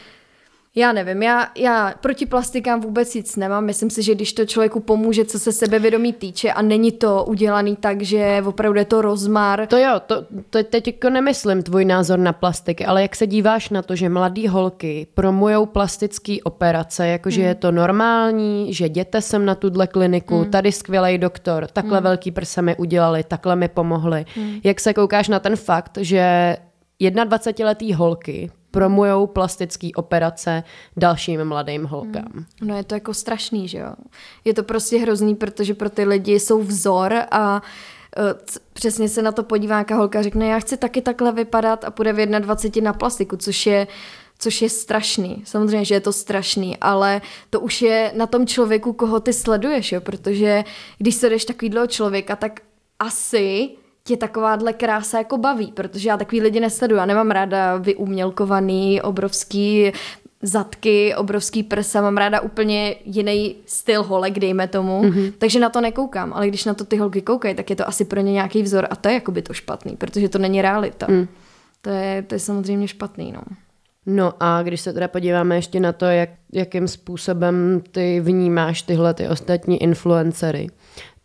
já 0.76 0.92
nevím, 0.92 1.22
já, 1.22 1.48
já 1.56 1.94
proti 2.00 2.26
plastikám 2.26 2.80
vůbec 2.80 3.14
nic 3.14 3.36
nemám. 3.36 3.64
Myslím 3.64 3.90
si, 3.90 4.02
že 4.02 4.14
když 4.14 4.32
to 4.32 4.46
člověku 4.46 4.80
pomůže, 4.80 5.24
co 5.24 5.38
se 5.38 5.52
sebevědomí 5.52 6.12
týče 6.12 6.52
a 6.52 6.62
není 6.62 6.92
to 6.92 7.24
udělaný 7.24 7.76
tak, 7.76 8.02
že 8.02 8.42
opravdu 8.46 8.78
je 8.78 8.84
to 8.84 9.02
rozmar. 9.02 9.66
To 9.66 9.76
jo, 9.76 10.00
to, 10.06 10.26
to 10.50 10.62
teď 10.62 10.86
jako 10.86 11.10
nemyslím 11.10 11.62
tvůj 11.62 11.84
názor 11.84 12.18
na 12.18 12.32
plastiky, 12.32 12.86
ale 12.86 13.02
jak 13.02 13.16
se 13.16 13.26
díváš 13.26 13.70
na 13.70 13.82
to, 13.82 13.96
že 13.96 14.08
mladý 14.08 14.48
holky 14.48 15.06
promujou 15.14 15.66
plastické 15.66 16.36
operace, 16.44 17.08
jakože 17.08 17.40
hmm. 17.40 17.48
je 17.48 17.54
to 17.54 17.72
normální, 17.72 18.74
že 18.74 18.86
jděte 18.86 19.22
sem 19.22 19.44
na 19.44 19.54
tuhle 19.54 19.86
kliniku, 19.86 20.38
hmm. 20.38 20.50
tady 20.50 20.72
skvělý 20.72 21.18
doktor, 21.18 21.66
takhle 21.66 21.98
hmm. 21.98 22.04
velký 22.04 22.30
prsa 22.30 22.62
mi 22.62 22.76
udělali, 22.76 23.24
takhle 23.24 23.56
mi 23.56 23.68
pomohli. 23.68 24.24
Hmm. 24.34 24.60
Jak 24.64 24.80
se 24.80 24.94
koukáš 24.94 25.28
na 25.28 25.38
ten 25.38 25.56
fakt, 25.56 25.98
že 26.00 26.56
21-letý 27.00 27.92
holky 27.92 28.50
promujou 28.70 29.26
plastické 29.26 29.88
operace 29.96 30.64
dalším 30.96 31.44
mladým 31.44 31.84
holkám. 31.84 32.28
Hmm. 32.34 32.44
No 32.62 32.76
je 32.76 32.84
to 32.84 32.94
jako 32.94 33.14
strašný, 33.14 33.68
že 33.68 33.78
jo. 33.78 33.92
Je 34.44 34.54
to 34.54 34.62
prostě 34.62 34.98
hrozný, 34.98 35.34
protože 35.34 35.74
pro 35.74 35.90
ty 35.90 36.04
lidi 36.04 36.40
jsou 36.40 36.62
vzor 36.62 37.14
a 37.30 37.62
uh, 38.18 38.24
přesně 38.72 39.08
se 39.08 39.22
na 39.22 39.32
to 39.32 39.42
podívá 39.42 39.74
nějaká 39.74 39.96
holka 39.96 40.22
řekne, 40.22 40.48
já 40.48 40.58
chci 40.58 40.76
taky 40.76 41.02
takhle 41.02 41.32
vypadat 41.32 41.84
a 41.84 41.90
půjde 41.90 42.12
v 42.12 42.26
21 42.26 42.88
na 42.88 42.98
plastiku, 42.98 43.36
což 43.36 43.66
je 43.66 43.86
což 44.40 44.62
je 44.62 44.68
strašný. 44.68 45.42
Samozřejmě, 45.46 45.84
že 45.84 45.94
je 45.94 46.00
to 46.00 46.12
strašný, 46.12 46.76
ale 46.76 47.20
to 47.50 47.60
už 47.60 47.82
je 47.82 48.12
na 48.16 48.26
tom 48.26 48.46
člověku, 48.46 48.92
koho 48.92 49.20
ty 49.20 49.32
sleduješ, 49.32 49.92
jo? 49.92 50.00
protože 50.00 50.64
když 50.98 51.14
se 51.14 51.30
jdeš 51.30 51.44
takovýhle 51.44 51.88
člověka, 51.88 52.36
tak 52.36 52.60
asi 52.98 53.70
tě 54.10 54.16
takováhle 54.16 54.72
krása 54.72 55.18
jako 55.18 55.38
baví, 55.38 55.72
protože 55.72 56.08
já 56.08 56.16
takový 56.16 56.40
lidi 56.40 56.60
nesleduju. 56.60 56.98
Já 56.98 57.06
nemám 57.06 57.30
ráda 57.30 57.76
vyumělkovaný, 57.76 59.02
obrovský 59.02 59.92
zadky, 60.42 61.14
obrovský 61.14 61.62
prsa, 61.62 62.00
mám 62.00 62.16
ráda 62.16 62.40
úplně 62.40 62.96
jiný 63.04 63.56
styl 63.66 64.02
holek, 64.02 64.38
dejme 64.38 64.68
tomu, 64.68 65.02
mm-hmm. 65.02 65.32
takže 65.38 65.60
na 65.60 65.68
to 65.68 65.80
nekoukám, 65.80 66.32
ale 66.32 66.48
když 66.48 66.64
na 66.64 66.74
to 66.74 66.84
ty 66.84 66.96
holky 66.96 67.22
koukají, 67.22 67.54
tak 67.54 67.70
je 67.70 67.76
to 67.76 67.88
asi 67.88 68.04
pro 68.04 68.20
ně 68.20 68.32
nějaký 68.32 68.62
vzor 68.62 68.86
a 68.90 68.96
to 68.96 69.08
je 69.08 69.14
jakoby 69.14 69.42
to 69.42 69.54
špatný, 69.54 69.96
protože 69.96 70.28
to 70.28 70.38
není 70.38 70.62
realita. 70.62 71.06
Mm. 71.08 71.28
To, 71.82 71.90
je, 71.90 72.22
to 72.22 72.34
je 72.34 72.38
samozřejmě 72.38 72.88
špatný, 72.88 73.32
no. 73.32 73.42
No 74.06 74.32
a 74.40 74.62
když 74.62 74.80
se 74.80 74.92
teda 74.92 75.08
podíváme 75.08 75.56
ještě 75.56 75.80
na 75.80 75.92
to, 75.92 76.04
jak, 76.04 76.30
jakým 76.52 76.88
způsobem 76.88 77.82
ty 77.92 78.20
vnímáš 78.20 78.82
tyhle 78.82 79.14
ty 79.14 79.28
ostatní 79.28 79.82
influencery, 79.82 80.66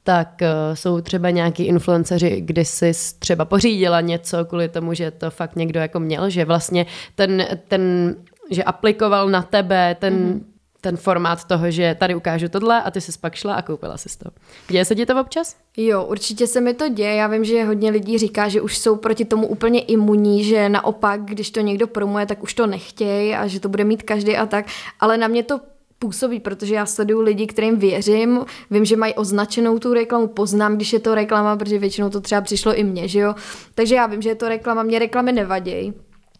tak 0.06 0.42
uh, 0.42 0.76
jsou 0.76 1.02
třeba 1.02 1.30
nějaký 1.30 1.64
influenceři, 1.66 2.42
kdy 2.42 2.66
jsi 2.66 2.92
třeba 3.20 3.46
pořídila 3.46 4.02
něco 4.02 4.46
kvůli 4.46 4.70
tomu, 4.70 4.94
že 4.94 5.12
to 5.12 5.32
fakt 5.32 5.56
někdo 5.56 5.80
jako 5.80 6.00
měl, 6.00 6.30
že 6.30 6.46
vlastně 6.46 6.86
ten, 7.16 7.46
ten 7.68 8.16
že 8.52 8.64
aplikoval 8.64 9.30
na 9.30 9.42
tebe 9.42 9.96
ten, 10.00 10.14
mm-hmm. 10.14 10.42
ten 10.82 10.98
formát 10.98 11.44
toho, 11.44 11.72
že 11.72 11.96
tady 12.00 12.16
ukážu 12.16 12.50
tohle 12.50 12.84
a 12.84 12.92
ty 12.92 13.02
jsi 13.02 13.12
pak 13.22 13.36
šla 13.36 13.54
a 13.54 13.62
koupila 13.62 13.98
si 13.98 14.18
to. 14.18 14.30
Děje 14.68 14.86
se 14.86 14.96
ti 14.96 15.06
to 15.06 15.22
občas? 15.22 15.56
Jo, 15.78 16.04
určitě 16.04 16.48
se 16.48 16.62
mi 16.62 16.74
to 16.74 16.90
děje. 16.90 17.16
Já 17.16 17.28
vím, 17.28 17.46
že 17.46 17.64
hodně 17.64 17.92
lidí 17.92 18.18
říká, 18.18 18.50
že 18.50 18.62
už 18.62 18.78
jsou 18.78 18.96
proti 18.96 19.26
tomu 19.26 19.48
úplně 19.48 19.82
imunní, 19.82 20.44
že 20.44 20.70
naopak, 20.70 21.22
když 21.22 21.52
to 21.52 21.62
někdo 21.62 21.88
promuje, 21.88 22.26
tak 22.26 22.44
už 22.44 22.54
to 22.54 22.68
nechtějí 22.68 23.36
a 23.36 23.48
že 23.48 23.60
to 23.60 23.70
bude 23.70 23.84
mít 23.84 24.04
každý 24.04 24.38
a 24.38 24.46
tak. 24.46 24.66
Ale 25.00 25.18
na 25.18 25.28
mě 25.28 25.44
to 25.44 25.60
působí, 26.00 26.40
protože 26.40 26.76
já 26.76 26.86
sleduju 26.86 27.22
lidi, 27.22 27.48
kterým 27.48 27.80
věřím, 27.80 28.46
vím, 28.72 28.86
že 28.86 28.98
mají 28.98 29.14
označenou 29.14 29.80
tu 29.80 29.94
reklamu, 29.94 30.28
poznám, 30.28 30.76
když 30.76 30.94
je 30.94 31.00
to 31.00 31.16
reklama, 31.16 31.58
protože 31.58 31.80
většinou 31.80 32.10
to 32.10 32.22
třeba 32.22 32.42
přišlo 32.42 32.76
i 32.76 32.84
mně, 32.84 33.08
že 33.08 33.20
jo. 33.20 33.36
Takže 33.76 33.96
já 33.96 34.08
vím, 34.08 34.22
že 34.22 34.30
je 34.30 34.36
to 34.36 34.50
reklama, 34.50 34.84
mě 34.84 35.00
reklamy 35.00 35.32
nevadí 35.32 35.94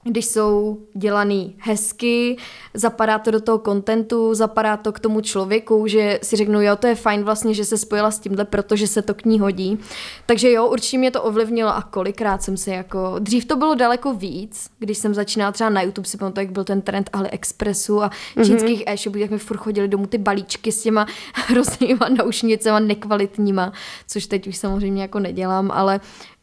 když 0.08 0.26
jsou 0.26 0.78
dělaný 0.94 1.56
hezky, 1.60 2.38
zapadá 2.74 3.20
to 3.20 3.32
do 3.32 3.42
toho 3.42 3.60
kontentu, 3.60 4.34
zapadá 4.34 4.78
to 4.78 4.92
k 4.92 5.00
tomu 5.00 5.22
člověku, 5.22 5.88
že 5.88 6.20
si 6.24 6.36
řeknu, 6.36 6.62
jo, 6.62 6.76
to 6.76 6.88
je 6.88 6.96
fajn 6.96 7.24
vlastně, 7.24 7.54
že 7.54 7.66
se 7.66 7.78
spojila 7.78 8.12
s 8.12 8.20
tímhle, 8.20 8.46
protože 8.46 8.88
se 8.88 9.02
to 9.02 9.14
k 9.14 9.26
ní 9.26 9.40
hodí. 9.40 9.80
Takže 10.26 10.52
jo, 10.52 10.68
určitě 10.68 10.98
mě 10.98 11.12
to 11.12 11.24
ovlivnilo 11.24 11.76
a 11.76 11.82
kolikrát 11.82 12.44
jsem 12.44 12.58
si 12.58 12.70
jako, 12.70 13.16
dřív 13.20 13.46
to 13.46 13.56
bylo 13.56 13.76
daleko 13.76 14.14
víc, 14.14 14.70
když 14.80 14.98
jsem 14.98 15.14
začínala 15.14 15.52
třeba 15.52 15.70
na 15.70 15.82
YouTube, 15.82 16.08
si 16.08 16.18
pamatuju, 16.18 16.46
jak 16.46 16.54
byl 16.54 16.64
ten 16.64 16.82
trend 16.82 17.10
AliExpressu 17.14 18.04
a 18.04 18.12
mhm. 18.36 18.46
čínských 18.46 18.80
mm-hmm. 18.80 18.94
e-shopů, 18.94 19.18
jak 19.18 19.32
mi 19.32 19.38
furt 19.38 19.58
chodili 19.58 19.88
domů 19.88 20.08
ty 20.08 20.18
balíčky 20.18 20.72
s 20.72 20.84
těma 20.84 21.06
hroznýma 21.34 22.10
naušnicema 22.18 22.80
nekvalitníma, 22.80 23.74
což 24.08 24.26
teď 24.26 24.48
už 24.48 24.58
samozřejmě 24.58 25.02
jako 25.02 25.20
nedělám, 25.20 25.72
ale 25.72 26.00
Uh, 26.00 26.35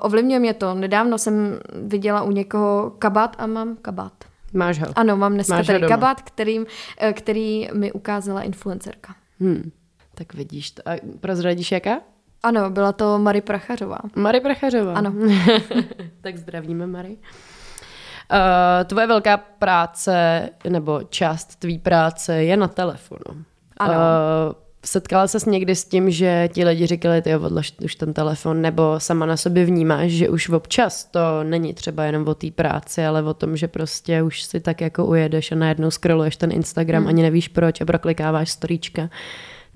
ovlivňuje 0.00 0.38
mě 0.38 0.54
to. 0.54 0.74
Nedávno 0.74 1.18
jsem 1.18 1.60
viděla 1.82 2.22
u 2.22 2.30
někoho 2.30 2.92
kabát 2.98 3.36
a 3.38 3.46
mám 3.46 3.76
kabát. 3.76 4.12
Máš 4.52 4.80
ho? 4.80 4.86
Ano, 4.96 5.16
mám 5.16 5.34
dneska 5.34 5.54
Máš 5.54 5.66
tady 5.66 5.86
kabát, 5.86 6.22
kterým, 6.22 6.66
eh, 6.98 7.12
který 7.12 7.68
mi 7.72 7.92
ukázala 7.92 8.42
influencerka. 8.42 9.14
Hmm. 9.40 9.70
Tak 10.14 10.34
vidíš 10.34 10.70
to. 10.70 10.82
A 10.88 10.96
prozradíš 11.20 11.72
jaká? 11.72 12.00
Ano, 12.42 12.70
byla 12.70 12.92
to 12.92 13.18
Mary 13.18 13.40
Prachařová. 13.40 13.98
Mary 14.16 14.40
Prachařová. 14.40 14.94
Ano. 14.94 15.14
tak 16.20 16.36
zdravíme, 16.36 16.86
Mary. 16.86 17.16
Uh, 18.32 18.84
tvoje 18.84 19.06
velká 19.06 19.36
práce, 19.36 20.48
nebo 20.68 21.00
část 21.08 21.56
tvý 21.56 21.78
práce 21.78 22.44
je 22.44 22.56
na 22.56 22.68
telefonu. 22.68 23.44
Ano. 23.76 23.94
Uh, 23.94 24.63
Setkala 24.84 25.28
ses 25.28 25.44
někdy 25.44 25.74
s 25.74 25.84
tím, 25.84 26.10
že 26.10 26.48
ti 26.52 26.64
lidi 26.64 26.86
říkali, 26.86 27.22
ty 27.22 27.36
odlož 27.36 27.72
už 27.84 27.94
ten 27.94 28.12
telefon, 28.12 28.62
nebo 28.62 29.00
sama 29.00 29.26
na 29.26 29.36
sobě 29.36 29.64
vnímáš, 29.64 30.10
že 30.10 30.28
už 30.28 30.48
občas 30.48 31.04
to 31.04 31.20
není 31.42 31.74
třeba 31.74 32.04
jenom 32.04 32.28
o 32.28 32.34
té 32.34 32.50
práci, 32.50 33.06
ale 33.06 33.22
o 33.22 33.34
tom, 33.34 33.56
že 33.56 33.68
prostě 33.68 34.22
už 34.22 34.42
si 34.42 34.60
tak 34.60 34.80
jako 34.80 35.06
ujedeš 35.06 35.52
a 35.52 35.54
najednou 35.54 35.90
scrolluješ 35.90 36.36
ten 36.36 36.52
Instagram, 36.52 37.02
hmm. 37.02 37.08
ani 37.08 37.22
nevíš 37.22 37.48
proč 37.48 37.80
a 37.80 37.84
proklikáváš 37.84 38.50
storíčka. 38.50 39.10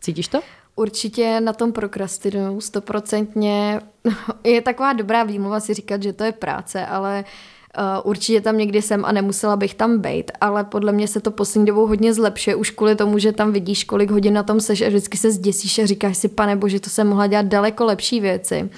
Cítíš 0.01 0.29
to? 0.29 0.41
Určitě 0.77 1.41
na 1.41 1.53
tom 1.53 1.73
prokrastinuju, 1.73 2.61
stoprocentně. 2.61 3.81
Je 4.45 4.63
taková 4.63 4.93
dobrá 4.93 5.25
výmluva 5.25 5.61
si 5.61 5.75
říkat, 5.75 6.03
že 6.03 6.13
to 6.13 6.25
je 6.25 6.33
práce, 6.33 6.87
ale 6.87 7.19
uh, 7.19 7.27
Uh, 7.27 7.58
určitě 8.05 8.41
tam 8.41 8.59
někdy 8.59 8.83
jsem 8.83 9.05
a 9.05 9.13
nemusela 9.13 9.57
bych 9.57 9.75
tam 9.75 9.99
být, 9.99 10.31
ale 10.41 10.65
podle 10.65 10.93
mě 10.93 11.09
se 11.09 11.21
to 11.21 11.31
poslední 11.31 11.67
dobou 11.67 11.87
hodně 11.87 12.15
zlepšuje, 12.15 12.57
už 12.57 12.71
kvůli 12.71 12.97
tomu, 12.97 13.19
že 13.19 13.33
tam 13.33 13.53
vidíš, 13.53 13.85
kolik 13.85 14.11
hodin 14.11 14.35
na 14.35 14.43
tom 14.43 14.61
seš 14.61 14.83
a 14.83 14.89
vždycky 14.89 15.17
se 15.17 15.33
zděsíš 15.33 15.79
a 15.79 15.87
říkáš 15.87 16.19
si, 16.19 16.29
pane 16.29 16.57
bože, 16.57 16.81
to 16.81 16.91
jsem 16.91 17.09
mohla 17.09 17.27
dělat 17.27 17.47
daleko 17.47 17.85
lepší 17.85 18.21
věci. 18.21 18.71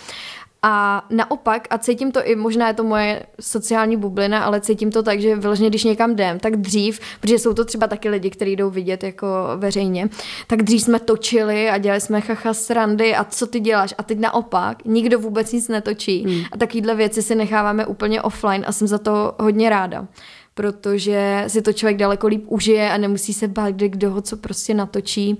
A 0.62 1.06
naopak, 1.10 1.68
a 1.70 1.78
cítím 1.78 2.12
to 2.12 2.26
i, 2.26 2.36
možná 2.36 2.68
je 2.68 2.74
to 2.74 2.84
moje 2.84 3.22
sociální 3.40 3.96
bublina, 3.96 4.44
ale 4.44 4.60
cítím 4.60 4.92
to 4.92 5.02
tak, 5.02 5.20
že 5.20 5.36
vyloženě, 5.36 5.68
když 5.68 5.84
někam 5.84 6.10
jdem, 6.10 6.38
tak 6.38 6.56
dřív, 6.56 7.00
protože 7.20 7.38
jsou 7.38 7.54
to 7.54 7.64
třeba 7.64 7.86
taky 7.86 8.08
lidi, 8.08 8.30
kteří 8.30 8.56
jdou 8.56 8.70
vidět 8.70 9.04
jako 9.04 9.26
veřejně, 9.56 10.08
tak 10.46 10.62
dřív 10.62 10.82
jsme 10.82 11.00
točili 11.00 11.70
a 11.70 11.78
dělali 11.78 12.00
jsme 12.00 12.20
chacha 12.20 12.54
srandy 12.54 13.14
a 13.14 13.24
co 13.24 13.46
ty 13.46 13.60
děláš? 13.60 13.94
A 13.98 14.02
teď 14.02 14.18
naopak, 14.18 14.84
nikdo 14.84 15.18
vůbec 15.18 15.52
nic 15.52 15.68
netočí. 15.68 16.24
Hmm. 16.24 16.44
A 16.52 16.56
takovýhle 16.56 16.94
věci 16.94 17.22
si 17.22 17.34
necháváme 17.34 17.86
úplně 17.86 18.22
offline 18.22 18.64
a 18.66 18.72
jsem 18.72 18.88
za 18.88 18.98
to 18.98 19.34
hodně 19.38 19.70
ráda 19.70 20.06
protože 20.54 21.44
si 21.48 21.62
to 21.62 21.72
člověk 21.72 21.96
daleko 21.96 22.26
líp 22.26 22.44
užije 22.46 22.90
a 22.90 22.96
nemusí 22.96 23.32
se 23.32 23.48
bát, 23.48 23.70
kde 23.70 23.88
kdo 23.88 24.10
ho 24.10 24.20
co 24.20 24.36
prostě 24.36 24.74
natočí. 24.74 25.38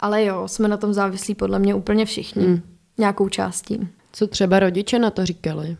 Ale 0.00 0.24
jo, 0.24 0.48
jsme 0.48 0.68
na 0.68 0.76
tom 0.76 0.92
závislí 0.92 1.34
podle 1.34 1.58
mě 1.58 1.74
úplně 1.74 2.04
všichni. 2.04 2.44
Hmm. 2.44 2.62
Nějakou 2.98 3.28
částí. 3.28 3.88
Co 4.12 4.26
třeba 4.26 4.58
rodiče 4.58 4.98
na 4.98 5.10
to 5.10 5.26
říkali? 5.26 5.76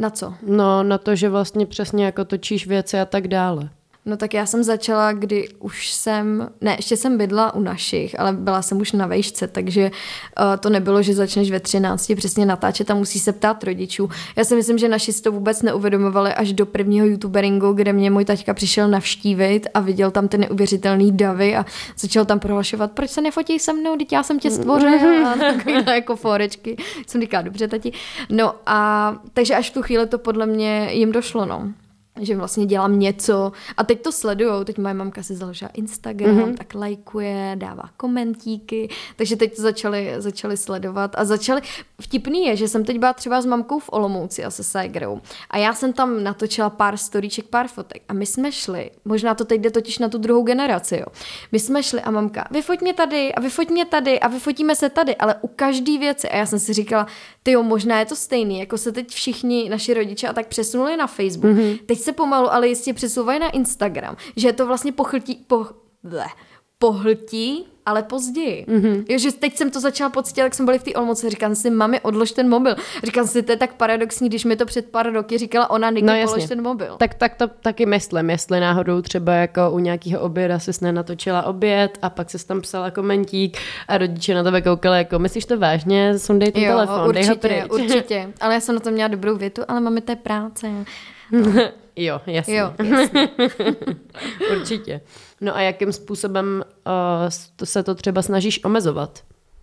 Na 0.00 0.10
co? 0.10 0.34
No, 0.42 0.82
na 0.82 0.98
to, 0.98 1.16
že 1.16 1.28
vlastně 1.28 1.66
přesně 1.66 2.04
jako 2.04 2.24
točíš 2.24 2.66
věci 2.66 3.00
a 3.00 3.04
tak 3.04 3.28
dále. 3.28 3.68
No 4.08 4.16
tak 4.16 4.34
já 4.34 4.46
jsem 4.46 4.64
začala, 4.64 5.12
kdy 5.12 5.48
už 5.58 5.90
jsem, 5.92 6.48
ne, 6.60 6.74
ještě 6.78 6.96
jsem 6.96 7.18
bydla 7.18 7.54
u 7.54 7.60
našich, 7.60 8.20
ale 8.20 8.32
byla 8.32 8.62
jsem 8.62 8.80
už 8.80 8.92
na 8.92 9.06
vejšce, 9.06 9.48
takže 9.48 9.90
uh, 9.90 10.56
to 10.60 10.70
nebylo, 10.70 11.02
že 11.02 11.14
začneš 11.14 11.50
ve 11.50 11.60
13 11.60 12.12
přesně 12.16 12.46
natáčet 12.46 12.90
a 12.90 12.94
musí 12.94 13.18
se 13.18 13.32
ptát 13.32 13.64
rodičů. 13.64 14.10
Já 14.36 14.44
si 14.44 14.56
myslím, 14.56 14.78
že 14.78 14.88
naši 14.88 15.12
si 15.12 15.22
to 15.22 15.32
vůbec 15.32 15.62
neuvědomovali 15.62 16.34
až 16.34 16.52
do 16.52 16.66
prvního 16.66 17.06
youtuberingu, 17.06 17.72
kde 17.72 17.92
mě 17.92 18.10
můj 18.10 18.24
taťka 18.24 18.54
přišel 18.54 18.88
navštívit 18.88 19.66
a 19.74 19.80
viděl 19.80 20.10
tam 20.10 20.28
ty 20.28 20.38
neuvěřitelný 20.38 21.12
davy 21.12 21.56
a 21.56 21.66
začal 21.98 22.24
tam 22.24 22.38
prohlašovat, 22.38 22.92
proč 22.92 23.10
se 23.10 23.20
nefotí 23.20 23.58
se 23.58 23.72
mnou, 23.72 23.96
teď 23.96 24.12
já 24.12 24.22
jsem 24.22 24.38
tě 24.38 24.50
stvořil 24.50 25.26
a 25.26 25.36
takovýhle 25.36 25.94
jako 25.94 26.16
forečky. 26.16 26.76
Jsem 27.06 27.20
říkala, 27.20 27.42
dobře 27.42 27.68
tati. 27.68 27.92
No 28.30 28.54
a 28.66 29.12
takže 29.32 29.54
až 29.54 29.70
v 29.70 29.74
tu 29.74 29.82
chvíli 29.82 30.06
to 30.06 30.18
podle 30.18 30.46
mě 30.46 30.88
jim 30.92 31.12
došlo, 31.12 31.46
no 31.46 31.72
že 32.20 32.36
vlastně 32.36 32.66
dělám 32.66 32.98
něco 32.98 33.52
a 33.76 33.84
teď 33.84 34.02
to 34.02 34.12
sledujou, 34.12 34.64
teď 34.64 34.78
moje 34.78 34.94
mamka 34.94 35.22
si 35.22 35.34
založila 35.34 35.70
Instagram, 35.74 36.36
mm-hmm. 36.36 36.56
tak 36.56 36.74
lajkuje, 36.74 37.52
dává 37.54 37.90
komentíky, 37.96 38.88
takže 39.16 39.36
teď 39.36 39.56
to 39.56 39.62
začali, 39.62 40.14
začali 40.18 40.56
sledovat 40.56 41.14
a 41.18 41.24
začali, 41.24 41.60
vtipný 42.00 42.46
je, 42.46 42.56
že 42.56 42.68
jsem 42.68 42.84
teď 42.84 42.98
byla 42.98 43.12
třeba 43.12 43.40
s 43.40 43.46
mamkou 43.46 43.78
v 43.78 43.88
Olomouci 43.92 44.44
a 44.44 44.50
se 44.50 44.64
Saigrou 44.64 45.20
a 45.50 45.58
já 45.58 45.74
jsem 45.74 45.92
tam 45.92 46.22
natočila 46.24 46.70
pár 46.70 46.96
storíček, 46.96 47.46
pár 47.46 47.68
fotek 47.68 48.02
a 48.08 48.12
my 48.12 48.26
jsme 48.26 48.52
šli, 48.52 48.90
možná 49.04 49.34
to 49.34 49.44
teď 49.44 49.60
jde 49.60 49.70
totiž 49.70 49.98
na 49.98 50.08
tu 50.08 50.18
druhou 50.18 50.42
generaci, 50.42 50.96
jo. 50.96 51.06
My 51.52 51.60
jsme 51.60 51.82
šli 51.82 52.00
a 52.00 52.10
mamka, 52.10 52.48
vyfoť 52.50 52.80
mě 52.80 52.94
tady 52.94 53.34
a 53.34 53.40
vyfoť 53.40 53.68
mě 53.70 53.84
tady 53.84 54.20
a 54.20 54.28
vyfotíme 54.28 54.76
se 54.76 54.90
tady, 54.90 55.16
ale 55.16 55.34
u 55.40 55.48
každé 55.48 55.98
věci 55.98 56.28
a 56.28 56.36
já 56.36 56.46
jsem 56.46 56.58
si 56.58 56.72
říkala, 56.72 57.06
ty 57.42 57.50
jo, 57.50 57.62
možná 57.62 57.98
je 57.98 58.06
to 58.06 58.16
stejný, 58.16 58.58
jako 58.58 58.78
se 58.78 58.92
teď 58.92 59.10
všichni 59.10 59.68
naši 59.68 59.94
rodiče 59.94 60.28
a 60.28 60.32
tak 60.32 60.46
přesunuli 60.46 60.96
na 60.96 61.06
Facebook. 61.06 61.56
Mm-hmm. 61.56 61.78
Teď 61.86 61.98
se 62.06 62.12
pomalu, 62.12 62.52
ale 62.52 62.68
jistě 62.68 62.94
přesouvají 62.94 63.38
na 63.40 63.50
Instagram, 63.50 64.16
že 64.36 64.52
to 64.52 64.66
vlastně 64.66 64.92
pochltí, 64.92 65.44
po, 65.46 65.66
bleh, 66.02 66.32
pohltí 66.78 67.66
ale 67.86 68.02
později. 68.02 68.66
Mm-hmm. 68.68 69.04
Jo, 69.08 69.18
že 69.18 69.32
teď 69.32 69.56
jsem 69.56 69.70
to 69.70 69.80
začala 69.80 70.10
pocítit, 70.10 70.40
jak 70.40 70.54
jsme 70.54 70.64
byli 70.64 70.78
v 70.78 70.82
té 70.82 70.94
Olmoce, 70.94 71.30
říkám 71.30 71.54
si, 71.54 71.70
mami, 71.70 72.00
odlož 72.00 72.32
ten 72.32 72.48
mobil. 72.48 72.76
Říkám 73.04 73.26
si, 73.26 73.42
to 73.42 73.52
je 73.52 73.56
tak 73.56 73.74
paradoxní, 73.74 74.28
když 74.28 74.44
mi 74.44 74.56
to 74.56 74.66
před 74.66 74.90
pár 74.90 75.12
roky 75.12 75.38
říkala 75.38 75.70
ona, 75.70 75.90
Niky, 75.90 76.06
no, 76.06 76.12
polož 76.24 76.44
ten 76.44 76.62
mobil. 76.62 76.96
Tak, 76.98 77.14
tak 77.14 77.34
to 77.34 77.48
taky 77.48 77.86
myslím, 77.86 78.30
jestli 78.30 78.60
náhodou 78.60 79.02
třeba 79.02 79.32
jako 79.32 79.70
u 79.70 79.78
nějakého 79.78 80.20
oběda 80.20 80.58
jsi 80.58 80.70
nenatočila 80.80 81.42
oběd 81.42 81.98
a 82.02 82.10
pak 82.10 82.30
se 82.30 82.46
tam 82.46 82.60
psala 82.60 82.90
komentík 82.90 83.58
a 83.88 83.98
rodiče 83.98 84.34
na 84.34 84.42
tebe 84.42 84.62
koukali 84.62 84.98
jako, 84.98 85.18
myslíš 85.18 85.44
to 85.44 85.58
vážně, 85.58 86.18
sundej 86.18 86.52
ten 86.52 86.62
jo, 86.62 86.72
telefon, 86.72 87.08
určitě, 87.08 87.48
dej 87.48 87.60
ho 87.60 87.68
pryč. 87.68 87.82
určitě, 87.82 88.32
ale 88.40 88.54
já 88.54 88.60
jsem 88.60 88.74
na 88.74 88.80
to 88.80 88.90
měla 88.90 89.08
dobrou 89.08 89.36
větu, 89.36 89.62
ale 89.68 89.80
máme 89.80 90.00
té 90.00 90.16
práce. 90.16 90.70
jo, 91.96 92.20
jasně. 92.26 92.56
Jo, 92.56 92.72
jasně. 92.84 93.28
určitě. 94.58 95.00
No 95.40 95.56
a 95.56 95.60
jakým 95.60 95.92
způsobem 95.92 96.64
uh, 96.86 96.92
se 97.64 97.82
to 97.82 97.94
třeba 97.94 98.22
snažíš 98.22 98.64
omezovat, 98.64 99.22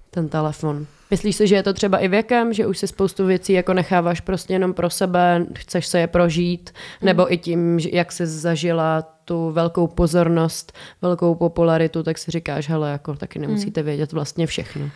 ten 0.09 0.29
telefon? 0.29 0.85
Myslíš 1.11 1.35
si, 1.35 1.47
že 1.47 1.55
je 1.55 1.63
to 1.63 1.73
třeba 1.73 1.97
i 1.97 2.07
věkem, 2.07 2.53
že 2.53 2.67
už 2.67 2.77
si 2.77 2.87
spoustu 2.87 3.25
věcí 3.25 3.53
jako 3.53 3.73
necháváš 3.73 4.21
prostě 4.21 4.53
jenom 4.53 4.73
pro 4.73 4.89
sebe, 4.89 5.45
chceš 5.55 5.87
se 5.87 5.99
je 5.99 6.07
prožít, 6.07 6.73
mm. 7.01 7.05
nebo 7.05 7.33
i 7.33 7.37
tím, 7.37 7.79
jak 7.79 8.11
jsi 8.11 8.27
zažila 8.27 9.01
tu 9.25 9.51
velkou 9.51 9.87
pozornost, 9.87 10.73
velkou 11.01 11.35
popularitu, 11.35 12.03
tak 12.03 12.17
si 12.17 12.31
říkáš, 12.31 12.69
hele, 12.69 12.91
jako 12.91 13.15
taky 13.15 13.39
nemusíte 13.39 13.81
mm. 13.81 13.85
vědět 13.85 14.11
vlastně 14.11 14.47
všechno. 14.47 14.89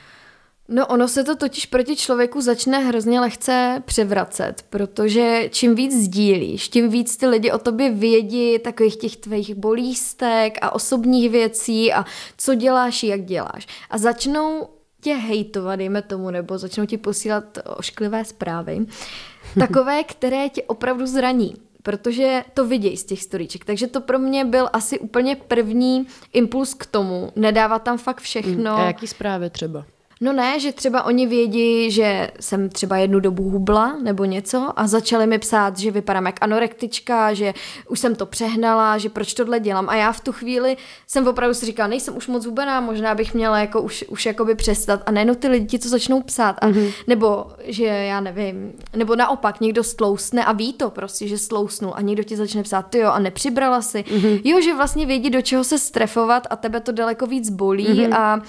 No 0.69 0.87
ono 0.87 1.07
se 1.07 1.23
to 1.23 1.35
totiž 1.35 1.65
proti 1.65 1.95
člověku 1.95 2.41
začne 2.41 2.79
hrozně 2.79 3.19
lehce 3.19 3.83
převracet, 3.85 4.65
protože 4.69 5.49
čím 5.51 5.75
víc 5.75 5.93
sdílíš, 5.93 6.69
tím 6.69 6.89
víc 6.89 7.17
ty 7.17 7.27
lidi 7.27 7.51
o 7.51 7.57
tobě 7.57 7.91
vědí 7.91 8.59
takových 8.59 8.95
těch 8.95 9.17
tvých 9.17 9.55
bolístek 9.55 10.57
a 10.61 10.71
osobních 10.71 11.29
věcí 11.29 11.93
a 11.93 12.05
co 12.37 12.55
děláš, 12.55 13.03
jak 13.03 13.25
děláš. 13.25 13.67
A 13.89 13.97
začnou 13.97 14.67
tě 15.01 15.15
hejtovat, 15.15 15.75
dejme 15.75 16.01
tomu, 16.01 16.31
nebo 16.31 16.57
začnou 16.57 16.85
ti 16.85 16.97
posílat 16.97 17.57
ošklivé 17.77 18.25
zprávy, 18.25 18.85
takové, 19.59 20.03
které 20.03 20.49
tě 20.49 20.63
opravdu 20.63 21.05
zraní 21.05 21.53
protože 21.83 22.43
to 22.53 22.67
vidějí 22.67 22.97
z 22.97 23.03
těch 23.03 23.23
storíček. 23.23 23.65
Takže 23.65 23.87
to 23.87 24.01
pro 24.01 24.19
mě 24.19 24.45
byl 24.45 24.69
asi 24.73 24.99
úplně 24.99 25.35
první 25.35 26.07
impuls 26.33 26.73
k 26.73 26.85
tomu, 26.85 27.31
nedávat 27.35 27.83
tam 27.83 27.97
fakt 27.97 28.21
všechno. 28.21 28.77
A 28.77 28.85
jaký 28.85 29.07
zprávy 29.07 29.49
třeba? 29.49 29.85
No 30.21 30.33
ne, 30.33 30.59
že 30.59 30.71
třeba 30.71 31.03
oni 31.03 31.27
vědí, 31.27 31.91
že 31.91 32.31
jsem 32.39 32.69
třeba 32.69 32.97
jednu 32.97 33.19
dobu 33.19 33.49
hubla 33.49 33.97
nebo 34.03 34.25
něco 34.25 34.73
a 34.75 34.87
začali 34.87 35.27
mi 35.27 35.39
psát, 35.39 35.77
že 35.77 35.91
vypadám 35.91 36.25
jak 36.25 36.35
anorektička, 36.41 37.33
že 37.33 37.53
už 37.89 37.99
jsem 37.99 38.15
to 38.15 38.25
přehnala, 38.25 38.97
že 38.97 39.09
proč 39.09 39.33
tohle 39.33 39.59
dělám. 39.59 39.89
A 39.89 39.95
já 39.95 40.11
v 40.11 40.21
tu 40.21 40.31
chvíli 40.31 40.77
jsem 41.07 41.27
opravdu 41.27 41.53
si 41.53 41.65
říkala, 41.65 41.87
nejsem 41.87 42.17
už 42.17 42.27
moc 42.27 42.45
hubená, 42.45 42.81
možná 42.81 43.15
bych 43.15 43.33
měla 43.33 43.59
jako 43.59 43.81
už, 43.81 44.05
už 44.07 44.25
jakoby 44.25 44.55
přestat. 44.55 45.03
A 45.05 45.11
nejenom 45.11 45.35
ty 45.35 45.47
lidi, 45.47 45.79
co 45.79 45.89
začnou 45.89 46.21
psát. 46.21 46.55
A, 46.61 46.67
mm-hmm. 46.67 46.93
Nebo, 47.07 47.45
že 47.63 47.85
já 47.85 48.19
nevím, 48.19 48.73
nebo 48.95 49.15
naopak 49.15 49.61
někdo 49.61 49.83
stlousne 49.83 50.45
a 50.45 50.51
ví 50.51 50.73
to 50.73 50.89
prostě, 50.89 51.27
že 51.27 51.37
slousnul 51.37 51.93
a 51.95 52.01
někdo 52.01 52.23
ti 52.23 52.35
začne 52.35 52.63
psát, 52.63 52.81
ty 52.81 52.97
jo, 52.97 53.09
a 53.09 53.19
nepřibrala 53.19 53.81
si. 53.81 53.97
Mm-hmm. 53.97 54.41
Jo, 54.43 54.61
že 54.61 54.75
vlastně 54.75 55.05
vědí, 55.05 55.29
do 55.29 55.41
čeho 55.41 55.63
se 55.63 55.79
strefovat 55.79 56.47
a 56.49 56.55
tebe 56.55 56.79
to 56.79 56.91
daleko 56.91 57.25
víc 57.25 57.49
bolí 57.49 57.87
mm-hmm. 57.87 58.15
a 58.15 58.41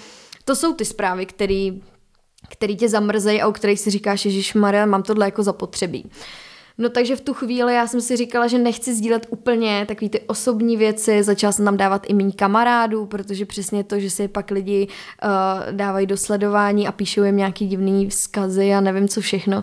to 0.49 0.57
jsou 0.57 0.73
ty 0.73 0.85
zprávy, 0.85 1.27
které 1.27 1.71
který 2.49 2.77
tě 2.77 2.89
zamrzejí 2.89 3.43
a 3.43 3.49
u 3.49 3.53
kterých 3.53 3.81
si 3.81 3.91
říkáš, 3.91 4.21
že 4.21 4.59
Maria, 4.59 4.87
mám 4.87 5.03
tohle 5.03 5.27
jako 5.27 5.43
zapotřebí. 5.43 6.11
No 6.79 6.89
takže 6.89 7.17
v 7.17 7.21
tu 7.21 7.35
chvíli 7.35 7.75
já 7.75 7.87
jsem 7.87 8.01
si 8.01 8.17
říkala, 8.17 8.47
že 8.47 8.59
nechci 8.59 8.95
sdílet 8.95 9.27
úplně 9.31 9.85
takové 9.89 10.09
ty 10.09 10.21
osobní 10.21 10.77
věci, 10.77 11.23
začala 11.23 11.53
jsem 11.53 11.65
tam 11.65 11.77
dávat 11.77 12.07
i 12.09 12.15
méně 12.15 12.33
kamarádů, 12.33 13.07
protože 13.07 13.47
přesně 13.47 13.85
to, 13.85 14.01
že 14.01 14.11
si 14.11 14.29
pak 14.29 14.51
lidi 14.51 14.89
uh, 14.89 15.73
dávají 15.73 16.07
do 16.07 16.17
sledování 16.17 16.89
a 16.89 16.93
píšou 16.93 17.23
jim 17.23 17.37
nějaký 17.37 17.67
divný 17.67 18.09
vzkazy 18.09 18.75
a 18.75 18.81
nevím 18.81 19.09
co 19.09 19.21
všechno, 19.21 19.63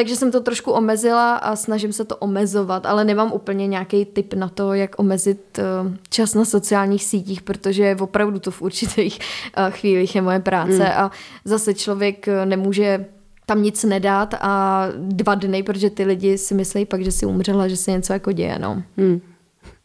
takže 0.00 0.16
jsem 0.16 0.32
to 0.32 0.40
trošku 0.40 0.72
omezila 0.72 1.36
a 1.36 1.56
snažím 1.56 1.92
se 1.92 2.04
to 2.04 2.16
omezovat, 2.16 2.86
ale 2.86 3.04
nemám 3.04 3.32
úplně 3.32 3.66
nějaký 3.66 4.04
tip 4.04 4.34
na 4.34 4.48
to, 4.48 4.74
jak 4.74 4.98
omezit 4.98 5.58
eh, 5.58 5.62
čas 6.10 6.34
na 6.34 6.44
sociálních 6.44 7.04
sítích, 7.04 7.42
protože 7.42 7.96
opravdu 8.00 8.38
to 8.38 8.50
v 8.50 8.62
určitých 8.62 9.18
eh, 9.56 9.70
chvílích 9.70 10.14
je 10.14 10.22
moje 10.22 10.40
práce 10.40 10.78
mm. 10.78 10.92
a 10.96 11.10
zase 11.44 11.74
člověk 11.74 12.28
eh, 12.28 12.46
nemůže 12.46 13.06
tam 13.46 13.62
nic 13.62 13.84
nedat 13.84 14.34
a 14.40 14.86
dva 14.96 15.34
dny, 15.34 15.62
protože 15.62 15.90
ty 15.90 16.04
lidi 16.04 16.38
si 16.38 16.54
myslí 16.54 16.86
pak, 16.86 17.04
že 17.04 17.12
si 17.12 17.26
umřela, 17.26 17.68
že 17.68 17.76
se 17.76 17.90
něco 17.90 18.12
jako 18.12 18.32
děje, 18.32 18.58
no. 18.58 18.82
Mm. 18.96 19.20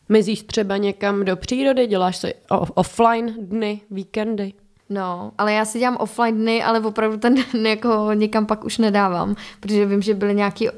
Mizíš 0.09 0.43
třeba 0.43 0.77
někam 0.77 1.25
do 1.25 1.35
přírody, 1.35 1.87
děláš 1.87 2.17
si 2.17 2.33
offline 2.75 3.35
dny, 3.39 3.81
víkendy? 3.91 4.53
No, 4.89 5.31
ale 5.37 5.53
já 5.53 5.65
si 5.65 5.79
dělám 5.79 5.97
offline 5.97 6.37
dny, 6.37 6.63
ale 6.63 6.79
opravdu 6.79 7.17
ten 7.17 7.35
den 7.35 7.65
jako 7.67 8.09
někam 8.13 8.45
pak 8.45 8.63
už 8.63 8.77
nedávám, 8.77 9.35
protože 9.59 9.85
vím, 9.85 10.01
že 10.01 10.13
byly 10.13 10.35
nějaký 10.35 10.69
uh, 10.69 10.77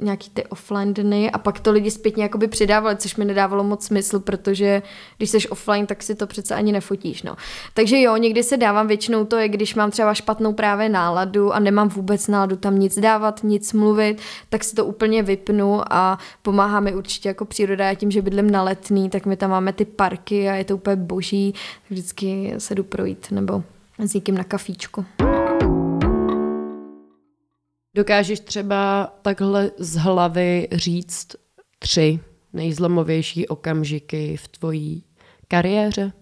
nějaký 0.00 0.30
ty 0.30 0.46
offline 0.46 0.94
dny 0.94 1.30
a 1.30 1.38
pak 1.38 1.60
to 1.60 1.72
lidi 1.72 1.90
zpětně 1.90 2.22
jakoby 2.22 2.48
přidávali, 2.48 2.96
což 2.96 3.16
mi 3.16 3.24
nedávalo 3.24 3.64
moc 3.64 3.84
smysl, 3.84 4.20
protože 4.20 4.82
když 5.16 5.30
jsi 5.30 5.48
offline, 5.48 5.86
tak 5.86 6.02
si 6.02 6.14
to 6.14 6.26
přece 6.26 6.54
ani 6.54 6.72
nefotíš, 6.72 7.22
no. 7.22 7.36
Takže 7.74 8.00
jo, 8.00 8.16
někdy 8.16 8.42
se 8.42 8.56
dávám, 8.56 8.86
většinou 8.86 9.24
to 9.24 9.36
je, 9.36 9.48
když 9.48 9.74
mám 9.74 9.90
třeba 9.90 10.14
špatnou 10.14 10.52
právě 10.52 10.88
náladu 10.88 11.52
a 11.52 11.58
nemám 11.58 11.88
vůbec 11.88 12.28
náladu 12.28 12.56
tam 12.56 12.78
nic 12.78 12.98
dávat, 12.98 13.40
nic 13.42 13.72
mluvit, 13.72 14.20
tak 14.48 14.64
si 14.64 14.74
to 14.74 14.84
úplně 14.84 15.22
vypnu 15.22 15.80
a 15.92 16.18
pomáhá 16.42 16.80
mi 16.80 16.94
určitě 16.94 17.28
jako 17.28 17.44
příroda. 17.44 17.86
Já 17.88 17.94
tím, 17.94 18.10
že 18.10 18.22
bydlím 18.22 18.50
na 18.50 18.62
letný, 18.62 19.10
tak 19.10 19.26
my 19.26 19.36
tam 19.36 19.50
máme 19.50 19.72
ty 19.72 19.84
parky 19.84 20.48
a 20.48 20.54
je 20.54 20.64
to 20.64 20.74
úplně 20.74 20.96
boží, 20.96 21.54
vždycky 21.90 22.54
se 22.58 22.74
jdu 22.74 22.84
projít 22.84 23.26
nebo 23.30 23.62
s 23.98 24.14
někým 24.14 24.34
na 24.34 24.44
kafíčku. 24.44 25.04
Dokážeš 27.94 28.40
třeba 28.40 29.12
takhle 29.22 29.70
z 29.78 29.96
hlavy 29.96 30.68
říct 30.72 31.36
tři 31.78 32.20
nejzlomovější 32.52 33.48
okamžiky 33.48 34.36
v 34.36 34.48
tvojí 34.48 35.04
kariéře? 35.48 36.12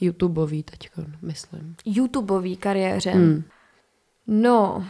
YouTubeový 0.00 0.62
teď, 0.62 0.90
myslím. 1.22 1.76
YouTubeový 1.84 2.56
kariéře? 2.56 3.10
Hmm. 3.10 3.44
No, 4.26 4.84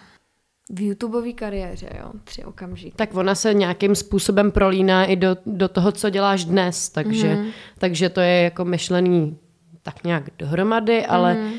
v 0.70 0.80
YouTubeové 0.80 1.32
kariéře, 1.32 1.88
jo, 1.98 2.12
tři 2.24 2.44
okamžiky. 2.44 2.92
Tak 2.96 3.14
ona 3.14 3.34
se 3.34 3.54
nějakým 3.54 3.94
způsobem 3.94 4.50
prolíná 4.50 5.04
i 5.04 5.16
do, 5.16 5.36
do 5.46 5.68
toho, 5.68 5.92
co 5.92 6.10
děláš 6.10 6.44
dnes, 6.44 6.88
takže, 6.88 7.34
mm. 7.34 7.50
takže 7.78 8.08
to 8.08 8.20
je 8.20 8.42
jako 8.42 8.64
myšlený 8.64 9.38
tak 9.82 10.04
nějak 10.04 10.24
dohromady, 10.38 11.06
ale 11.06 11.34
mm. 11.34 11.52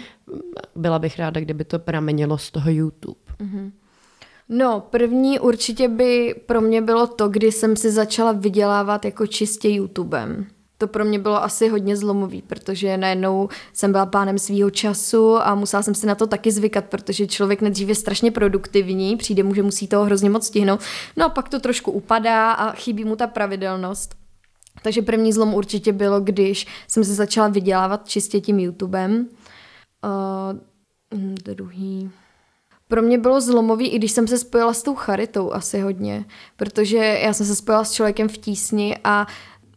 byla 0.75 0.99
bych 0.99 1.19
ráda, 1.19 1.41
kdyby 1.41 1.65
to 1.65 1.79
pramenilo 1.79 2.37
z 2.37 2.51
toho 2.51 2.69
YouTube. 2.71 3.19
Mm. 3.39 3.71
No, 4.49 4.83
první 4.89 5.39
určitě 5.39 5.87
by 5.87 6.35
pro 6.45 6.61
mě 6.61 6.81
bylo 6.81 7.07
to, 7.07 7.29
kdy 7.29 7.51
jsem 7.51 7.75
si 7.75 7.91
začala 7.91 8.31
vydělávat 8.31 9.05
jako 9.05 9.27
čistě 9.27 9.69
YouTubem. 9.69 10.45
To 10.77 10.87
pro 10.87 11.05
mě 11.05 11.19
bylo 11.19 11.43
asi 11.43 11.67
hodně 11.67 11.97
zlomový, 11.97 12.41
protože 12.41 12.97
najednou 12.97 13.49
jsem 13.73 13.91
byla 13.91 14.05
pánem 14.05 14.39
svýho 14.39 14.69
času 14.69 15.37
a 15.37 15.55
musela 15.55 15.83
jsem 15.83 15.95
si 15.95 16.07
na 16.07 16.15
to 16.15 16.27
taky 16.27 16.51
zvykat, 16.51 16.85
protože 16.85 17.27
člověk 17.27 17.61
nejdřív 17.61 17.89
je 17.89 17.95
strašně 17.95 18.31
produktivní, 18.31 19.17
přijde 19.17 19.43
mu, 19.43 19.53
že 19.53 19.63
musí 19.63 19.87
toho 19.87 20.05
hrozně 20.05 20.29
moc 20.29 20.45
stihnout, 20.45 20.79
no 21.17 21.25
a 21.25 21.29
pak 21.29 21.49
to 21.49 21.59
trošku 21.59 21.91
upadá 21.91 22.51
a 22.51 22.71
chybí 22.71 23.05
mu 23.05 23.15
ta 23.15 23.27
pravidelnost. 23.27 24.15
Takže 24.83 25.01
první 25.01 25.33
zlom 25.33 25.53
určitě 25.53 25.93
bylo, 25.93 26.19
když 26.19 26.67
jsem 26.87 27.03
si 27.03 27.13
začala 27.13 27.47
vydělávat 27.47 28.07
čistě 28.07 28.41
tím 28.41 28.59
YouTubem. 28.59 29.27
Uh, 30.03 31.19
druhý 31.33 32.11
pro 32.89 33.01
mě 33.01 33.17
bylo 33.17 33.41
zlomový, 33.41 33.87
i 33.87 33.97
když 33.97 34.11
jsem 34.11 34.27
se 34.27 34.37
spojila 34.37 34.73
s 34.73 34.83
tou 34.83 34.95
charitou 34.95 35.53
asi 35.53 35.79
hodně, 35.79 36.25
protože 36.55 36.97
já 36.97 37.33
jsem 37.33 37.45
se 37.45 37.55
spojila 37.55 37.83
s 37.83 37.91
člověkem 37.91 38.29
v 38.29 38.37
tísni 38.37 38.97
a 39.03 39.27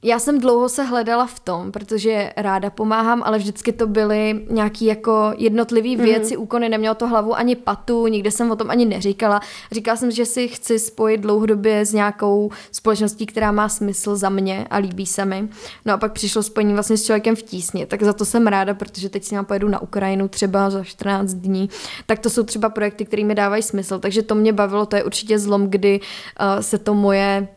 já 0.05 0.19
jsem 0.19 0.41
dlouho 0.41 0.69
se 0.69 0.83
hledala 0.83 1.27
v 1.27 1.41
tom, 1.41 1.73
protože 1.73 2.33
ráda 2.37 2.71
pomáhám, 2.71 3.23
ale 3.23 3.39
vždycky 3.39 3.73
to 3.73 3.87
byly 3.87 4.47
nějaký 4.51 4.85
jako 4.85 5.33
jednotlivý 5.37 5.97
mhm. 5.97 6.05
věci, 6.05 6.35
mm-hmm. 6.35 6.43
úkony, 6.43 6.69
nemělo 6.69 6.95
to 6.95 7.07
hlavu 7.07 7.35
ani 7.35 7.57
patu, 7.57 8.07
nikde 8.07 8.31
jsem 8.31 8.51
o 8.51 8.57
tom 8.57 8.71
ani 8.71 8.85
neříkala. 8.85 9.41
Říkala 9.73 9.97
jsem, 9.97 10.11
že 10.11 10.27
si 10.27 10.49
chci 10.49 10.79
spojit 10.79 11.21
dlouhodobě 11.21 11.87
s 11.87 11.93
nějakou 11.93 12.51
společností, 12.73 13.27
která 13.27 13.53
má 13.53 13.69
smysl 13.69 14.17
za 14.17 14.29
mě 14.29 14.67
a 14.71 14.77
líbí 14.77 15.07
se 15.07 15.25
mi. 15.25 15.49
No 15.85 15.95
a 15.95 15.97
pak 15.97 16.13
přišlo 16.13 16.43
spojení 16.43 16.75
vlastně 16.75 16.97
s 16.97 17.05
člověkem 17.05 17.37
v 17.37 17.43
tísni, 17.43 17.87
tak 17.87 18.03
za 18.03 18.13
to 18.13 18.25
jsem 18.25 18.47
ráda, 18.47 18.75
protože 18.75 19.09
teď 19.09 19.25
si 19.25 19.37
pojedu 19.43 19.69
na 19.69 19.83
Ukrajinu 19.83 20.29
třeba 20.29 20.71
za 20.71 20.85
14 20.85 21.35
dní. 21.35 21.71
Tak 22.07 22.19
to 22.19 22.31
jsou 22.31 22.43
třeba 22.43 22.69
projekty, 22.69 23.05
které 23.05 23.25
mi 23.25 23.35
dávají 23.35 23.63
smysl, 23.63 23.99
takže 23.99 24.23
to 24.23 24.35
mě 24.35 24.53
bavilo, 24.53 24.87
to 24.87 24.97
je 24.97 25.05
určitě 25.05 25.39
zlom, 25.39 25.67
kdy 25.67 26.01
uh, 26.01 26.61
se 26.61 26.79
to 26.79 26.95
moje 26.95 27.49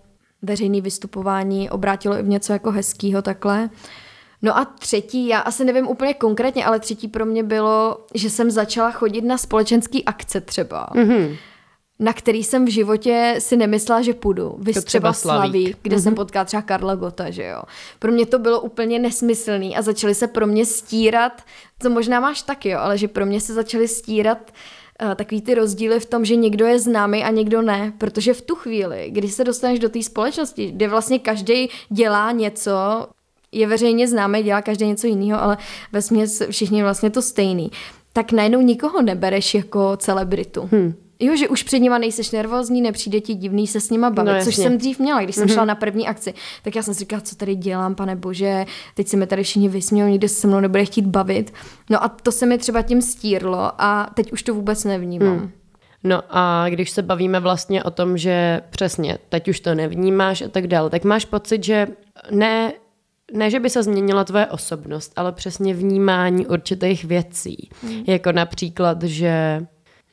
veřejné 0.42 0.82
vystupování 0.82 1.70
obrátilo 1.70 2.18
i 2.18 2.24
v 2.24 2.28
něco 2.28 2.54
jako 2.54 2.72
hezkýho 2.72 3.22
takhle. 3.22 3.70
No 4.42 4.58
a 4.58 4.66
třetí, 4.66 5.28
já 5.28 5.40
asi 5.40 5.66
nevím 5.66 5.88
úplně 5.88 6.14
konkrétně, 6.14 6.66
ale 6.66 6.80
třetí 6.80 7.08
pro 7.08 7.26
mě 7.26 7.44
bylo, 7.44 8.06
že 8.14 8.30
jsem 8.30 8.52
začala 8.52 8.92
chodit 8.92 9.22
na 9.22 9.38
společenský 9.38 10.06
akce 10.06 10.42
třeba. 10.42 10.90
Mm-hmm 10.94 11.38
na 12.00 12.14
který 12.14 12.44
jsem 12.44 12.66
v 12.66 12.70
životě 12.70 13.36
si 13.40 13.58
nemyslela, 13.58 14.02
že 14.02 14.14
půjdu. 14.14 14.56
Vy 14.60 14.72
třeba, 14.72 14.84
třeba 14.84 15.14
Slaví, 15.14 15.76
kde 15.82 15.96
mm-hmm. 15.96 16.04
jsem 16.04 16.16
potkala 16.16 16.46
třeba 16.46 16.62
Karla 16.62 16.96
Gota, 16.96 17.30
že 17.30 17.44
jo. 17.44 17.62
Pro 18.00 18.12
mě 18.12 18.26
to 18.26 18.40
bylo 18.40 18.62
úplně 18.62 19.00
nesmyslný 19.00 19.78
a 19.78 19.82
začaly 19.82 20.16
se 20.16 20.28
pro 20.28 20.48
mě 20.48 20.66
stírat, 20.66 21.42
co 21.80 21.90
možná 21.90 22.20
máš 22.20 22.42
taky, 22.42 22.70
jo, 22.70 22.80
ale 22.80 22.98
že 22.98 23.08
pro 23.08 23.26
mě 23.26 23.42
se 23.42 23.54
začaly 23.54 23.88
stírat 23.88 24.38
uh, 24.52 24.56
takový 25.16 25.42
ty 25.42 25.56
rozdíly 25.56 26.00
v 26.00 26.06
tom, 26.06 26.26
že 26.26 26.36
někdo 26.36 26.66
je 26.66 26.80
známý 26.80 27.24
a 27.24 27.32
někdo 27.32 27.62
ne, 27.62 27.94
protože 27.98 28.34
v 28.34 28.42
tu 28.42 28.56
chvíli, 28.56 29.08
když 29.10 29.34
se 29.34 29.44
dostaneš 29.44 29.80
do 29.80 29.90
té 29.90 30.04
společnosti, 30.04 30.72
kde 30.72 30.88
vlastně 30.88 31.20
každý 31.20 31.70
dělá 31.90 32.32
něco, 32.32 32.72
je 33.52 33.68
veřejně 33.68 34.08
známý, 34.08 34.44
dělá 34.44 34.62
každý 34.62 34.86
něco 34.88 35.08
jiného, 35.08 35.42
ale 35.42 35.58
ve 35.92 36.02
všichni 36.50 36.84
vlastně 36.84 37.10
to 37.10 37.22
stejný, 37.22 37.72
tak 38.14 38.32
najednou 38.32 38.62
nikoho 38.62 39.02
nebereš 39.02 39.54
jako 39.54 39.98
celebritu. 39.98 40.70
Hmm. 40.72 40.94
Jo, 41.20 41.36
že 41.36 41.48
už 41.48 41.64
před 41.64 41.80
nima 41.80 41.98
nejseš 41.98 42.32
nervózní, 42.32 42.82
nepřijde 42.82 43.22
ti 43.22 43.34
divný 43.34 43.68
se 43.68 43.80
s 43.82 43.90
nima 43.90 44.10
bavit, 44.10 44.32
no, 44.32 44.44
což 44.44 44.56
jsem 44.56 44.78
dřív 44.78 45.00
měla, 45.00 45.22
když 45.22 45.36
jsem 45.36 45.48
mm-hmm. 45.48 45.54
šla 45.54 45.66
na 45.66 45.76
první 45.76 46.08
akci, 46.08 46.34
tak 46.64 46.76
já 46.76 46.84
jsem 46.84 46.94
si 46.94 47.00
říkala, 47.00 47.22
co 47.22 47.36
tady 47.36 47.56
dělám, 47.56 47.96
pane 47.96 48.16
bože, 48.16 48.66
teď 48.96 49.08
se 49.08 49.18
mi 49.18 49.28
tady 49.28 49.44
všichni 49.44 49.70
vysmějou, 49.70 50.10
nikdo 50.10 50.28
se 50.28 50.48
mnou 50.48 50.60
nebude 50.60 50.86
chtít 50.86 51.06
bavit. 51.06 51.54
No 51.90 52.04
a 52.04 52.10
to 52.10 52.32
se 52.32 52.46
mi 52.46 52.58
třeba 52.58 52.82
tím 52.82 53.02
stírlo 53.02 53.72
a 53.82 54.10
teď 54.14 54.32
už 54.32 54.44
to 54.44 54.54
vůbec 54.54 54.84
nevnímám. 54.84 55.38
Hmm. 55.38 55.52
No 56.04 56.22
a 56.30 56.70
když 56.70 56.90
se 56.90 57.02
bavíme 57.02 57.40
vlastně 57.40 57.84
o 57.84 57.92
tom, 57.92 58.18
že 58.18 58.62
přesně 58.70 59.18
teď 59.30 59.48
už 59.48 59.60
to 59.60 59.76
nevnímáš 59.76 60.42
a 60.42 60.48
tak 60.48 60.68
dále, 60.68 60.90
tak 60.90 61.04
máš 61.04 61.26
pocit, 61.26 61.64
že 61.64 61.88
ne 62.32 62.74
ne, 63.34 63.50
že 63.50 63.60
by 63.60 63.70
se 63.70 63.84
změnila 63.84 64.24
tvoje 64.24 64.46
osobnost, 64.46 65.14
ale 65.16 65.32
přesně 65.32 65.74
vnímání 65.74 66.48
určitých 66.48 67.06
věcí. 67.06 67.70
Hmm. 67.82 68.04
Jako 68.08 68.32
například, 68.32 69.04
že 69.04 69.66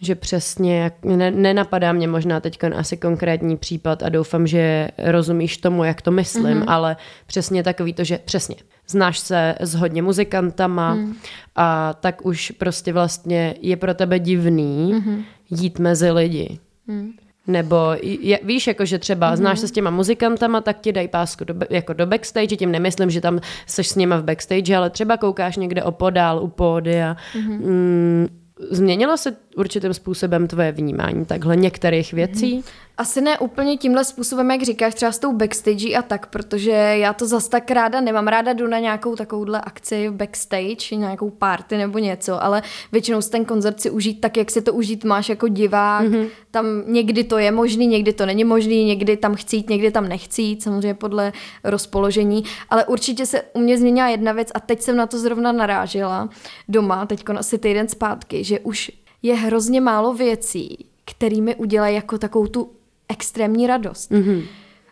že 0.03 0.15
přesně, 0.15 0.79
jak, 0.79 1.05
ne, 1.05 1.31
nenapadá 1.31 1.93
mě 1.93 2.09
možná 2.09 2.41
teď 2.41 2.59
asi 2.75 2.97
konkrétní 2.97 3.57
případ 3.57 4.03
a 4.03 4.09
doufám, 4.09 4.47
že 4.47 4.89
rozumíš 4.99 5.57
tomu, 5.57 5.85
jak 5.85 6.03
to 6.03 6.11
myslím, 6.11 6.61
mm-hmm. 6.61 6.65
ale 6.71 6.97
přesně 7.27 7.63
takový 7.63 7.93
to, 7.93 8.05
že 8.05 8.19
přesně 8.25 8.57
znáš 8.89 9.19
se 9.19 9.55
s 9.61 9.75
hodně 9.75 10.03
muzikantama 10.03 10.95
mm. 10.95 11.15
a 11.57 11.95
tak 11.95 12.27
už 12.27 12.51
prostě 12.51 12.93
vlastně 12.93 13.55
je 13.61 13.77
pro 13.77 13.95
tebe 13.95 14.19
divný 14.19 14.95
mm-hmm. 14.95 15.25
jít 15.51 15.79
mezi 15.79 16.11
lidi. 16.11 16.59
Mm. 16.87 17.11
Nebo 17.47 17.77
je, 18.03 18.41
víš, 18.43 18.67
jako 18.67 18.85
že 18.85 18.99
třeba 18.99 19.33
mm-hmm. 19.33 19.37
znáš 19.37 19.59
se 19.59 19.69
s 19.69 19.73
těma 19.73 19.91
muzikantama, 19.91 20.61
tak 20.61 20.81
ti 20.81 20.93
dají 20.93 21.09
pásku 21.09 21.45
do, 21.45 21.55
jako 21.71 21.93
do 21.93 22.07
backstage, 22.07 22.57
tím 22.57 22.73
nemyslím, 22.73 23.11
že 23.11 23.21
tam 23.21 23.41
seš 23.67 23.89
s 23.89 23.95
nima 23.95 24.17
v 24.17 24.25
backstage, 24.25 24.77
ale 24.77 24.91
třeba 24.91 25.17
koukáš 25.17 25.57
někde 25.57 25.83
opodál 25.83 26.43
u 26.43 26.49
pódia, 26.49 27.17
mm-hmm. 27.35 27.67
mm, 27.67 28.29
Změnilo 28.71 29.17
se 29.17 29.37
určitým 29.57 29.95
způsobem 29.95 30.49
tvoje 30.49 30.73
vnímání 30.73 31.25
takhle 31.25 31.57
některých 31.57 32.13
věcí? 32.13 32.59
Mm-hmm. 32.59 32.65
Asi 32.99 33.21
ne 33.21 33.39
úplně 33.39 33.77
tímhle 33.77 34.05
způsobem, 34.05 34.51
jak 34.51 34.63
říkáš, 34.63 34.95
třeba 34.95 35.13
s 35.13 35.19
tou 35.19 35.33
backstage 35.33 35.95
a 35.95 36.03
tak, 36.03 36.27
protože 36.27 36.71
já 36.71 37.13
to 37.13 37.27
zas 37.27 37.49
tak 37.49 37.71
ráda 37.71 38.01
nemám. 38.01 38.29
Ráda 38.29 38.53
jdu 38.53 38.67
na 38.67 38.79
nějakou 38.79 39.17
takovouhle 39.17 39.61
akci 39.61 40.11
backstage, 40.11 40.97
nějakou 40.97 41.31
party 41.31 41.77
nebo 41.77 41.99
něco, 41.99 42.43
ale 42.43 42.63
většinou 42.93 43.23
si 43.23 43.31
ten 43.31 43.45
koncert 43.45 43.81
si 43.81 43.91
užít 43.91 44.21
tak, 44.21 44.37
jak 44.37 44.51
si 44.51 44.63
to 44.63 44.73
užít 44.73 45.05
máš 45.05 45.29
jako 45.29 45.49
divák. 45.49 46.07
Mm-hmm. 46.07 46.29
Tam 46.51 46.67
někdy 46.87 47.25
to 47.25 47.39
je 47.39 47.51
možný, 47.51 47.87
někdy 47.87 48.13
to 48.13 48.27
není 48.27 48.45
možný, 48.45 48.85
někdy 48.85 49.17
tam 49.17 49.35
chcít, 49.35 49.71
někdy 49.71 49.91
tam 49.91 50.09
nechcít, 50.09 50.63
samozřejmě 50.63 50.95
podle 50.95 51.33
rozpoložení. 51.65 52.45
Ale 52.71 52.85
určitě 52.85 53.27
se 53.27 53.43
u 53.53 53.61
mě 53.61 53.79
změnila 53.79 54.09
jedna 54.09 54.33
věc 54.33 54.49
a 54.55 54.61
teď 54.61 54.83
jsem 54.83 54.97
na 54.97 55.07
to 55.07 55.19
zrovna 55.19 55.53
narážela 55.53 56.29
doma, 56.69 57.07
teď 57.07 57.25
asi 57.37 57.59
týden 57.59 57.89
zpátky, 57.89 58.45
že 58.45 58.61
už 58.61 58.91
je 59.23 59.35
hrozně 59.35 59.81
málo 59.81 60.15
věcí, 60.15 60.87
kterými 61.05 61.57
udělají 61.57 61.95
jako 61.95 62.19
takovou 62.19 62.47
tu 62.47 62.71
extrémní 63.09 63.67
radost. 63.67 64.11
Mm-hmm. 64.11 64.43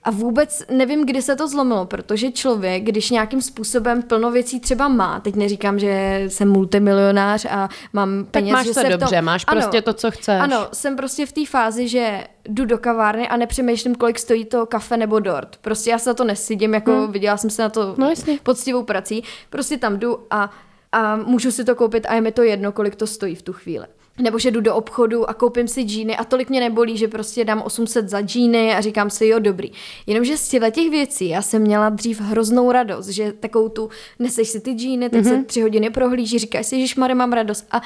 A 0.03 0.11
vůbec 0.11 0.63
nevím, 0.71 1.07
kdy 1.07 1.23
se 1.23 1.37
to 1.37 1.49
zlomilo, 1.49 1.87
protože 1.87 2.33
člověk, 2.33 2.83
když 2.83 3.11
nějakým 3.11 3.43
způsobem 3.43 4.03
plno 4.03 4.31
věcí 4.31 4.61
třeba 4.61 4.89
má, 4.89 5.21
teď 5.21 5.37
neříkám, 5.37 5.79
že 5.79 6.25
jsem 6.29 6.49
multimilionář 6.49 7.47
a 7.51 7.69
mám 7.93 8.25
peněz, 8.31 8.51
tak 8.51 8.59
máš 8.59 8.67
že 8.67 8.75
to 8.75 8.81
se 8.81 8.89
dobře, 8.89 9.17
tom... 9.17 9.25
máš 9.25 9.45
prostě 9.45 9.77
ano, 9.77 9.83
to, 9.83 9.93
co 9.93 10.11
chceš. 10.11 10.41
Ano, 10.41 10.69
jsem 10.73 10.97
prostě 10.97 11.27
v 11.27 11.33
té 11.33 11.47
fázi, 11.47 11.89
že 11.89 12.25
jdu 12.49 12.65
do 12.65 12.79
kavárny 12.79 13.29
a 13.29 13.37
nepřemýšlím, 13.37 13.95
kolik 13.95 14.19
stojí 14.19 14.45
to 14.45 14.67
kafe 14.67 14.97
nebo 14.97 15.21
dort. 15.21 15.57
Prostě 15.61 15.91
já 15.91 15.99
se 15.99 16.11
na 16.11 16.15
to 16.15 16.25
nesidím, 16.25 16.75
jako 16.75 16.93
hmm. 16.93 17.13
viděla 17.13 17.37
jsem 17.37 17.51
se 17.51 17.63
na 17.63 17.69
to 17.69 17.95
no, 17.99 18.13
poctivou 18.43 18.83
prací. 18.83 19.23
Prostě 19.51 19.77
tam 19.77 19.99
jdu 19.99 20.19
a, 20.31 20.51
a 20.93 21.17
můžu 21.17 21.51
si 21.51 21.65
to 21.65 21.75
koupit 21.75 22.07
a 22.09 22.15
je 22.15 22.21
mi 22.21 22.33
to 22.33 22.43
jedno, 22.43 22.73
kolik 22.73 22.97
to 22.97 23.07
stojí 23.07 23.35
v 23.35 23.43
tu 23.43 23.53
chvíli 23.53 23.87
nebo 24.21 24.39
že 24.39 24.51
jdu 24.51 24.61
do 24.61 24.75
obchodu 24.75 25.31
a 25.31 25.35
koupím 25.35 25.69
si 25.69 25.83
džíny 25.83 26.17
a 26.17 26.25
tolik 26.25 26.51
mě 26.51 26.61
nebolí, 26.61 26.97
že 26.97 27.09
prostě 27.09 27.45
dám 27.45 27.63
800 27.63 28.09
za 28.09 28.21
džíny 28.21 28.75
a 28.75 28.81
říkám 28.81 29.11
si, 29.11 29.27
jo, 29.27 29.39
dobrý. 29.39 29.73
Jenomže 30.07 30.37
z 30.37 30.49
těch 30.49 30.91
věcí 30.91 31.29
já 31.29 31.43
jsem 31.43 31.63
měla 31.63 31.89
dřív 31.89 32.21
hroznou 32.21 32.73
radost, 32.73 33.09
že 33.09 33.33
takovou 33.33 33.69
tu, 33.69 33.89
neseš 34.19 34.49
si 34.49 34.61
ty 34.61 34.73
džíny, 34.73 35.11
teď 35.11 35.25
mm-hmm. 35.25 35.29
se 35.29 35.35
mhm. 35.35 35.45
tři 35.45 35.61
hodiny 35.61 35.91
prohlíží, 35.91 36.39
říkáš 36.39 36.67
si, 36.67 36.87
že 36.87 36.95
Mare, 37.01 37.15
mám 37.15 37.33
radost. 37.33 37.67
A 37.71 37.83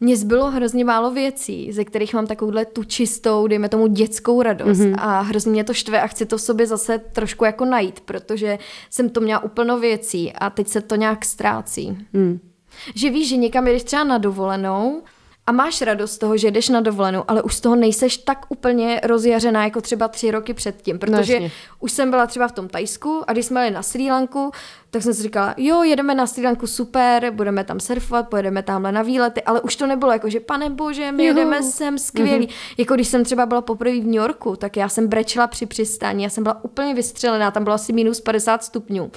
mně 0.00 0.16
zbylo 0.16 0.50
hrozně 0.50 0.84
málo 0.84 1.10
věcí, 1.10 1.72
ze 1.72 1.84
kterých 1.84 2.14
mám 2.14 2.26
takovouhle 2.26 2.64
tu 2.64 2.84
čistou, 2.84 3.46
dejme 3.46 3.68
tomu 3.68 3.86
dětskou 3.86 4.42
radost 4.42 4.78
mm-hmm. 4.78 4.94
a 4.98 5.20
hrozně 5.20 5.52
mě 5.52 5.64
to 5.64 5.74
štve 5.74 6.00
a 6.00 6.06
chci 6.06 6.26
to 6.26 6.38
v 6.38 6.42
sobě 6.42 6.66
zase 6.66 6.98
trošku 6.98 7.44
jako 7.44 7.64
najít, 7.64 8.00
protože 8.00 8.58
jsem 8.90 9.10
to 9.10 9.20
měla 9.20 9.42
úplno 9.42 9.78
věcí 9.78 10.32
a 10.32 10.50
teď 10.50 10.68
se 10.68 10.80
to 10.80 10.94
nějak 10.94 11.24
ztrácí. 11.24 11.98
Mm. 12.12 12.38
Že 12.94 13.10
víš, 13.10 13.28
že 13.28 13.36
někam 13.36 13.66
jdeš 13.66 13.82
třeba 13.82 14.04
na 14.04 14.18
dovolenou 14.18 15.02
a 15.48 15.52
máš 15.52 15.82
radost 15.82 16.12
z 16.12 16.18
toho, 16.18 16.36
že 16.36 16.50
jdeš 16.50 16.68
na 16.68 16.80
dovolenou, 16.80 17.24
ale 17.28 17.42
už 17.42 17.54
z 17.54 17.60
toho 17.60 17.76
nejseš 17.76 18.16
tak 18.16 18.46
úplně 18.48 19.00
rozjařená 19.04 19.64
jako 19.64 19.80
třeba 19.80 20.08
tři 20.08 20.30
roky 20.30 20.54
předtím, 20.54 20.98
protože 20.98 21.40
no, 21.40 21.48
už 21.80 21.92
jsem 21.92 22.10
byla 22.10 22.26
třeba 22.26 22.48
v 22.48 22.52
tom 22.52 22.68
Tajsku 22.68 23.24
a 23.26 23.32
když 23.32 23.46
jsme 23.46 23.60
jeli 23.60 23.74
na 23.74 23.82
Sri 23.82 24.10
Lanku, 24.10 24.50
tak 24.90 25.02
jsem 25.02 25.14
si 25.14 25.22
říkala, 25.22 25.54
jo, 25.56 25.82
jedeme 25.82 26.14
na 26.14 26.26
Sri 26.26 26.44
Lanku, 26.44 26.66
super, 26.66 27.30
budeme 27.30 27.64
tam 27.64 27.80
surfovat, 27.80 28.28
pojedeme 28.28 28.62
tamhle 28.62 28.92
na 28.92 29.02
výlety, 29.02 29.42
ale 29.42 29.60
už 29.60 29.76
to 29.76 29.86
nebylo 29.86 30.12
jako, 30.12 30.30
že 30.30 30.40
pane 30.40 30.70
bože, 30.70 31.12
my 31.12 31.24
Juhu. 31.24 31.38
jedeme 31.38 31.62
sem, 31.62 31.98
skvělý. 31.98 32.46
Mm-hmm. 32.46 32.74
Jako 32.78 32.94
když 32.94 33.08
jsem 33.08 33.24
třeba 33.24 33.46
byla 33.46 33.60
poprvé 33.60 33.90
v 33.90 34.04
New 34.04 34.14
Yorku, 34.14 34.56
tak 34.56 34.76
já 34.76 34.88
jsem 34.88 35.08
brečela 35.08 35.46
při 35.46 35.66
přistání, 35.66 36.22
já 36.22 36.30
jsem 36.30 36.42
byla 36.42 36.64
úplně 36.64 36.94
vystřelená, 36.94 37.50
tam 37.50 37.64
bylo 37.64 37.74
asi 37.74 37.92
minus 37.92 38.20
50 38.20 38.64
stupňů. 38.64 39.10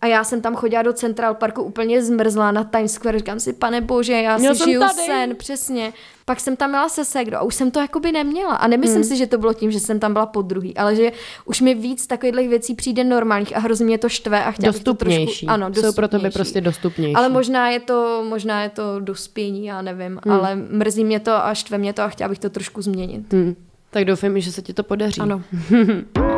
A 0.00 0.06
já 0.06 0.24
jsem 0.24 0.40
tam 0.40 0.56
chodila 0.56 0.82
do 0.82 0.92
Central 0.92 1.34
Parku 1.34 1.62
úplně 1.62 2.02
zmrzlá 2.02 2.52
na 2.52 2.64
Times 2.64 2.92
Square, 2.92 3.18
říkám 3.18 3.40
si, 3.40 3.52
pane 3.52 3.80
bože, 3.80 4.12
já 4.12 4.38
Měl 4.38 4.54
si 4.54 4.64
žiju 4.64 4.80
tady. 4.80 4.94
sen, 4.94 5.36
přesně. 5.36 5.92
Pak 6.24 6.40
jsem 6.40 6.56
tam 6.56 6.70
měla 6.70 6.88
se 6.88 7.04
Segro 7.04 7.36
a 7.36 7.42
už 7.42 7.54
jsem 7.54 7.70
to 7.70 7.80
jakoby 7.80 8.12
neměla. 8.12 8.54
A 8.54 8.66
nemyslím 8.66 8.94
hmm. 8.96 9.04
si, 9.04 9.16
že 9.16 9.26
to 9.26 9.38
bylo 9.38 9.54
tím, 9.54 9.70
že 9.70 9.80
jsem 9.80 10.00
tam 10.00 10.12
byla 10.12 10.26
po 10.26 10.42
druhý, 10.42 10.76
ale 10.76 10.96
že 10.96 11.12
už 11.44 11.60
mi 11.60 11.74
víc 11.74 12.06
takových 12.06 12.48
věcí 12.48 12.74
přijde 12.74 13.04
normálních 13.04 13.56
a 13.56 13.58
hrozně 13.58 13.86
mě 13.86 13.98
to 13.98 14.08
štve 14.08 14.44
a 14.44 14.50
chtěla 14.50 14.72
dostupnější. 14.72 14.84
to 14.84 14.94
trošku, 14.94 15.17
ano, 15.46 15.68
dostupnější. 15.68 15.92
Jsou 15.92 15.96
pro 15.96 16.08
tebe 16.08 16.30
prostě 16.30 16.60
dostupnější. 16.60 17.14
Ale 17.14 17.28
možná 17.28 17.70
je 17.70 17.80
to, 17.80 18.24
možná 18.28 18.62
je 18.62 18.68
to 18.68 19.00
dospění, 19.00 19.66
já 19.66 19.82
nevím, 19.82 20.20
hmm. 20.24 20.34
ale 20.34 20.54
mrzí 20.54 21.04
mě 21.04 21.20
to 21.20 21.32
a 21.32 21.54
štve 21.54 21.78
mě 21.78 21.92
to 21.92 22.02
a 22.02 22.08
chtěla 22.08 22.28
bych 22.28 22.38
to 22.38 22.50
trošku 22.50 22.82
změnit. 22.82 23.32
Hmm. 23.32 23.56
Tak 23.90 24.04
doufám, 24.04 24.40
že 24.40 24.52
se 24.52 24.62
ti 24.62 24.74
to 24.74 24.82
podaří. 24.82 25.20
Ano. 25.20 25.42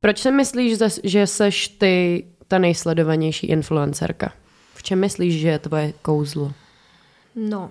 Proč 0.00 0.18
si 0.18 0.30
myslíš, 0.30 0.78
že 1.04 1.26
seš 1.26 1.68
ty 1.68 2.24
ta 2.48 2.58
nejsledovanější 2.58 3.46
influencerka? 3.46 4.32
V 4.74 4.82
čem 4.82 5.00
myslíš, 5.00 5.40
že 5.40 5.48
je 5.48 5.58
tvoje 5.58 5.92
kouzlo? 6.02 6.52
No, 7.36 7.70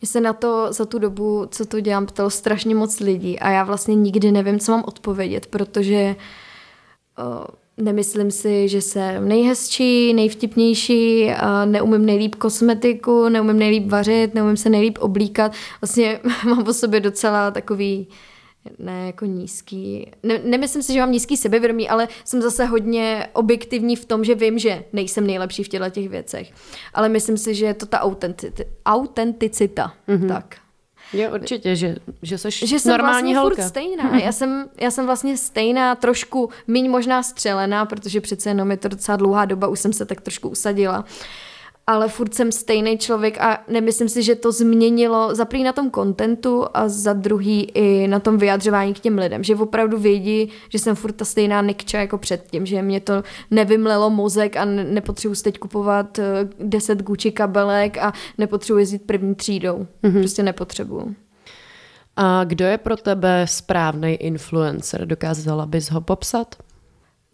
mě 0.00 0.08
se 0.08 0.20
na 0.20 0.32
to 0.32 0.72
za 0.72 0.84
tu 0.84 0.98
dobu, 0.98 1.46
co 1.50 1.64
to 1.64 1.80
dělám, 1.80 2.06
ptalo 2.06 2.30
strašně 2.30 2.74
moc 2.74 3.00
lidí 3.00 3.38
a 3.38 3.50
já 3.50 3.64
vlastně 3.64 3.94
nikdy 3.94 4.32
nevím, 4.32 4.58
co 4.58 4.72
mám 4.72 4.84
odpovědět, 4.86 5.46
protože 5.46 6.16
uh, 7.18 7.44
nemyslím 7.76 8.30
si, 8.30 8.68
že 8.68 8.80
jsem 8.80 9.28
nejhezčí, 9.28 10.14
nejvtipnější, 10.14 11.30
neumím 11.64 12.06
nejlíp 12.06 12.34
kosmetiku, 12.34 13.28
neumím 13.28 13.58
nejlíp 13.58 13.86
vařit, 13.86 14.34
neumím 14.34 14.56
se 14.56 14.68
nejlíp 14.68 14.98
oblíkat. 15.00 15.52
Vlastně 15.80 16.20
mám 16.44 16.68
o 16.68 16.72
sobě 16.72 17.00
docela 17.00 17.50
takový 17.50 18.08
ne 18.78 19.06
jako 19.06 19.24
nízký, 19.24 20.10
ne, 20.22 20.40
nemyslím 20.44 20.82
si, 20.82 20.92
že 20.92 21.00
mám 21.00 21.12
nízký 21.12 21.36
sebevědomí, 21.36 21.88
ale 21.88 22.08
jsem 22.24 22.42
zase 22.42 22.64
hodně 22.64 23.26
objektivní 23.32 23.96
v 23.96 24.04
tom, 24.04 24.24
že 24.24 24.34
vím, 24.34 24.58
že 24.58 24.84
nejsem 24.92 25.26
nejlepší 25.26 25.64
v 25.64 25.68
těchto 25.68 25.90
těch 25.90 26.08
věcech. 26.08 26.52
Ale 26.94 27.08
myslím 27.08 27.36
si, 27.38 27.54
že 27.54 27.66
je 27.66 27.74
to 27.74 27.86
ta 27.86 28.00
autenticita. 28.00 28.64
autenticita. 28.86 29.92
Mm-hmm. 30.08 30.28
Tak. 30.28 30.61
Jo, 31.12 31.30
určitě, 31.34 31.76
že, 31.76 31.96
že 32.22 32.38
jsi 32.38 32.66
že 32.66 32.78
jsem 32.78 32.90
normální 32.90 33.34
vlastně 33.34 33.38
holka. 33.38 33.62
furt 33.62 33.68
stejná. 33.68 34.12
Mm-hmm. 34.12 34.24
Já, 34.24 34.32
jsem, 34.32 34.68
já 34.80 34.90
jsem 34.90 35.06
vlastně 35.06 35.36
stejná, 35.36 35.94
trošku 35.94 36.50
míň 36.66 36.90
možná 36.90 37.22
střelená, 37.22 37.86
protože 37.86 38.20
přece 38.20 38.50
jenom 38.50 38.70
je 38.70 38.76
to 38.76 38.88
docela 38.88 39.16
dlouhá 39.16 39.44
doba, 39.44 39.68
už 39.68 39.80
jsem 39.80 39.92
se 39.92 40.06
tak 40.06 40.20
trošku 40.20 40.48
usadila 40.48 41.04
ale 41.86 42.08
furt 42.08 42.34
jsem 42.34 42.52
stejný 42.52 42.98
člověk 42.98 43.40
a 43.40 43.58
nemyslím 43.68 44.08
si, 44.08 44.22
že 44.22 44.34
to 44.34 44.52
změnilo 44.52 45.34
za 45.34 45.44
prvý 45.44 45.62
na 45.62 45.72
tom 45.72 45.90
kontentu 45.90 46.64
a 46.74 46.88
za 46.88 47.12
druhý 47.12 47.62
i 47.74 48.08
na 48.08 48.20
tom 48.20 48.38
vyjadřování 48.38 48.94
k 48.94 48.98
těm 49.00 49.18
lidem, 49.18 49.44
že 49.44 49.56
opravdu 49.56 49.98
vědí, 49.98 50.48
že 50.68 50.78
jsem 50.78 50.96
furt 50.96 51.12
ta 51.12 51.24
stejná 51.24 51.62
Nikča 51.62 51.98
jako 51.98 52.18
předtím, 52.18 52.66
že 52.66 52.82
mě 52.82 53.00
to 53.00 53.22
nevymlelo 53.50 54.10
mozek 54.10 54.56
a 54.56 54.64
nepotřebuji 54.64 55.34
teď 55.34 55.58
kupovat 55.58 56.20
10 56.58 57.00
eh, 57.00 57.02
Gucci 57.02 57.32
kabelek 57.32 57.98
a 57.98 58.12
nepotřebuji 58.38 58.78
jezdit 58.78 59.02
první 59.02 59.34
třídou. 59.34 59.86
Mm-hmm. 60.02 60.18
Prostě 60.18 60.42
nepotřebuju. 60.42 61.14
A 62.16 62.44
kdo 62.44 62.64
je 62.64 62.78
pro 62.78 62.96
tebe 62.96 63.46
správný 63.48 64.14
influencer? 64.14 65.06
Dokázala 65.06 65.66
bys 65.66 65.90
ho 65.90 66.00
popsat? 66.00 66.56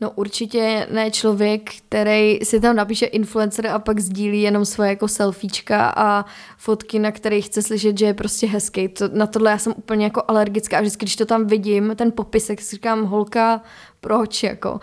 No 0.00 0.10
určitě 0.10 0.86
ne 0.90 1.10
člověk, 1.10 1.70
který 1.74 2.38
si 2.42 2.60
tam 2.60 2.76
napíše 2.76 3.06
influencer 3.06 3.66
a 3.66 3.78
pak 3.78 4.00
sdílí 4.00 4.42
jenom 4.42 4.64
svoje 4.64 4.90
jako 4.90 5.08
selfiečka 5.08 5.92
a 5.96 6.24
fotky, 6.56 6.98
na 6.98 7.12
kterých 7.12 7.46
chce 7.46 7.62
slyšet, 7.62 7.98
že 7.98 8.06
je 8.06 8.14
prostě 8.14 8.46
hezký. 8.46 8.88
To, 8.88 9.08
na 9.08 9.26
tohle 9.26 9.50
já 9.50 9.58
jsem 9.58 9.74
úplně 9.76 10.04
jako 10.04 10.22
alergická 10.28 10.78
a 10.78 10.80
vždycky, 10.80 11.04
když 11.04 11.16
to 11.16 11.26
tam 11.26 11.46
vidím, 11.46 11.92
ten 11.96 12.12
popisek, 12.12 12.60
si 12.60 12.76
říkám, 12.76 13.04
holka, 13.04 13.62
proč 14.00 14.42
jako. 14.42 14.80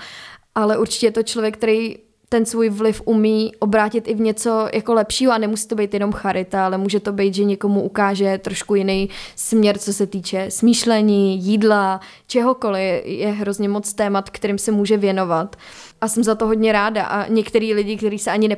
Ale 0.55 0.77
určitě 0.77 1.07
je 1.07 1.11
to 1.11 1.23
člověk, 1.23 1.57
který 1.57 1.97
ten 2.35 2.45
svůj 2.45 2.69
vliv 2.69 3.01
umí 3.05 3.51
obrátit 3.59 4.07
i 4.07 4.13
v 4.13 4.19
něco 4.19 4.67
jako 4.73 4.93
lepšího 4.93 5.31
a 5.31 5.37
nemusí 5.37 5.67
to 5.67 5.75
být 5.75 5.93
jenom 5.93 6.11
charita, 6.11 6.65
ale 6.65 6.77
může 6.77 6.99
to 6.99 7.13
být, 7.13 7.33
že 7.33 7.43
někomu 7.43 7.81
ukáže 7.81 8.37
trošku 8.37 8.75
jiný 8.75 9.09
směr, 9.35 9.77
co 9.77 9.93
se 9.93 10.07
týče 10.07 10.45
smýšlení, 10.49 11.39
jídla, 11.39 11.99
čehokoliv. 12.27 13.05
Je 13.05 13.27
hrozně 13.31 13.69
moc 13.69 13.93
témat, 13.93 14.29
kterým 14.29 14.57
se 14.57 14.71
může 14.71 14.97
věnovat. 14.97 15.55
A 16.01 16.07
jsem 16.07 16.23
za 16.23 16.35
to 16.35 16.47
hodně 16.47 16.71
ráda. 16.71 17.03
A 17.03 17.27
některý 17.27 17.73
lidi, 17.73 17.97
kteří 17.97 18.19
se 18.19 18.31
ani 18.31 18.55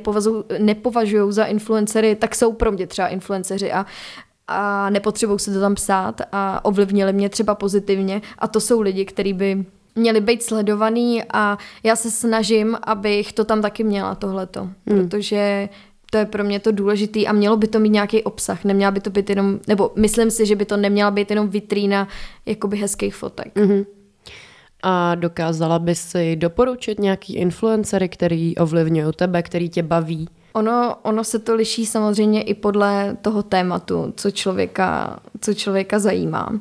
nepovažují 0.58 1.32
za 1.32 1.44
influencery, 1.44 2.16
tak 2.16 2.34
jsou 2.34 2.52
pro 2.52 2.72
mě 2.72 2.86
třeba 2.86 3.08
influenceři 3.08 3.72
a 3.72 3.86
a 4.50 4.90
nepotřebují 4.90 5.38
se 5.38 5.52
to 5.52 5.60
tam 5.60 5.74
psát 5.74 6.20
a 6.32 6.64
ovlivnili 6.64 7.12
mě 7.12 7.28
třeba 7.28 7.54
pozitivně. 7.54 8.22
A 8.38 8.48
to 8.48 8.60
jsou 8.60 8.80
lidi, 8.80 9.04
kteří 9.04 9.32
by 9.32 9.64
měly 9.98 10.20
být 10.20 10.42
sledovaný 10.42 11.22
a 11.32 11.58
já 11.82 11.96
se 11.96 12.10
snažím, 12.10 12.76
abych 12.82 13.32
to 13.32 13.44
tam 13.44 13.62
taky 13.62 13.84
měla 13.84 14.14
tohleto, 14.14 14.60
hmm. 14.60 15.08
protože 15.08 15.68
to 16.10 16.18
je 16.18 16.24
pro 16.24 16.44
mě 16.44 16.60
to 16.60 16.72
důležité 16.72 17.20
a 17.26 17.32
mělo 17.32 17.56
by 17.56 17.66
to 17.66 17.78
mít 17.78 17.90
nějaký 17.90 18.22
obsah, 18.22 18.64
neměla 18.64 18.90
by 18.90 19.00
to 19.00 19.10
být 19.10 19.30
jenom, 19.30 19.60
nebo 19.68 19.92
myslím 19.96 20.30
si, 20.30 20.46
že 20.46 20.56
by 20.56 20.64
to 20.64 20.76
neměla 20.76 21.10
být 21.10 21.30
jenom 21.30 21.48
vitrína 21.48 22.08
jakoby 22.46 22.76
hezkých 22.76 23.14
fotek. 23.14 23.54
Mm-hmm. 23.54 23.86
A 24.82 25.14
dokázala 25.14 25.78
by 25.78 25.94
si 25.94 26.36
doporučit 26.36 26.98
nějaký 26.98 27.34
influencery, 27.34 28.08
který 28.08 28.56
ovlivňují 28.56 29.12
tebe, 29.16 29.42
který 29.42 29.68
tě 29.68 29.82
baví? 29.82 30.28
Ono, 30.52 30.96
ono 31.02 31.24
se 31.24 31.38
to 31.38 31.54
liší 31.54 31.86
samozřejmě 31.86 32.42
i 32.42 32.54
podle 32.54 33.16
toho 33.22 33.42
tématu, 33.42 34.12
co 34.16 34.30
člověka, 34.30 35.18
co 35.40 35.54
člověka 35.54 35.98
zajímá. 35.98 36.60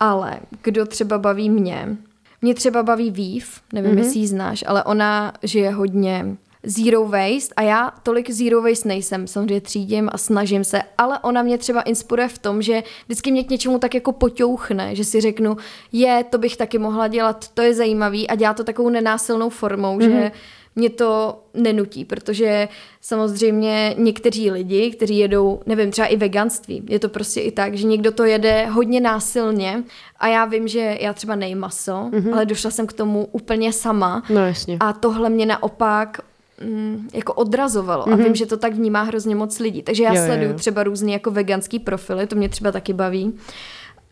Ale 0.00 0.40
kdo 0.62 0.86
třeba 0.86 1.18
baví 1.18 1.50
mě, 1.50 1.96
mě 2.42 2.54
třeba 2.54 2.82
baví 2.82 3.10
Vív, 3.10 3.60
nevím, 3.72 3.92
mm-hmm. 3.92 3.98
jestli 3.98 4.20
ji 4.20 4.26
znáš, 4.26 4.64
ale 4.66 4.84
ona 4.84 5.32
žije 5.42 5.70
hodně 5.70 6.36
zero 6.62 7.08
waste 7.08 7.54
a 7.56 7.62
já 7.62 7.92
tolik 8.02 8.30
zero 8.30 8.62
waste 8.62 8.88
nejsem, 8.88 9.26
samozřejmě 9.26 9.60
třídím 9.60 10.08
a 10.12 10.18
snažím 10.18 10.64
se, 10.64 10.82
ale 10.98 11.18
ona 11.18 11.42
mě 11.42 11.58
třeba 11.58 11.82
inspiruje 11.82 12.28
v 12.28 12.38
tom, 12.38 12.62
že 12.62 12.82
vždycky 13.06 13.32
mě 13.32 13.44
k 13.44 13.50
něčemu 13.50 13.78
tak 13.78 13.94
jako 13.94 14.12
poťouchne, 14.12 14.94
že 14.94 15.04
si 15.04 15.20
řeknu, 15.20 15.56
je, 15.92 16.24
to 16.30 16.38
bych 16.38 16.56
taky 16.56 16.78
mohla 16.78 17.08
dělat, 17.08 17.48
to 17.48 17.62
je 17.62 17.74
zajímavý 17.74 18.28
a 18.28 18.34
dělá 18.34 18.54
to 18.54 18.64
takovou 18.64 18.88
nenásilnou 18.88 19.50
formou, 19.50 19.98
mm-hmm. 19.98 20.10
že 20.10 20.20
mhm. 20.20 20.30
Mě 20.78 20.90
to 20.90 21.42
nenutí, 21.54 22.04
protože 22.04 22.68
samozřejmě 23.00 23.94
někteří 23.98 24.50
lidi, 24.50 24.90
kteří 24.90 25.18
jedou, 25.18 25.60
nevím, 25.66 25.90
třeba 25.90 26.06
i 26.06 26.16
veganství, 26.16 26.82
je 26.88 26.98
to 26.98 27.08
prostě 27.08 27.40
i 27.40 27.52
tak, 27.52 27.74
že 27.74 27.86
někdo 27.86 28.12
to 28.12 28.24
jede 28.24 28.66
hodně 28.66 29.00
násilně 29.00 29.84
a 30.16 30.28
já 30.28 30.44
vím, 30.44 30.68
že 30.68 30.98
já 31.00 31.12
třeba 31.12 31.34
nejmaso, 31.34 31.92
mm-hmm. 31.92 32.32
ale 32.32 32.46
došla 32.46 32.70
jsem 32.70 32.86
k 32.86 32.92
tomu 32.92 33.28
úplně 33.32 33.72
sama. 33.72 34.22
No 34.30 34.46
jasně. 34.46 34.76
A 34.80 34.92
tohle 34.92 35.30
mě 35.30 35.46
naopak 35.46 36.20
mm, 36.64 37.08
jako 37.12 37.34
odrazovalo 37.34 38.04
mm-hmm. 38.04 38.12
a 38.12 38.16
mhm. 38.16 38.24
vím, 38.24 38.34
že 38.34 38.46
to 38.46 38.56
tak 38.56 38.74
vnímá 38.74 39.02
hrozně 39.02 39.34
moc 39.34 39.58
lidí. 39.58 39.82
Takže 39.82 40.04
já 40.04 40.14
jo, 40.14 40.22
sleduju 40.26 40.48
jo, 40.48 40.52
jo. 40.52 40.58
třeba 40.58 40.82
různý 40.82 41.12
jako 41.12 41.30
veganský 41.30 41.78
profily, 41.78 42.26
to 42.26 42.36
mě 42.36 42.48
třeba 42.48 42.72
taky 42.72 42.92
baví. 42.92 43.34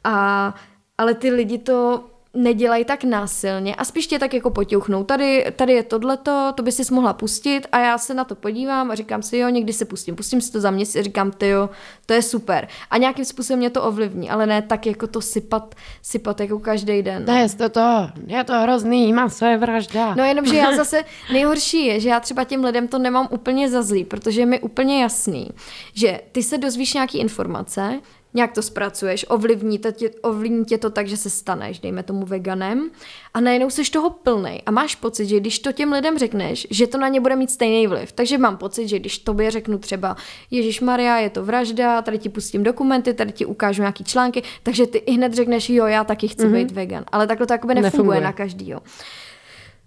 A, 0.04 0.54
ale 0.98 1.14
ty 1.14 1.30
lidi 1.30 1.58
to 1.58 2.04
nedělají 2.36 2.84
tak 2.84 3.04
násilně 3.04 3.74
a 3.74 3.84
spíš 3.84 4.06
tě 4.06 4.18
tak 4.18 4.34
jako 4.34 4.50
potěuchnou. 4.50 5.04
Tady, 5.04 5.46
tady 5.56 5.72
je 5.72 5.82
tohleto, 5.82 6.52
to 6.54 6.62
by 6.62 6.72
si 6.72 6.94
mohla 6.94 7.12
pustit 7.12 7.66
a 7.72 7.78
já 7.78 7.98
se 7.98 8.14
na 8.14 8.24
to 8.24 8.34
podívám 8.34 8.90
a 8.90 8.94
říkám 8.94 9.22
si, 9.22 9.38
jo, 9.38 9.48
někdy 9.48 9.72
se 9.72 9.84
pustím. 9.84 10.16
Pustím 10.16 10.40
si 10.40 10.52
to 10.52 10.60
za 10.60 10.70
měsíc 10.70 10.96
a 10.96 11.02
říkám, 11.02 11.30
ty 11.30 11.48
jo, 11.48 11.70
to 12.06 12.12
je 12.12 12.22
super. 12.22 12.68
A 12.90 12.98
nějakým 12.98 13.24
způsobem 13.24 13.58
mě 13.58 13.70
to 13.70 13.82
ovlivní, 13.82 14.30
ale 14.30 14.46
ne 14.46 14.62
tak 14.62 14.86
jako 14.86 15.06
to 15.06 15.20
sypat, 15.20 15.74
sypat 16.02 16.40
jako 16.40 16.58
každý 16.58 17.02
den. 17.02 17.24
Ne, 17.24 17.40
je 17.40 17.48
to 17.48 17.68
to, 17.68 18.08
je 18.26 18.44
to 18.44 18.60
hrozný, 18.60 19.12
maso 19.12 19.44
je 19.44 19.58
vražda. 19.58 20.14
No 20.14 20.24
jenom, 20.24 20.46
že 20.46 20.56
já 20.56 20.76
zase, 20.76 21.02
nejhorší 21.32 21.86
je, 21.86 22.00
že 22.00 22.08
já 22.08 22.20
třeba 22.20 22.44
těm 22.44 22.64
lidem 22.64 22.88
to 22.88 22.98
nemám 22.98 23.28
úplně 23.30 23.70
za 23.70 23.82
zlý, 23.82 24.04
protože 24.04 24.40
je 24.40 24.46
mi 24.46 24.60
úplně 24.60 25.02
jasný, 25.02 25.50
že 25.94 26.20
ty 26.32 26.42
se 26.42 26.58
dozvíš 26.58 26.94
nějaký 26.94 27.18
informace, 27.18 28.00
nějak 28.36 28.52
to 28.52 28.62
zpracuješ, 28.62 29.26
ovlivní, 29.28 29.78
tě, 29.78 30.10
ovlivní 30.22 30.64
tě 30.64 30.78
to 30.78 30.90
tak, 30.90 31.08
že 31.08 31.16
se 31.16 31.30
staneš, 31.30 31.78
dejme 31.78 32.02
tomu 32.02 32.26
veganem, 32.26 32.90
a 33.34 33.40
najednou 33.40 33.70
jsi 33.70 33.90
toho 33.90 34.10
plnej 34.10 34.62
a 34.66 34.70
máš 34.70 34.94
pocit, 34.94 35.26
že 35.26 35.40
když 35.40 35.58
to 35.58 35.72
těm 35.72 35.92
lidem 35.92 36.18
řekneš, 36.18 36.66
že 36.70 36.86
to 36.86 36.98
na 36.98 37.08
ně 37.08 37.20
bude 37.20 37.36
mít 37.36 37.50
stejný 37.50 37.86
vliv. 37.86 38.12
Takže 38.12 38.38
mám 38.38 38.56
pocit, 38.56 38.88
že 38.88 38.98
když 38.98 39.18
tobě 39.18 39.50
řeknu 39.50 39.78
třeba, 39.78 40.16
Ježíš 40.50 40.80
Maria, 40.80 41.16
je 41.16 41.30
to 41.30 41.44
vražda, 41.44 42.02
tady 42.02 42.18
ti 42.18 42.28
pustím 42.28 42.62
dokumenty, 42.62 43.14
tady 43.14 43.32
ti 43.32 43.46
ukážu 43.46 43.82
nějaký 43.82 44.04
články, 44.04 44.42
takže 44.62 44.86
ty 44.86 44.98
i 44.98 45.12
hned 45.12 45.34
řekneš, 45.34 45.70
jo, 45.70 45.86
já 45.86 46.04
taky 46.04 46.28
chci 46.28 46.46
mm-hmm. 46.46 46.52
být 46.52 46.70
vegan. 46.70 47.04
Ale 47.12 47.26
takhle 47.26 47.46
to 47.46 47.52
jakoby 47.52 47.74
nefunguje, 47.74 47.92
nefunguje. 47.92 48.20
na 48.20 48.32
každýho. 48.32 48.80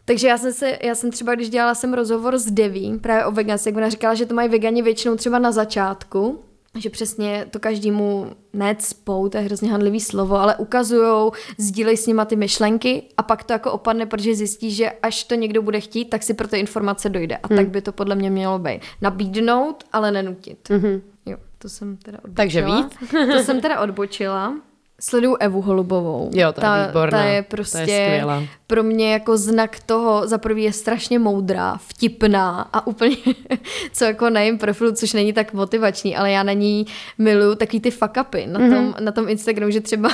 Takže 0.06 0.28
já 0.28 0.38
jsem, 0.38 0.54
se, 0.54 0.78
já 0.82 0.96
jsem 0.96 1.12
třeba, 1.12 1.36
když 1.36 1.50
dělala 1.50 1.76
jsem 1.76 1.94
rozhovor 1.94 2.38
s 2.38 2.52
Deví, 2.52 3.00
právě 3.00 3.26
o 3.26 3.32
veganství, 3.32 3.70
jak 3.70 3.78
ona 3.78 3.90
říkala, 3.90 4.14
že 4.14 4.26
to 4.26 4.36
mají 4.36 4.50
vegani 4.50 4.82
většinou 4.82 5.16
třeba 5.16 5.40
na 5.40 5.52
začátku, 5.52 6.40
že 6.78 6.90
přesně 6.90 7.46
to 7.52 7.60
každému 7.60 8.32
necpou, 8.54 9.30
to 9.30 9.38
je 9.38 9.44
hrozně 9.44 9.72
handlivý 9.72 10.00
slovo, 10.00 10.36
ale 10.36 10.56
ukazujou, 10.56 11.32
sdílej 11.58 11.98
s 11.98 12.08
nima 12.08 12.26
ty 12.26 12.36
myšlenky 12.36 13.04
a 13.18 13.24
pak 13.24 13.44
to 13.44 13.54
jako 13.54 13.72
opadne, 13.72 14.06
protože 14.06 14.36
zjistí, 14.36 14.72
že 14.72 14.92
až 14.92 15.24
to 15.24 15.36
někdo 15.36 15.62
bude 15.62 15.80
chtít, 15.80 16.06
tak 16.06 16.24
si 16.24 16.34
pro 16.34 16.48
ty 16.48 16.58
informace 16.58 17.10
dojde. 17.10 17.38
A 17.38 17.48
hmm. 17.48 17.58
tak 17.58 17.70
by 17.70 17.82
to 17.82 17.92
podle 17.92 18.16
mě 18.16 18.30
mělo 18.30 18.60
být. 18.60 18.82
Nabídnout, 19.02 19.84
ale 19.94 20.12
nenutit. 20.12 20.70
Mm-hmm. 20.70 21.02
Jo, 21.26 21.38
to 21.58 21.70
jsem 21.70 21.98
teda 21.98 22.18
odbočila. 22.18 22.36
Takže 22.36 22.66
víc? 22.66 23.12
to 23.12 23.44
jsem 23.44 23.62
teda 23.62 23.80
odbočila. 23.80 24.56
Sleduju 25.00 25.38
Evu 25.40 25.62
Holubovou. 25.62 26.30
Jo, 26.34 26.54
ta, 26.54 26.62
ta, 26.62 26.88
výborná. 26.88 27.18
ta 27.18 27.24
je 27.26 27.44
prostě 27.44 27.78
ta 27.78 27.84
je 27.92 28.22
prostě 28.26 28.50
pro 28.68 28.84
mě 28.84 29.14
jako 29.14 29.38
znak 29.38 29.80
toho, 29.86 30.28
za 30.28 30.38
prvý 30.38 30.64
je 30.64 30.74
strašně 30.74 31.20
moudrá, 31.20 31.78
vtipná 31.88 32.70
a 32.74 32.88
úplně, 32.88 33.16
co 33.94 34.06
jako 34.06 34.30
na 34.30 34.40
jejím 34.40 34.58
profilu, 34.58 34.92
což 34.92 35.14
není 35.14 35.34
tak 35.34 35.54
motivační, 35.54 36.16
ale 36.16 36.32
já 36.32 36.44
na 36.44 36.54
ní 36.54 36.86
miluju 37.18 37.56
taky 37.56 37.80
ty 37.80 37.92
fuck 37.92 38.18
upy 38.22 38.46
na 38.48 38.60
tom, 38.60 38.70
mm-hmm. 38.70 39.00
na 39.00 39.12
tom 39.12 39.30
Instagramu, 39.30 39.72
že 39.72 39.82
třeba 39.82 40.10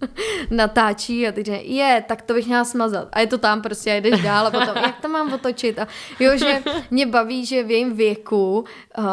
natáčí 0.50 1.28
a 1.28 1.32
teď 1.32 1.48
je, 1.62 2.04
tak 2.08 2.22
to 2.22 2.34
bych 2.34 2.46
měla 2.46 2.64
smazat. 2.64 3.08
A 3.12 3.20
je 3.20 3.26
to 3.26 3.38
tam 3.38 3.62
prostě 3.62 3.90
a 3.90 3.96
jdeš 3.96 4.22
dál 4.22 4.46
a 4.46 4.50
potom, 4.50 4.76
jak 4.76 5.00
to 5.00 5.08
mám 5.08 5.32
otočit? 5.32 5.78
A 5.78 5.88
jo, 6.20 6.36
že 6.36 6.62
mě 6.90 7.06
baví, 7.06 7.46
že 7.46 7.62
v 7.62 7.70
jejím 7.70 7.96
věku 7.96 8.64
uh, 8.98 9.04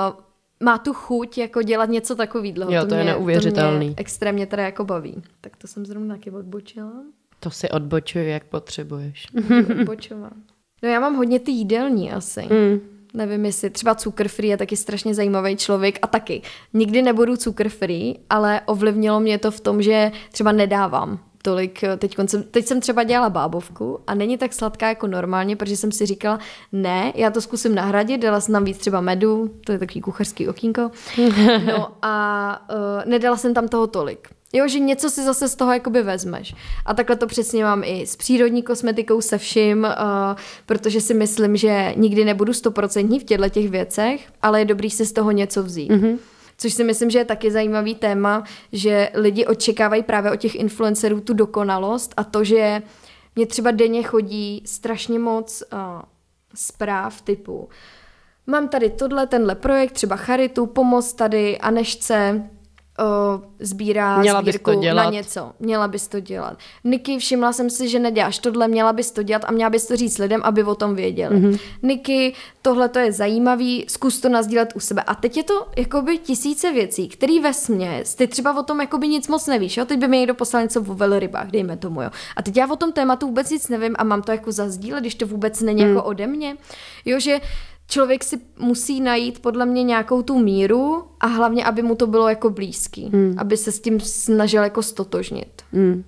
má 0.61 0.77
tu 0.77 0.93
chuť 0.93 1.37
jako 1.37 1.61
dělat 1.61 1.89
něco 1.89 2.15
takového. 2.15 2.71
Jo, 2.71 2.81
to, 2.81 2.87
to 2.87 2.95
je 2.95 3.03
mě, 3.03 3.11
neuvěřitelný. 3.11 3.85
To 3.85 3.89
mě 3.89 3.93
extrémně 3.97 4.45
teda 4.45 4.63
jako 4.63 4.85
baví. 4.85 5.23
Tak 5.41 5.57
to 5.57 5.67
jsem 5.67 5.85
zrovna 5.85 6.15
taky 6.15 6.31
odbočila. 6.31 6.91
To 7.39 7.49
si 7.49 7.69
odbočuji, 7.69 8.29
jak 8.29 8.43
potřebuješ. 8.43 9.27
Odbočovat. 9.79 10.33
No 10.83 10.89
já 10.89 10.99
mám 10.99 11.15
hodně 11.15 11.39
ty 11.39 11.51
jídelní 11.51 12.11
asi. 12.11 12.41
Mm. 12.41 12.79
Nevím, 13.13 13.45
jestli 13.45 13.69
třeba 13.69 13.95
cukr 13.95 14.27
free 14.27 14.49
je 14.49 14.57
taky 14.57 14.77
strašně 14.77 15.13
zajímavý 15.13 15.55
člověk 15.57 15.99
a 16.01 16.07
taky. 16.07 16.41
Nikdy 16.73 17.01
nebudu 17.01 17.37
cukr 17.37 17.69
free, 17.69 18.19
ale 18.29 18.61
ovlivnilo 18.65 19.19
mě 19.19 19.37
to 19.37 19.51
v 19.51 19.59
tom, 19.59 19.81
že 19.81 20.11
třeba 20.31 20.51
nedávám 20.51 21.19
tolik, 21.41 21.83
eh, 21.83 21.97
teď, 21.97 22.15
jsem, 22.27 22.43
teď 22.43 22.65
jsem 22.65 22.81
třeba 22.81 23.03
dělala 23.03 23.29
bábovku 23.29 23.99
a 24.07 24.15
není 24.15 24.37
tak 24.37 24.53
sladká 24.53 24.87
jako 24.87 25.07
normálně, 25.07 25.55
protože 25.55 25.77
jsem 25.77 25.91
si 25.91 26.05
říkala, 26.05 26.39
ne, 26.71 27.13
já 27.15 27.31
to 27.31 27.41
zkusím 27.41 27.75
nahradit, 27.75 28.21
dala 28.21 28.41
jsem 28.41 28.53
tam 28.53 28.63
víc 28.63 28.77
třeba 28.77 29.01
medu, 29.01 29.51
to 29.65 29.71
je 29.71 29.79
takový 29.79 30.01
kuchařský 30.01 30.47
okýnko, 30.47 30.91
no 31.65 31.91
a 32.01 32.65
uh, 32.69 33.09
nedala 33.09 33.37
jsem 33.37 33.53
tam 33.53 33.67
toho 33.67 33.87
tolik. 33.87 34.27
Jo, 34.53 34.67
že 34.67 34.79
něco 34.79 35.09
si 35.09 35.23
zase 35.23 35.47
z 35.47 35.55
toho 35.55 35.73
jakoby 35.73 36.01
vezmeš. 36.01 36.55
A 36.85 36.93
takhle 36.93 37.15
to 37.15 37.27
přesně 37.27 37.63
mám 37.63 37.83
i 37.83 38.07
s 38.07 38.15
přírodní 38.15 38.63
kosmetikou, 38.63 39.21
se 39.21 39.37
vším, 39.37 39.83
uh, 39.83 39.89
protože 40.65 41.01
si 41.01 41.13
myslím, 41.13 41.57
že 41.57 41.93
nikdy 41.97 42.25
nebudu 42.25 42.53
stoprocentní 42.53 43.19
v 43.19 43.23
těchto 43.23 43.49
těch 43.49 43.69
věcech, 43.69 44.27
ale 44.41 44.59
je 44.59 44.65
dobrý 44.65 44.89
si 44.89 45.05
z 45.05 45.11
toho 45.11 45.31
něco 45.31 45.63
vzít. 45.63 45.91
Mm-hmm. 45.91 46.17
Což 46.61 46.73
si 46.73 46.83
myslím, 46.83 47.09
že 47.09 47.19
je 47.19 47.25
taky 47.25 47.51
zajímavý 47.51 47.95
téma, 47.95 48.43
že 48.71 49.09
lidi 49.13 49.45
očekávají 49.45 50.03
právě 50.03 50.31
od 50.31 50.35
těch 50.35 50.55
influencerů 50.55 51.21
tu 51.21 51.33
dokonalost 51.33 52.13
a 52.17 52.23
to, 52.23 52.43
že 52.43 52.81
mě 53.35 53.45
třeba 53.45 53.71
denně 53.71 54.03
chodí 54.03 54.63
strašně 54.65 55.19
moc 55.19 55.63
uh, 55.73 55.79
zpráv 56.55 57.21
typu 57.21 57.69
mám 58.47 58.67
tady 58.67 58.89
tohle, 58.89 59.27
tenhle 59.27 59.55
projekt, 59.55 59.91
třeba 59.91 60.15
charitu, 60.15 60.65
pomoc 60.65 61.13
tady, 61.13 61.57
Anešce, 61.57 62.49
o, 62.99 63.41
sbírá 63.59 64.17
měla 64.17 64.41
bys 64.41 64.59
to 64.59 64.75
dělat. 64.75 65.03
na 65.03 65.09
něco. 65.09 65.51
Měla 65.59 65.87
bys 65.87 66.07
to 66.07 66.19
dělat. 66.19 66.57
Niky, 66.83 67.17
všimla 67.17 67.53
jsem 67.53 67.69
si, 67.69 67.89
že 67.89 67.99
neděláš 67.99 68.39
tohle, 68.39 68.67
měla 68.67 68.93
bys 68.93 69.11
to 69.11 69.23
dělat 69.23 69.45
a 69.45 69.51
měla 69.51 69.69
bys 69.69 69.87
to 69.87 69.95
říct 69.95 70.17
lidem, 70.17 70.41
aby 70.43 70.63
o 70.63 70.75
tom 70.75 70.95
věděli. 70.95 71.35
Mm-hmm. 71.35 71.59
Niky, 71.83 72.33
tohle 72.61 72.89
to 72.89 72.99
je 72.99 73.11
zajímavý, 73.11 73.85
zkus 73.89 74.19
to 74.19 74.29
nazdílet 74.29 74.73
u 74.75 74.79
sebe. 74.79 75.03
A 75.03 75.15
teď 75.15 75.37
je 75.37 75.43
to 75.43 75.67
jakoby 75.77 76.17
tisíce 76.17 76.71
věcí, 76.71 77.07
které 77.07 77.39
ve 77.41 77.53
směs, 77.53 78.15
ty 78.15 78.27
třeba 78.27 78.59
o 78.59 78.63
tom 78.63 78.81
jakoby 78.81 79.07
nic 79.07 79.27
moc 79.27 79.47
nevíš, 79.47 79.77
jo? 79.77 79.85
Teď 79.85 79.99
by 79.99 80.07
mi 80.07 80.17
někdo 80.17 80.33
poslal 80.33 80.63
něco 80.63 80.81
o 80.81 80.93
velrybách, 80.93 81.47
dejme 81.51 81.77
tomu, 81.77 82.01
jo. 82.01 82.09
A 82.35 82.41
teď 82.41 82.57
já 82.57 82.71
o 82.71 82.75
tom 82.75 82.91
tématu 82.91 83.25
vůbec 83.27 83.49
nic 83.49 83.69
nevím 83.69 83.95
a 83.97 84.03
mám 84.03 84.21
to 84.21 84.31
jako 84.31 84.51
zazdílet, 84.51 85.01
když 85.01 85.15
to 85.15 85.27
vůbec 85.27 85.61
není 85.61 85.83
mm. 85.83 85.89
jako 85.89 86.03
ode 86.03 86.27
mě. 86.27 86.57
Jo, 87.05 87.19
že 87.19 87.39
člověk 87.91 88.23
si 88.23 88.39
musí 88.59 89.01
najít 89.01 89.39
podle 89.39 89.65
mě 89.65 89.83
nějakou 89.83 90.21
tu 90.21 90.39
míru 90.39 91.03
a 91.19 91.27
hlavně, 91.27 91.65
aby 91.65 91.81
mu 91.81 91.95
to 91.95 92.07
bylo 92.07 92.29
jako 92.29 92.49
blízký. 92.49 93.09
Hmm. 93.13 93.35
Aby 93.37 93.57
se 93.57 93.71
s 93.71 93.79
tím 93.79 93.99
snažil 93.99 94.63
jako 94.63 94.83
stotožnit. 94.83 95.61
Hmm. 95.73 96.03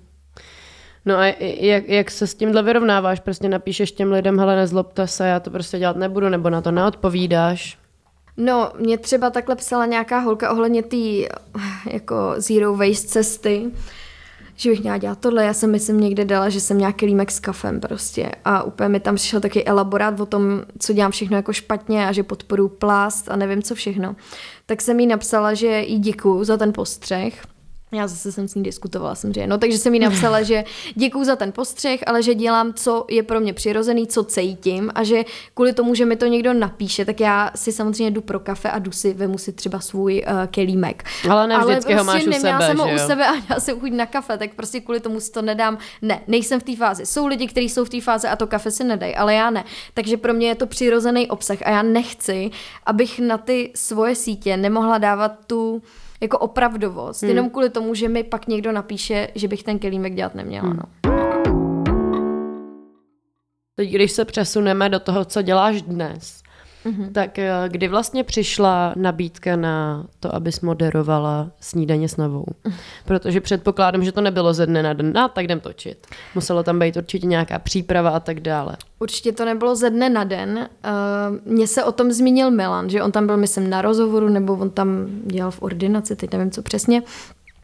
No 1.06 1.16
a 1.16 1.26
jak, 1.40 1.88
jak 1.88 2.10
se 2.10 2.26
s 2.26 2.34
tímhle 2.34 2.62
vyrovnáváš? 2.62 3.20
Prostě 3.20 3.48
napíšeš 3.48 3.92
těm 3.92 4.12
lidem, 4.12 4.38
hele, 4.38 4.56
nezlobte 4.56 5.06
se, 5.06 5.26
já 5.26 5.40
to 5.40 5.50
prostě 5.50 5.78
dělat 5.78 5.96
nebudu, 5.96 6.28
nebo 6.28 6.50
na 6.50 6.60
to 6.60 6.70
neodpovídáš? 6.70 7.78
No, 8.36 8.72
mě 8.78 8.98
třeba 8.98 9.30
takhle 9.30 9.56
psala 9.56 9.86
nějaká 9.86 10.18
holka 10.18 10.52
ohledně 10.52 10.82
té 10.82 10.96
jako 11.90 12.34
zero 12.36 12.76
waste 12.76 13.08
cesty, 13.08 13.70
že 14.56 14.70
bych 14.70 14.82
měla 14.82 14.98
dělat 14.98 15.18
tohle. 15.18 15.44
Já 15.44 15.54
jsem 15.54 15.70
myslím 15.70 16.00
někde 16.00 16.24
dala, 16.24 16.48
že 16.48 16.60
jsem 16.60 16.78
nějaký 16.78 17.06
límek 17.06 17.30
s 17.30 17.40
kafem 17.40 17.80
prostě 17.80 18.30
a 18.44 18.62
úplně 18.62 18.88
mi 18.88 19.00
tam 19.00 19.14
přišel 19.14 19.40
taky 19.40 19.64
elaborát 19.64 20.20
o 20.20 20.26
tom, 20.26 20.62
co 20.78 20.92
dělám 20.92 21.10
všechno 21.10 21.36
jako 21.36 21.52
špatně 21.52 22.08
a 22.08 22.12
že 22.12 22.22
podporu 22.22 22.68
plast 22.68 23.30
a 23.30 23.36
nevím 23.36 23.62
co 23.62 23.74
všechno. 23.74 24.16
Tak 24.66 24.82
jsem 24.82 25.00
jí 25.00 25.06
napsala, 25.06 25.54
že 25.54 25.80
jí 25.80 25.98
děkuju 25.98 26.44
za 26.44 26.56
ten 26.56 26.72
postřeh, 26.72 27.42
Já 27.94 28.06
zase 28.06 28.32
jsem 28.32 28.48
s 28.48 28.54
ní 28.54 28.62
diskutovala, 28.62 29.14
samozřejmě. 29.14 29.46
No, 29.46 29.58
takže 29.58 29.78
jsem 29.78 29.94
jí 29.94 30.00
napsala, 30.00 30.42
že 30.42 30.64
děkuji 30.94 31.24
za 31.24 31.36
ten 31.36 31.52
postřeh, 31.52 32.00
ale 32.06 32.22
že 32.22 32.34
dělám, 32.34 32.74
co 32.74 33.04
je 33.10 33.22
pro 33.22 33.40
mě 33.40 33.52
přirozený, 33.52 34.06
co 34.06 34.24
cítím 34.24 34.90
a 34.94 35.04
že 35.04 35.24
kvůli 35.54 35.72
tomu, 35.72 35.94
že 35.94 36.04
mi 36.04 36.16
to 36.16 36.26
někdo 36.26 36.52
napíše, 36.52 37.04
tak 37.04 37.20
já 37.20 37.50
si 37.54 37.72
samozřejmě 37.72 38.10
jdu 38.10 38.20
pro 38.20 38.40
kafe 38.40 38.70
a 38.70 38.78
jdu 38.78 38.92
si, 38.92 39.14
vemu 39.14 39.38
si 39.38 39.52
třeba 39.52 39.80
svůj 39.80 40.24
uh, 40.26 40.46
kelímek. 40.46 41.04
Ale 41.30 41.46
ne 41.46 41.58
vždycky 41.58 41.72
ale 41.72 41.74
prostě 41.74 41.96
ho 41.96 42.04
máš 42.04 42.26
u 42.26 42.32
sebe, 42.32 42.66
jsem 42.66 42.78
ho 42.78 42.94
u 42.94 42.98
sebe 42.98 43.26
a 43.26 43.32
já 43.50 43.60
jsem 43.60 43.80
chuť 43.80 43.90
na 43.90 44.06
kafe, 44.06 44.38
tak 44.38 44.54
prostě 44.54 44.80
kvůli 44.80 45.00
tomu 45.00 45.20
si 45.20 45.32
to 45.32 45.42
nedám. 45.42 45.78
Ne, 46.02 46.20
nejsem 46.26 46.60
v 46.60 46.62
té 46.62 46.76
fázi. 46.76 47.06
Jsou 47.06 47.26
lidi, 47.26 47.46
kteří 47.46 47.68
jsou 47.68 47.84
v 47.84 47.88
té 47.88 48.00
fázi 48.00 48.28
a 48.28 48.36
to 48.36 48.46
kafe 48.46 48.70
si 48.70 48.84
nedají, 48.84 49.16
ale 49.16 49.34
já 49.34 49.50
ne. 49.50 49.64
Takže 49.94 50.16
pro 50.16 50.34
mě 50.34 50.48
je 50.48 50.54
to 50.54 50.66
přirozený 50.66 51.30
obsah 51.30 51.58
a 51.64 51.70
já 51.70 51.82
nechci, 51.82 52.50
abych 52.86 53.18
na 53.18 53.38
ty 53.38 53.72
svoje 53.74 54.14
sítě 54.14 54.56
nemohla 54.56 54.98
dávat 54.98 55.32
tu 55.46 55.82
jako 56.24 56.38
opravdovost, 56.38 57.22
hmm. 57.22 57.28
jenom 57.28 57.50
kvůli 57.50 57.70
tomu, 57.70 57.94
že 57.94 58.08
mi 58.08 58.22
pak 58.22 58.46
někdo 58.46 58.72
napíše, 58.72 59.28
že 59.34 59.48
bych 59.48 59.62
ten 59.62 59.78
kelímek 59.78 60.14
dělat 60.14 60.34
neměla. 60.34 60.68
Hmm. 60.68 60.76
No. 60.76 61.14
Teď, 63.76 63.90
když 63.90 64.12
se 64.12 64.24
přesuneme 64.24 64.88
do 64.88 65.00
toho, 65.00 65.24
co 65.24 65.42
děláš 65.42 65.82
dnes, 65.82 66.42
Mm-hmm. 66.86 67.12
Tak 67.12 67.38
eh, 67.38 67.52
kdy 67.68 67.88
vlastně 67.88 68.24
přišla 68.24 68.92
nabídka 68.96 69.56
na 69.56 70.06
to, 70.20 70.34
abys 70.34 70.60
moderovala 70.60 71.50
snídaně 71.60 72.08
s 72.08 72.16
novou? 72.16 72.44
Protože 73.04 73.40
předpokládám, 73.40 74.04
že 74.04 74.12
to 74.12 74.20
nebylo 74.20 74.54
ze 74.54 74.66
dne 74.66 74.82
na 74.82 74.92
den, 74.92 75.12
no, 75.12 75.28
tak 75.28 75.44
jdem 75.44 75.60
točit. 75.60 76.06
Muselo 76.34 76.62
tam 76.62 76.78
být 76.78 76.96
určitě 76.96 77.26
nějaká 77.26 77.58
příprava 77.58 78.10
a 78.10 78.20
tak 78.20 78.40
dále. 78.40 78.76
Určitě 78.98 79.32
to 79.32 79.44
nebylo 79.44 79.76
ze 79.76 79.90
dne 79.90 80.10
na 80.10 80.24
den. 80.24 80.68
Uh, 80.84 81.52
mně 81.52 81.66
se 81.66 81.84
o 81.84 81.92
tom 81.92 82.12
zmínil 82.12 82.50
Milan, 82.50 82.90
že 82.90 83.02
on 83.02 83.12
tam 83.12 83.26
byl, 83.26 83.36
myslím, 83.36 83.70
na 83.70 83.82
rozhovoru, 83.82 84.28
nebo 84.28 84.52
on 84.52 84.70
tam 84.70 85.06
dělal 85.24 85.50
v 85.50 85.62
ordinaci, 85.62 86.16
teď 86.16 86.32
nevím, 86.32 86.50
co 86.50 86.62
přesně. 86.62 87.02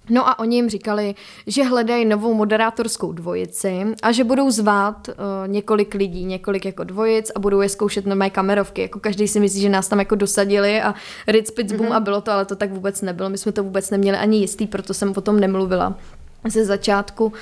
No 0.09 0.29
a 0.29 0.39
oni 0.39 0.57
jim 0.57 0.69
říkali, 0.69 1.15
že 1.47 1.65
hledají 1.65 2.05
novou 2.05 2.35
moderátorskou 2.35 3.13
dvojici 3.13 3.87
a 4.03 4.13
že 4.13 4.25
budou 4.25 4.51
zvát 4.51 5.09
uh, 5.09 5.15
několik 5.47 5.95
lidí, 5.95 6.25
několik 6.25 6.65
jako 6.65 6.85
dvojic 6.85 7.31
a 7.35 7.39
budou 7.39 7.61
je 7.61 7.69
zkoušet 7.69 8.07
na 8.07 8.15
mé 8.15 8.31
kamerovky. 8.31 8.83
Jako 8.83 9.01
každý 9.01 9.29
si 9.29 9.41
myslí, 9.41 9.61
že 9.61 9.69
nás 9.69 9.89
tam 9.89 9.99
jako 9.99 10.15
dosadili 10.15 10.83
a 10.83 10.95
Ritz 11.27 11.51
Pitzbum 11.51 11.87
mm-hmm. 11.87 11.95
a 11.95 12.01
bylo 12.01 12.21
to, 12.21 12.33
ale 12.33 12.45
to 12.45 12.57
tak 12.57 12.73
vůbec 12.73 13.03
nebylo. 13.03 13.31
My 13.31 13.39
jsme 13.39 13.53
to 13.53 13.63
vůbec 13.63 13.91
neměli 13.91 14.19
ani 14.19 14.39
jistý, 14.39 14.67
proto 14.67 14.95
jsem 14.95 15.13
o 15.17 15.21
tom 15.21 15.41
nemluvila 15.41 15.95
ze 16.49 16.65
začátku. 16.65 17.33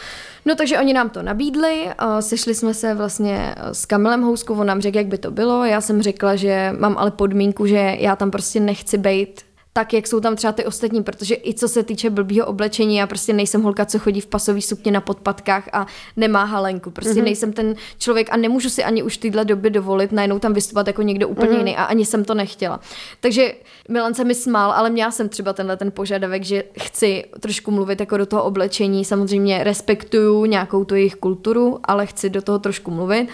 No 0.45 0.55
takže 0.55 0.79
oni 0.79 0.93
nám 0.93 1.11
to 1.11 1.23
nabídli, 1.23 1.89
sešli 2.21 2.55
jsme 2.55 2.75
se 2.75 2.95
vlastně 2.95 3.55
s 3.73 3.87
Kamilem 3.87 4.23
Houskou, 4.23 4.55
on 4.55 4.67
nám 4.67 4.81
řekl, 4.81 4.97
jak 4.97 5.07
by 5.07 5.19
to 5.19 5.31
bylo, 5.31 5.65
já 5.65 5.81
jsem 5.81 6.03
řekla, 6.03 6.37
že 6.37 6.75
mám 6.79 6.99
ale 6.99 7.11
podmínku, 7.11 7.67
že 7.67 7.97
já 7.99 8.17
tam 8.17 8.31
prostě 8.31 8.61
nechci 8.61 8.99
být 8.99 9.48
tak, 9.73 9.93
jak 9.93 10.07
jsou 10.07 10.21
tam 10.21 10.37
třeba 10.37 10.53
ty 10.53 10.65
ostatní, 10.65 11.03
protože 11.03 11.35
i 11.35 11.55
co 11.55 11.69
se 11.69 11.83
týče 11.83 12.11
blbýho 12.11 12.47
oblečení, 12.47 12.97
já 12.97 13.07
prostě 13.07 13.33
nejsem 13.33 13.63
holka, 13.63 13.85
co 13.85 13.99
chodí 13.99 14.21
v 14.21 14.27
pasový 14.27 14.63
sukně 14.63 14.93
na 14.93 15.01
podpatkách 15.01 15.69
a 15.73 15.87
nemá 16.17 16.45
halenku. 16.45 16.91
Prostě 16.91 17.15
mm-hmm. 17.15 17.25
nejsem 17.25 17.53
ten 17.53 17.75
člověk 17.99 18.29
a 18.31 18.37
nemůžu 18.37 18.71
si 18.71 18.85
ani 18.85 19.03
už 19.03 19.17
tyhle 19.17 19.45
doby 19.45 19.71
dovolit 19.71 20.13
najednou 20.13 20.39
tam 20.39 20.53
vystupovat 20.53 20.87
jako 20.87 21.03
někdo 21.03 21.29
úplně 21.29 21.51
mm-hmm. 21.51 21.59
jiný 21.59 21.77
a 21.77 21.85
ani 21.85 22.05
jsem 22.05 22.25
to 22.25 22.35
nechtěla. 22.35 22.81
Takže 23.21 23.55
Milan 23.89 24.15
se 24.15 24.25
mi 24.25 24.35
smál, 24.35 24.73
ale 24.73 24.91
měla 24.91 25.11
jsem 25.11 25.29
třeba 25.29 25.53
tenhle 25.53 25.77
ten 25.77 25.91
požadavek, 25.91 26.45
že 26.45 26.65
chci 26.81 27.25
trošku 27.41 27.71
mluvit 27.71 28.01
jako 28.01 28.17
do 28.17 28.27
toho 28.27 28.45
oblečení. 28.45 29.05
Samozřejmě 29.05 29.65
respektuju 29.65 30.45
nějakou 30.45 30.85
tu 30.85 30.95
jejich 30.95 31.15
kulturu, 31.15 31.81
ale 31.85 32.07
chci 32.07 32.31
do 32.31 32.43
toho 32.43 32.59
trošku 32.59 32.91
mluvit. 32.91 33.29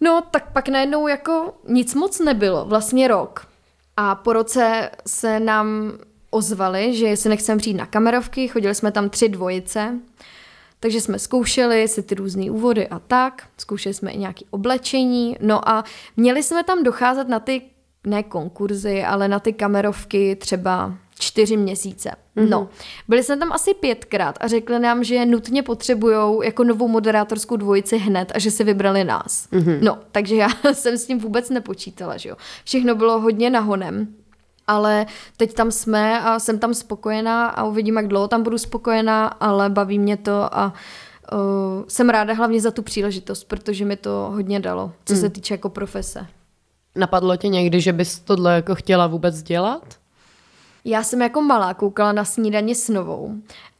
No, 0.00 0.22
tak 0.30 0.52
pak 0.52 0.68
najednou 0.68 1.08
jako 1.08 1.54
nic 1.68 1.94
moc 1.94 2.20
nebylo, 2.20 2.64
vlastně 2.64 3.08
rok. 3.08 3.46
A 3.96 4.14
po 4.14 4.32
roce 4.32 4.90
se 5.06 5.40
nám 5.40 5.92
ozvali, 6.30 6.96
že 6.96 7.06
jestli 7.06 7.30
nechceme 7.30 7.58
přijít 7.58 7.74
na 7.74 7.86
kamerovky, 7.86 8.48
chodili 8.48 8.74
jsme 8.74 8.92
tam 8.92 9.10
tři 9.10 9.28
dvojice, 9.28 9.98
takže 10.80 11.00
jsme 11.00 11.18
zkoušeli 11.18 11.88
si 11.88 12.02
ty 12.02 12.14
různé 12.14 12.50
úvody 12.50 12.88
a 12.88 12.98
tak, 12.98 13.48
zkoušeli 13.58 13.94
jsme 13.94 14.10
i 14.10 14.18
nějaké 14.18 14.44
oblečení, 14.50 15.36
no 15.40 15.68
a 15.68 15.84
měli 16.16 16.42
jsme 16.42 16.64
tam 16.64 16.82
docházet 16.82 17.28
na 17.28 17.40
ty, 17.40 17.62
ne 18.06 18.22
konkurzy, 18.22 19.04
ale 19.04 19.28
na 19.28 19.40
ty 19.40 19.52
kamerovky 19.52 20.36
třeba 20.36 20.94
čtyři 21.18 21.56
měsíce. 21.56 22.10
Mm-hmm. 22.36 22.48
No, 22.48 22.68
byli 23.08 23.22
jsme 23.22 23.36
tam 23.36 23.52
asi 23.52 23.74
pětkrát 23.74 24.38
a 24.40 24.48
řekli 24.48 24.78
nám, 24.78 25.04
že 25.04 25.26
nutně 25.26 25.62
potřebují 25.62 26.16
jako 26.44 26.64
novou 26.64 26.88
moderátorskou 26.88 27.56
dvojici 27.56 27.98
hned 27.98 28.32
a 28.34 28.38
že 28.38 28.50
si 28.50 28.64
vybrali 28.64 29.04
nás. 29.04 29.48
Mm-hmm. 29.52 29.78
No, 29.82 29.98
takže 30.12 30.36
já 30.36 30.48
jsem 30.72 30.98
s 30.98 31.06
tím 31.06 31.18
vůbec 31.18 31.50
nepočítala, 31.50 32.16
že 32.16 32.28
jo. 32.28 32.36
Všechno 32.64 32.94
bylo 32.94 33.20
hodně 33.20 33.50
nahonem. 33.50 34.08
Ale 34.66 35.06
teď 35.36 35.54
tam 35.54 35.70
jsme 35.70 36.20
a 36.20 36.38
jsem 36.38 36.58
tam 36.58 36.74
spokojená 36.74 37.46
a 37.46 37.64
uvidím, 37.64 37.96
jak 37.96 38.08
dlouho 38.08 38.28
tam 38.28 38.42
budu 38.42 38.58
spokojená, 38.58 39.26
ale 39.26 39.70
baví 39.70 39.98
mě 39.98 40.16
to 40.16 40.58
a 40.58 40.72
uh, 41.32 41.38
jsem 41.88 42.08
ráda 42.08 42.34
hlavně 42.34 42.60
za 42.60 42.70
tu 42.70 42.82
příležitost, 42.82 43.44
protože 43.44 43.84
mi 43.84 43.96
to 43.96 44.30
hodně 44.32 44.60
dalo, 44.60 44.92
co 45.04 45.14
mm. 45.14 45.20
se 45.20 45.30
týče 45.30 45.54
jako 45.54 45.68
profese. 45.68 46.26
Napadlo 46.96 47.36
tě 47.36 47.48
někdy, 47.48 47.80
že 47.80 47.92
bys 47.92 48.18
tohle 48.18 48.54
jako 48.54 48.74
chtěla 48.74 49.06
vůbec 49.06 49.42
dělat? 49.42 49.96
Já 50.88 51.02
jsem 51.02 51.22
jako 51.22 51.42
malá 51.42 51.74
koukala 51.74 52.12
na 52.12 52.24
snídaně 52.24 52.74
s 52.74 52.88
novou 52.88 53.34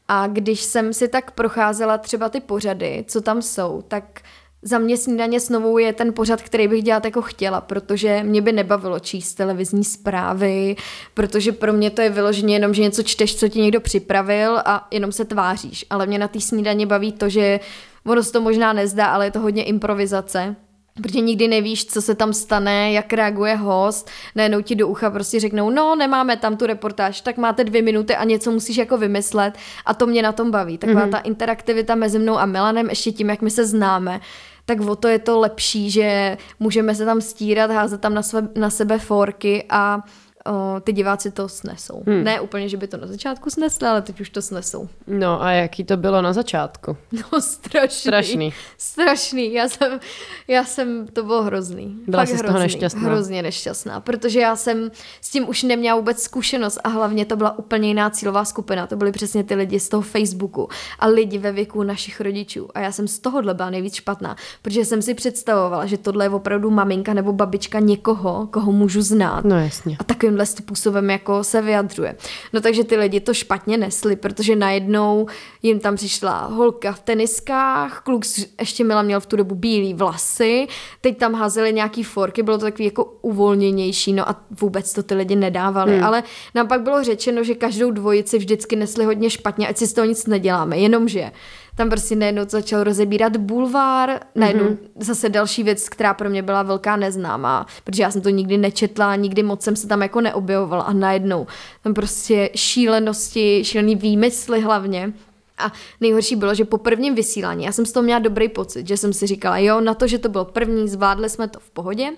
a 0.07 0.27
když 0.27 0.61
jsem 0.61 0.93
si 0.93 1.07
tak 1.07 1.31
procházela 1.31 1.97
třeba 1.97 2.29
ty 2.29 2.39
pořady, 2.39 3.05
co 3.07 3.21
tam 3.21 3.41
jsou, 3.41 3.83
tak 3.87 4.21
za 4.61 4.77
mě 4.77 4.97
snídaně 4.97 5.39
s 5.39 5.49
novou 5.49 5.77
je 5.77 5.93
ten 5.93 6.13
pořad, 6.13 6.41
který 6.41 6.67
bych 6.67 6.83
dělat 6.83 7.05
jako 7.05 7.21
chtěla, 7.21 7.61
protože 7.61 8.23
mě 8.23 8.41
by 8.41 8.51
nebavilo 8.51 8.99
číst 8.99 9.33
televizní 9.33 9.83
zprávy, 9.83 10.75
protože 11.13 11.51
pro 11.51 11.73
mě 11.73 11.89
to 11.89 12.01
je 12.01 12.09
vyloženě 12.09 12.55
jenom, 12.55 12.73
že 12.73 12.81
něco 12.81 13.03
čteš, 13.03 13.35
co 13.35 13.47
ti 13.47 13.61
někdo 13.61 13.81
připravil 13.81 14.57
a 14.65 14.87
jenom 14.91 15.11
se 15.11 15.25
tváříš. 15.25 15.85
Ale 15.89 16.05
mě 16.05 16.19
na 16.19 16.27
té 16.27 16.41
snídaně 16.41 16.85
baví 16.85 17.11
to, 17.11 17.29
že 17.29 17.59
ono 18.05 18.23
se 18.23 18.31
to 18.31 18.41
možná 18.41 18.73
nezdá, 18.73 19.05
ale 19.05 19.25
je 19.25 19.31
to 19.31 19.39
hodně 19.39 19.63
improvizace 19.63 20.55
protože 21.01 21.19
nikdy 21.19 21.47
nevíš, 21.47 21.85
co 21.85 22.01
se 22.01 22.15
tam 22.15 22.33
stane, 22.33 22.91
jak 22.91 23.13
reaguje 23.13 23.55
host, 23.55 24.09
najednou 24.35 24.61
ti 24.61 24.75
do 24.75 24.87
ucha 24.87 25.09
prostě 25.09 25.39
řeknou, 25.39 25.69
no 25.69 25.95
nemáme 25.95 26.37
tam 26.37 26.57
tu 26.57 26.65
reportáž, 26.65 27.21
tak 27.21 27.37
máte 27.37 27.63
dvě 27.63 27.81
minuty 27.81 28.15
a 28.15 28.23
něco 28.23 28.51
musíš 28.51 28.77
jako 28.77 28.97
vymyslet 28.97 29.53
a 29.85 29.93
to 29.93 30.07
mě 30.07 30.21
na 30.21 30.31
tom 30.31 30.51
baví. 30.51 30.77
Taková 30.77 31.05
mm-hmm. 31.05 31.11
ta 31.11 31.17
interaktivita 31.17 31.95
mezi 31.95 32.19
mnou 32.19 32.37
a 32.37 32.45
Milanem, 32.45 32.89
ještě 32.89 33.11
tím, 33.11 33.29
jak 33.29 33.41
my 33.41 33.51
se 33.51 33.65
známe, 33.65 34.21
tak 34.65 34.81
o 34.81 34.95
to 34.95 35.07
je 35.07 35.19
to 35.19 35.39
lepší, 35.39 35.91
že 35.91 36.37
můžeme 36.59 36.95
se 36.95 37.05
tam 37.05 37.21
stírat, 37.21 37.71
házet 37.71 38.01
tam 38.01 38.13
na, 38.13 38.21
sebe, 38.21 38.49
na 38.55 38.69
sebe 38.69 38.99
forky 38.99 39.65
a 39.69 40.03
o, 40.47 40.79
ty 40.81 40.93
diváci 40.93 41.31
to 41.31 41.49
snesou. 41.49 42.03
Hmm. 42.07 42.23
Ne 42.23 42.41
úplně, 42.41 42.69
že 42.69 42.77
by 42.77 42.87
to 42.87 42.97
na 42.97 43.07
začátku 43.07 43.49
snesli, 43.49 43.87
ale 43.87 44.01
teď 44.01 44.21
už 44.21 44.29
to 44.29 44.41
snesou. 44.41 44.89
No 45.07 45.43
a 45.43 45.51
jaký 45.51 45.83
to 45.83 45.97
bylo 45.97 46.21
na 46.21 46.33
začátku? 46.33 46.97
No 47.31 47.41
strašný. 47.41 47.99
Strašný. 47.99 48.53
Strašný. 48.77 49.53
Já 49.53 49.69
jsem, 49.69 49.99
já 50.47 50.65
jsem, 50.65 51.07
to 51.07 51.23
bylo 51.23 51.43
hrozný. 51.43 51.99
Byla 52.07 52.21
Fakt 52.21 52.27
jsi 52.27 52.33
hrozný, 52.33 52.47
z 52.47 52.51
toho 52.51 52.59
nešťastná? 52.59 53.01
Hrozně 53.01 53.41
nešťastná, 53.41 53.99
protože 54.01 54.39
já 54.39 54.55
jsem 54.55 54.91
s 55.21 55.29
tím 55.29 55.49
už 55.49 55.63
neměla 55.63 55.97
vůbec 55.97 56.21
zkušenost 56.21 56.79
a 56.83 56.89
hlavně 56.89 57.25
to 57.25 57.35
byla 57.35 57.59
úplně 57.59 57.87
jiná 57.87 58.09
cílová 58.09 58.45
skupina. 58.45 58.87
To 58.87 58.95
byly 58.95 59.11
přesně 59.11 59.43
ty 59.43 59.55
lidi 59.55 59.79
z 59.79 59.89
toho 59.89 60.01
Facebooku 60.01 60.69
a 60.99 61.07
lidi 61.07 61.37
ve 61.37 61.51
věku 61.51 61.83
našich 61.83 62.21
rodičů. 62.21 62.67
A 62.73 62.79
já 62.79 62.91
jsem 62.91 63.07
z 63.07 63.19
tohohle 63.19 63.53
byla 63.53 63.69
nejvíc 63.69 63.93
špatná, 63.95 64.35
protože 64.61 64.85
jsem 64.85 65.01
si 65.01 65.13
představovala, 65.13 65.85
že 65.85 65.97
tohle 65.97 66.25
je 66.25 66.29
opravdu 66.29 66.71
maminka 66.71 67.13
nebo 67.13 67.33
babička 67.33 67.79
někoho, 67.79 68.47
koho 68.51 68.71
můžu 68.71 69.01
znát. 69.01 69.45
No 69.45 69.59
jasně. 69.59 69.97
A 69.99 70.03
takovým 70.03 70.36
tímhle 70.37 70.45
způsobem 70.45 71.09
jako 71.09 71.43
se 71.43 71.61
vyjadřuje. 71.61 72.15
No 72.53 72.61
takže 72.61 72.83
ty 72.83 72.95
lidi 72.95 73.19
to 73.19 73.33
špatně 73.33 73.77
nesli, 73.77 74.15
protože 74.15 74.55
najednou 74.55 75.27
jim 75.63 75.79
tam 75.79 75.95
přišla 75.95 76.45
holka 76.45 76.91
v 76.91 76.99
teniskách, 76.99 78.01
kluk 78.01 78.23
ještě 78.59 78.83
Mila 78.83 79.01
měl 79.01 79.19
v 79.19 79.25
tu 79.25 79.35
dobu 79.35 79.55
bílý 79.55 79.93
vlasy, 79.93 80.67
teď 81.01 81.17
tam 81.17 81.33
házeli 81.33 81.73
nějaký 81.73 82.03
forky, 82.03 82.43
bylo 82.43 82.57
to 82.57 82.65
takový 82.65 82.85
jako 82.85 83.03
uvolněnější, 83.21 84.13
no 84.13 84.29
a 84.29 84.35
vůbec 84.61 84.93
to 84.93 85.03
ty 85.03 85.15
lidi 85.15 85.35
nedávali, 85.35 85.95
hmm. 85.95 86.03
ale 86.03 86.23
nám 86.55 86.67
pak 86.67 86.81
bylo 86.81 87.03
řečeno, 87.03 87.43
že 87.43 87.55
každou 87.55 87.91
dvojici 87.91 88.37
vždycky 88.37 88.75
nesli 88.75 89.05
hodně 89.05 89.29
špatně, 89.29 89.67
ať 89.67 89.77
si 89.77 89.87
z 89.87 89.93
toho 89.93 90.05
nic 90.05 90.27
neděláme, 90.27 90.77
jenomže 90.77 91.31
tam 91.77 91.89
prostě 91.89 92.15
najednou 92.15 92.43
začal 92.47 92.83
rozebírat 92.83 93.37
bulvár, 93.37 94.19
najednou 94.35 94.63
mm-hmm. 94.63 94.77
zase 94.99 95.29
další 95.29 95.63
věc, 95.63 95.89
která 95.89 96.13
pro 96.13 96.29
mě 96.29 96.41
byla 96.41 96.63
velká 96.63 96.95
neznámá, 96.95 97.65
protože 97.83 98.03
já 98.03 98.11
jsem 98.11 98.21
to 98.21 98.29
nikdy 98.29 98.57
nečetla, 98.57 99.15
nikdy 99.15 99.43
moc 99.43 99.61
jsem 99.63 99.75
se 99.75 99.87
tam 99.87 100.01
jako 100.01 100.21
neobjevovala 100.21 100.83
a 100.83 100.93
najednou 100.93 101.47
tam 101.83 101.93
prostě 101.93 102.49
šílenosti, 102.55 103.61
šílený 103.63 103.95
výmysly 103.95 104.61
hlavně, 104.61 105.13
a 105.57 105.71
nejhorší 106.01 106.35
bylo, 106.35 106.53
že 106.53 106.65
po 106.65 106.77
prvním 106.77 107.15
vysílání, 107.15 107.65
já 107.65 107.71
jsem 107.71 107.85
z 107.85 107.91
toho 107.91 108.03
měla 108.03 108.19
dobrý 108.19 108.49
pocit, 108.49 108.87
že 108.87 108.97
jsem 108.97 109.13
si 109.13 109.27
říkala, 109.27 109.57
jo, 109.57 109.81
na 109.81 109.93
to, 109.93 110.07
že 110.07 110.17
to 110.17 110.29
byl 110.29 110.45
první, 110.45 110.89
zvládli 110.89 111.29
jsme 111.29 111.47
to 111.47 111.59
v 111.59 111.69
pohodě. 111.69 112.09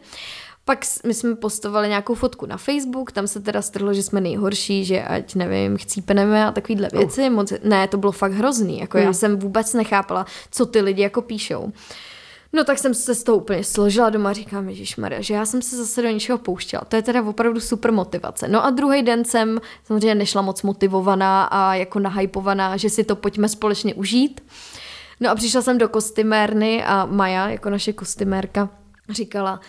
Pak 0.69 0.79
my 1.05 1.13
jsme 1.13 1.35
postovali 1.35 1.87
nějakou 1.87 2.15
fotku 2.15 2.45
na 2.45 2.57
Facebook, 2.57 3.11
tam 3.11 3.27
se 3.27 3.39
teda 3.39 3.61
strhlo, 3.61 3.93
že 3.93 4.03
jsme 4.03 4.21
nejhorší, 4.21 4.85
že 4.85 5.03
ať 5.03 5.35
nevím, 5.35 5.77
chcípeneme 5.77 6.45
a 6.45 6.51
takovýhle 6.51 6.89
věci. 6.93 7.21
Uh. 7.21 7.29
Moc, 7.29 7.53
ne, 7.63 7.87
to 7.87 7.97
bylo 7.97 8.11
fakt 8.11 8.31
hrozný, 8.31 8.79
jako 8.79 8.97
hmm. 8.97 9.07
já 9.07 9.13
jsem 9.13 9.39
vůbec 9.39 9.73
nechápala, 9.73 10.25
co 10.51 10.65
ty 10.65 10.81
lidi 10.81 11.01
jako 11.01 11.21
píšou. 11.21 11.71
No 12.53 12.63
tak 12.63 12.77
jsem 12.79 12.93
se 12.93 13.15
s 13.15 13.23
tou 13.23 13.35
úplně 13.35 13.63
složila 13.63 14.09
doma 14.09 14.29
a 14.29 14.33
říkám, 14.33 14.69
Maria, 14.97 15.21
že 15.21 15.33
já 15.33 15.45
jsem 15.45 15.61
se 15.61 15.77
zase 15.77 16.01
do 16.01 16.09
něčeho 16.09 16.37
pouštěla. 16.37 16.83
To 16.87 16.95
je 16.95 17.01
teda 17.01 17.23
opravdu 17.23 17.59
super 17.59 17.91
motivace. 17.91 18.47
No 18.47 18.65
a 18.65 18.69
druhý 18.69 19.01
den 19.01 19.25
jsem 19.25 19.61
samozřejmě 19.83 20.15
nešla 20.15 20.41
moc 20.41 20.63
motivovaná 20.63 21.43
a 21.43 21.75
jako 21.75 21.99
nahypovaná, 21.99 22.77
že 22.77 22.89
si 22.89 23.03
to 23.03 23.15
pojďme 23.15 23.49
společně 23.49 23.93
užít. 23.93 24.41
No 25.19 25.29
a 25.29 25.35
přišla 25.35 25.61
jsem 25.61 25.77
do 25.77 25.89
kostymérny 25.89 26.83
a 26.83 27.05
Maja, 27.05 27.49
jako 27.49 27.69
naše 27.69 27.93
kostymérka, 27.93 28.69
říkala, 29.09 29.59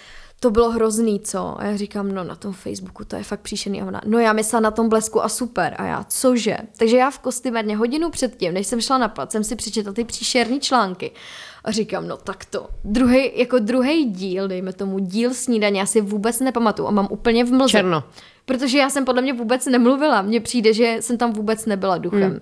to 0.41 0.51
bylo 0.51 0.71
hrozný, 0.71 1.21
co? 1.21 1.61
A 1.61 1.65
já 1.65 1.77
říkám, 1.77 2.13
no 2.13 2.25
na 2.25 2.35
tom 2.35 2.53
Facebooku 2.53 3.05
to 3.05 3.17
je 3.17 3.23
fakt 3.23 3.41
příšerný. 3.41 3.83
A 3.83 3.87
ona, 3.87 4.01
no 4.07 4.19
já 4.19 4.33
myslela 4.33 4.61
na 4.61 4.71
tom 4.71 4.89
blesku 4.89 5.25
a 5.25 5.29
super. 5.29 5.75
A 5.79 5.85
já, 5.85 6.05
cože? 6.09 6.57
Takže 6.79 6.97
já 6.97 7.11
v 7.11 7.19
kostymérně 7.19 7.77
hodinu 7.77 8.11
předtím, 8.11 8.55
než 8.55 8.67
jsem 8.67 8.81
šla 8.81 8.99
na 8.99 9.09
plat, 9.09 9.33
jsem 9.33 9.45
si 9.45 9.57
přečetla 9.57 9.93
ty 9.93 10.05
příšerné 10.05 10.61
články. 10.61 11.11
A 11.65 11.71
říkám, 11.71 12.09
no 12.09 12.17
tak 12.17 12.45
to. 12.45 12.69
Druhý, 12.85 13.31
jako 13.35 13.59
druhý 13.59 14.05
díl, 14.05 14.49
dejme 14.49 14.73
tomu, 14.73 14.99
díl 14.99 15.35
snídaně, 15.35 15.81
já 15.81 15.87
si 15.87 16.01
vůbec 16.01 16.41
nepamatuju 16.41 16.89
a 16.89 16.91
mám 16.91 17.09
úplně 17.11 17.45
v 17.45 17.53
mlze. 17.53 17.71
Černo. 17.71 18.05
Protože 18.45 18.79
já 18.79 18.91
jsem 18.91 19.05
podle 19.05 19.23
mě 19.23 19.33
vůbec 19.33 19.67
nemluvila. 19.67 20.23
Mně 20.23 20.41
přijde, 20.41 20.75
že 20.75 20.97
jsem 21.01 21.19
tam 21.19 21.33
vůbec 21.33 21.67
nebyla 21.67 21.99
duchem. 21.99 22.31
Hmm. 22.31 22.41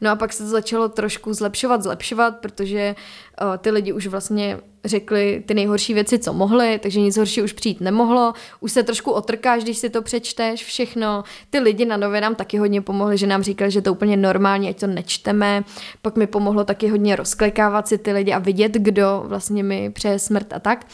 No 0.00 0.10
a 0.10 0.16
pak 0.16 0.32
se 0.32 0.42
to 0.42 0.48
začalo 0.48 0.88
trošku 0.88 1.34
zlepšovat, 1.34 1.82
zlepšovat, 1.82 2.36
protože 2.36 2.94
uh, 3.42 3.56
ty 3.56 3.70
lidi 3.70 3.92
už 3.92 4.06
vlastně 4.06 4.58
řekli 4.84 5.42
ty 5.46 5.54
nejhorší 5.54 5.94
věci, 5.94 6.18
co 6.18 6.32
mohli, 6.32 6.78
takže 6.78 7.00
nic 7.00 7.16
horší 7.16 7.42
už 7.42 7.52
přijít 7.52 7.80
nemohlo. 7.80 8.32
Už 8.60 8.72
se 8.72 8.82
trošku 8.82 9.10
otrkáš, 9.10 9.62
když 9.62 9.78
si 9.78 9.90
to 9.90 10.02
přečteš, 10.02 10.64
všechno. 10.64 11.24
Ty 11.50 11.58
lidi 11.58 11.84
na 11.84 11.96
nově 11.96 12.20
nám 12.20 12.34
taky 12.34 12.58
hodně 12.58 12.80
pomohli, 12.82 13.18
že 13.18 13.26
nám 13.26 13.42
říkali, 13.42 13.70
že 13.70 13.82
to 13.82 13.92
úplně 13.92 14.16
normální, 14.16 14.68
ať 14.68 14.80
to 14.80 14.86
nečteme. 14.86 15.64
Pak 16.02 16.16
mi 16.16 16.26
pomohlo 16.26 16.64
taky 16.64 16.88
hodně 16.88 17.16
rozklikávat 17.16 17.88
si 17.88 17.98
ty 17.98 18.12
lidi 18.12 18.32
a 18.32 18.38
vidět, 18.38 18.72
kdo 18.72 19.22
vlastně 19.26 19.62
mi 19.62 19.90
přeje 19.90 20.18
smrt 20.18 20.52
a 20.52 20.58
tak. 20.58 20.86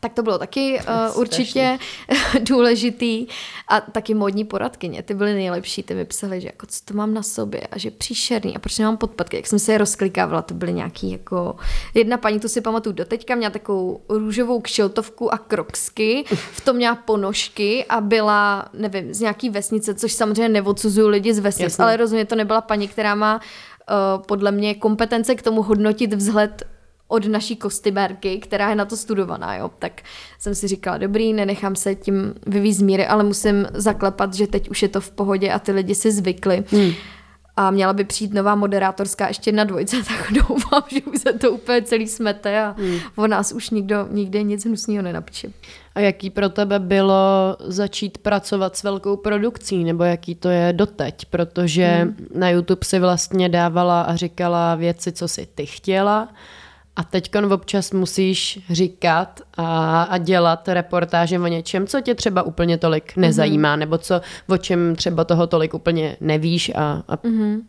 Tak 0.00 0.12
to 0.12 0.22
bylo 0.22 0.38
taky 0.38 0.80
uh, 1.10 1.20
určitě 1.20 1.78
důležitý. 2.40 3.26
A 3.68 3.80
taky 3.80 4.14
modní 4.14 4.44
poradkyně, 4.44 5.02
ty 5.02 5.14
byly 5.14 5.34
nejlepší, 5.34 5.82
ty 5.82 5.94
mi 5.94 6.04
psali, 6.04 6.40
že 6.40 6.48
jako 6.48 6.66
co 6.66 6.84
to 6.84 6.94
mám 6.94 7.14
na 7.14 7.22
sobě 7.22 7.60
a 7.60 7.78
že 7.78 7.90
příšerný 7.90 8.56
a 8.56 8.58
proč 8.58 8.78
nemám 8.78 8.96
podpatky. 8.96 9.36
Jak 9.36 9.46
jsem 9.46 9.58
se 9.58 9.72
je 9.72 9.78
rozklikávala, 9.78 10.42
to 10.42 10.54
byly 10.54 10.72
nějaký 10.72 11.10
jako... 11.10 11.56
Jedna 11.94 12.16
paní, 12.16 12.40
tu 12.40 12.48
si 12.48 12.60
pamatuju 12.60 12.94
doteďka, 12.94 13.34
měla 13.34 13.50
takovou 13.50 14.00
růžovou 14.08 14.60
kšiltovku 14.60 15.34
a 15.34 15.38
kroksky, 15.38 16.24
v 16.52 16.60
tom 16.60 16.76
měla 16.76 16.94
ponožky 16.94 17.84
a 17.88 18.00
byla, 18.00 18.68
nevím, 18.72 19.14
z 19.14 19.20
nějaký 19.20 19.50
vesnice, 19.50 19.94
což 19.94 20.12
samozřejmě 20.12 20.48
neodsuzuju 20.48 21.08
lidi 21.08 21.34
z 21.34 21.38
vesnic, 21.38 21.64
Jasně. 21.64 21.84
ale 21.84 21.96
rozhodně 21.96 22.24
to 22.24 22.34
nebyla 22.34 22.60
paní, 22.60 22.88
která 22.88 23.14
má 23.14 23.34
uh, 23.36 24.22
podle 24.22 24.52
mě 24.52 24.74
kompetence 24.74 25.34
k 25.34 25.42
tomu 25.42 25.62
hodnotit 25.62 26.14
vzhled 26.14 26.77
od 27.08 27.26
naší 27.26 27.56
kostymérky, 27.56 28.38
která 28.38 28.70
je 28.70 28.74
na 28.76 28.84
to 28.84 28.96
studovaná, 28.96 29.56
jo. 29.56 29.70
Tak 29.78 30.02
jsem 30.38 30.54
si 30.54 30.68
říkala, 30.68 30.98
dobrý, 30.98 31.32
nenechám 31.32 31.76
se 31.76 31.94
tím 31.94 32.34
vyvízt 32.46 32.80
míry, 32.80 33.06
ale 33.06 33.24
musím 33.24 33.66
zaklepat, 33.74 34.34
že 34.34 34.46
teď 34.46 34.70
už 34.70 34.82
je 34.82 34.88
to 34.88 35.00
v 35.00 35.10
pohodě 35.10 35.52
a 35.52 35.58
ty 35.58 35.72
lidi 35.72 35.94
si 35.94 36.12
zvykli. 36.12 36.64
Hmm. 36.70 36.92
A 37.56 37.70
měla 37.70 37.92
by 37.92 38.04
přijít 38.04 38.34
nová 38.34 38.54
moderátorská 38.54 39.28
ještě 39.28 39.52
na 39.52 39.64
dvojce, 39.64 39.96
tak 40.08 40.32
doufám, 40.32 40.82
že 40.92 41.00
už 41.02 41.20
se 41.20 41.32
to 41.32 41.52
úplně 41.52 41.82
celý 41.82 42.08
smete 42.08 42.60
a 42.60 42.74
hmm. 42.78 42.98
o 43.16 43.26
nás 43.26 43.52
už 43.52 43.70
nikdo 43.70 44.08
nikdy 44.10 44.44
nic 44.44 44.64
hnusného 44.66 45.02
nenapíše. 45.02 45.48
A 45.94 46.00
jaký 46.00 46.30
pro 46.30 46.48
tebe 46.48 46.78
bylo 46.78 47.56
začít 47.60 48.18
pracovat 48.18 48.76
s 48.76 48.82
velkou 48.82 49.16
produkcí, 49.16 49.84
nebo 49.84 50.04
jaký 50.04 50.34
to 50.34 50.48
je 50.48 50.72
doteď? 50.72 51.24
Protože 51.24 51.86
hmm. 51.86 52.26
na 52.34 52.50
YouTube 52.50 52.84
si 52.84 52.98
vlastně 52.98 53.48
dávala 53.48 54.02
a 54.02 54.16
říkala 54.16 54.74
věci, 54.74 55.12
co 55.12 55.28
si 55.28 55.48
ty 55.54 55.66
chtěla, 55.66 56.28
a 56.98 57.04
teď 57.04 57.30
občas 57.50 57.92
musíš 57.92 58.60
říkat 58.70 59.40
a, 59.56 60.02
a 60.02 60.18
dělat 60.18 60.68
reportáže 60.68 61.38
o 61.38 61.46
něčem, 61.46 61.86
co 61.86 62.00
tě 62.00 62.14
třeba 62.14 62.42
úplně 62.42 62.78
tolik 62.78 63.16
nezajímá, 63.16 63.74
mm-hmm. 63.74 63.78
nebo 63.78 63.98
co, 63.98 64.20
o 64.48 64.56
čem 64.56 64.96
třeba 64.96 65.24
toho 65.24 65.46
tolik 65.46 65.74
úplně 65.74 66.16
nevíš. 66.20 66.72
A, 66.74 67.02
a... 67.08 67.16
Mm-hmm. 67.16 67.60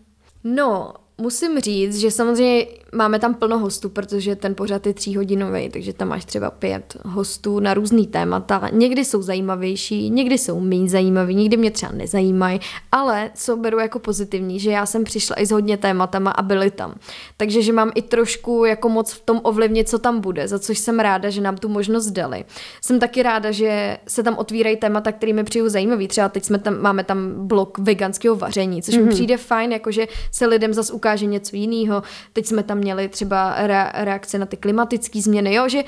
No, 0.44 0.94
musím 1.18 1.60
říct, 1.60 2.00
že 2.00 2.12
samozřejmě 2.12 2.66
máme 2.94 3.20
tam 3.20 3.34
plno 3.34 3.60
hostů, 3.60 3.90
protože 3.90 4.36
ten 4.36 4.56
pořad 4.56 4.88
je 4.88 4.94
tříhodinový, 4.94 5.70
takže 5.70 5.94
tam 5.94 6.08
máš 6.08 6.26
třeba 6.26 6.52
pět 6.52 6.98
hostů 7.06 7.60
na 7.60 7.74
různý 7.74 8.08
témata. 8.08 8.70
Někdy 8.72 9.06
jsou 9.06 9.22
zajímavější, 9.22 10.10
někdy 10.10 10.38
jsou 10.38 10.60
méně 10.60 10.90
zajímaví, 10.90 11.36
někdy 11.36 11.58
mě 11.58 11.72
třeba 11.72 11.92
nezajímají, 11.92 12.60
ale 12.92 13.32
co 13.36 13.58
beru 13.58 13.80
jako 13.80 14.00
pozitivní, 14.00 14.60
že 14.60 14.72
já 14.72 14.86
jsem 14.86 15.04
přišla 15.04 15.40
i 15.40 15.46
s 15.46 15.52
hodně 15.52 15.78
tématama 15.78 16.32
a 16.32 16.42
byli 16.42 16.72
tam. 16.72 16.96
Takže, 17.38 17.62
že 17.62 17.74
mám 17.74 17.92
i 17.96 18.02
trošku 18.02 18.66
jako 18.66 18.90
moc 18.90 19.14
v 19.14 19.22
tom 19.22 19.40
ovlivnit, 19.44 19.90
co 19.90 20.00
tam 20.00 20.20
bude, 20.20 20.48
za 20.48 20.60
což 20.60 20.80
jsem 20.80 21.00
ráda, 21.00 21.30
že 21.30 21.42
nám 21.42 21.58
tu 21.58 21.70
možnost 21.70 22.08
dali. 22.12 22.46
Jsem 22.82 23.00
taky 23.00 23.24
ráda, 23.24 23.52
že 23.52 23.98
se 24.08 24.24
tam 24.24 24.38
otvírají 24.38 24.78
témata, 24.78 25.12
které 25.12 25.34
mi 25.34 25.44
přijou 25.44 25.70
zajímavý. 25.70 26.08
Třeba 26.08 26.30
teď 26.30 26.44
jsme 26.44 26.60
tam, 26.60 26.82
máme 26.82 27.04
tam 27.04 27.48
blok 27.48 27.78
veganského 27.78 28.36
vaření, 28.36 28.82
což 28.82 28.94
mm-hmm. 28.94 28.98
mi 28.98 29.04
mhm. 29.04 29.14
přijde 29.14 29.38
fajn, 29.38 29.72
jakože 29.72 30.08
se 30.32 30.46
lidem 30.46 30.74
zase 30.74 30.94
ukáže 30.94 31.26
něco 31.26 31.56
jiného. 31.56 32.04
Teď 32.34 32.46
jsme 32.46 32.64
tam 32.64 32.79
měli 32.80 33.10
třeba 33.10 33.56
reakce 33.94 34.38
na 34.38 34.46
ty 34.46 34.58
klimatické 34.58 35.22
změny, 35.22 35.54
jo, 35.54 35.70
že 35.70 35.84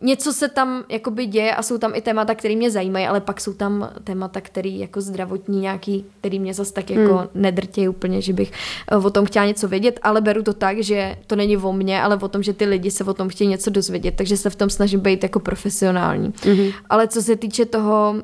něco 0.00 0.32
se 0.32 0.48
tam 0.48 0.84
jakoby 0.88 1.26
děje 1.26 1.54
a 1.54 1.62
jsou 1.62 1.78
tam 1.78 1.94
i 1.94 2.00
témata, 2.00 2.34
které 2.34 2.56
mě 2.56 2.70
zajímají, 2.70 3.06
ale 3.06 3.20
pak 3.20 3.40
jsou 3.40 3.52
tam 3.52 3.90
témata, 4.04 4.40
které 4.40 4.68
jako 4.68 5.00
zdravotní 5.00 5.60
nějaký, 5.60 6.04
který 6.20 6.38
mě 6.38 6.54
zase 6.54 6.72
tak 6.72 6.90
jako 6.90 7.16
hmm. 7.16 7.28
nedrtějí 7.34 7.88
úplně, 7.88 8.20
že 8.22 8.32
bych 8.32 8.52
eh, 8.90 8.96
o 8.96 9.10
tom 9.10 9.26
chtěla 9.26 9.46
něco 9.46 9.68
vědět, 9.68 10.00
ale 10.02 10.20
beru 10.20 10.42
to 10.42 10.52
tak, 10.52 10.78
že 10.78 11.16
to 11.26 11.36
není 11.36 11.56
o 11.56 11.72
mně, 11.72 12.02
ale 12.02 12.16
o 12.16 12.28
tom, 12.28 12.42
že 12.42 12.52
ty 12.52 12.64
lidi 12.64 12.90
se 12.90 13.04
o 13.04 13.14
tom 13.14 13.28
chtějí 13.28 13.50
něco 13.50 13.70
dozvědět, 13.70 14.14
takže 14.16 14.36
se 14.36 14.50
v 14.50 14.56
tom 14.56 14.70
snažím 14.70 15.00
být 15.00 15.22
jako 15.22 15.40
profesionální. 15.40 16.32
Hmm. 16.42 16.70
Ale 16.90 17.08
co 17.08 17.22
se 17.22 17.36
týče 17.36 17.66
toho 17.66 18.14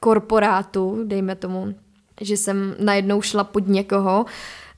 korporátu, 0.00 1.00
dejme 1.04 1.36
tomu, 1.36 1.74
že 2.20 2.36
jsem 2.36 2.74
najednou 2.78 3.22
šla 3.22 3.44
pod 3.44 3.68
někoho, 3.68 4.24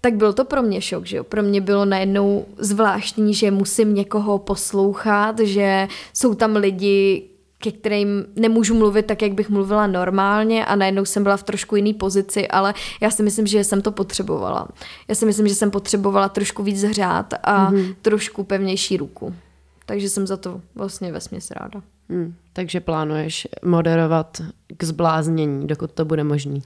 tak 0.05 0.14
byl 0.14 0.32
to 0.32 0.44
pro 0.44 0.62
mě 0.62 0.80
šok, 0.80 1.07
že 1.07 1.16
jo. 1.16 1.24
Pro 1.24 1.42
mě 1.42 1.61
bylo 1.61 1.84
najednou 1.84 2.46
zvláštní, 2.59 3.34
že 3.34 3.50
musím 3.50 3.94
někoho 3.94 4.38
poslouchat, 4.38 5.38
že 5.38 5.88
jsou 6.12 6.34
tam 6.34 6.57
lidi, 6.57 7.28
ke 7.59 7.72
kterým 7.72 8.24
nemůžu 8.36 8.74
mluvit 8.74 9.07
tak, 9.07 9.22
jak 9.22 9.32
bych 9.32 9.50
mluvila 9.50 9.86
normálně 9.86 10.66
a 10.66 10.76
najednou 10.76 11.05
jsem 11.05 11.22
byla 11.22 11.36
v 11.36 11.42
trošku 11.42 11.76
jiný 11.76 11.94
pozici, 11.94 12.48
ale 12.48 12.74
já 13.00 13.11
si 13.11 13.22
myslím, 13.22 13.46
že 13.46 13.64
jsem 13.64 13.82
to 13.82 13.92
potřebovala. 13.92 14.68
Já 15.09 15.14
si 15.14 15.26
myslím, 15.26 15.48
že 15.48 15.55
jsem 15.55 15.70
potřebovala 15.70 16.28
trošku 16.28 16.62
víc 16.62 16.82
hřát 16.82 17.34
a 17.42 17.72
mm-hmm. 17.72 17.94
trošku 18.03 18.44
pevnější 18.44 18.96
ruku. 18.96 19.34
Takže 19.86 20.09
jsem 20.09 20.26
za 20.26 20.36
to 20.36 20.61
vlastně 20.74 21.12
vesměs 21.12 21.50
ráda. 21.50 21.82
Hmm, 22.09 22.34
takže 22.53 22.80
plánuješ 22.80 23.48
moderovat 23.64 24.42
k 24.76 24.84
zbláznění, 24.84 25.66
dokud 25.66 25.92
to 25.92 26.05
bude 26.05 26.24
možný? 26.24 26.62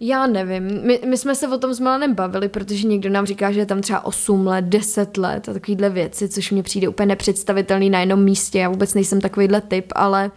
Já 0.00 0.26
nevím. 0.26 0.86
My, 0.86 1.00
my 1.06 1.16
jsme 1.16 1.34
se 1.34 1.48
o 1.48 1.58
tom 1.58 1.74
s 1.74 1.80
Milanem 1.80 2.14
bavili, 2.14 2.48
protože 2.48 2.86
někdo 2.86 3.10
nám 3.10 3.26
říká, 3.26 3.52
že 3.52 3.60
je 3.60 3.66
tam 3.66 3.80
třeba 3.80 4.04
8 4.04 4.46
let, 4.46 4.64
10 4.64 5.16
let 5.16 5.48
a 5.48 5.52
takovýhle 5.52 5.90
věci, 5.90 6.28
což 6.28 6.50
mně 6.50 6.62
přijde 6.62 6.88
úplně 6.88 7.06
nepředstavitelný 7.06 7.90
na 7.90 8.00
jednom 8.00 8.24
místě. 8.24 8.58
Já 8.58 8.68
vůbec 8.68 8.94
nejsem 8.94 9.20
takovýhle 9.20 9.60
typ, 9.60 9.92
ale 9.94 10.30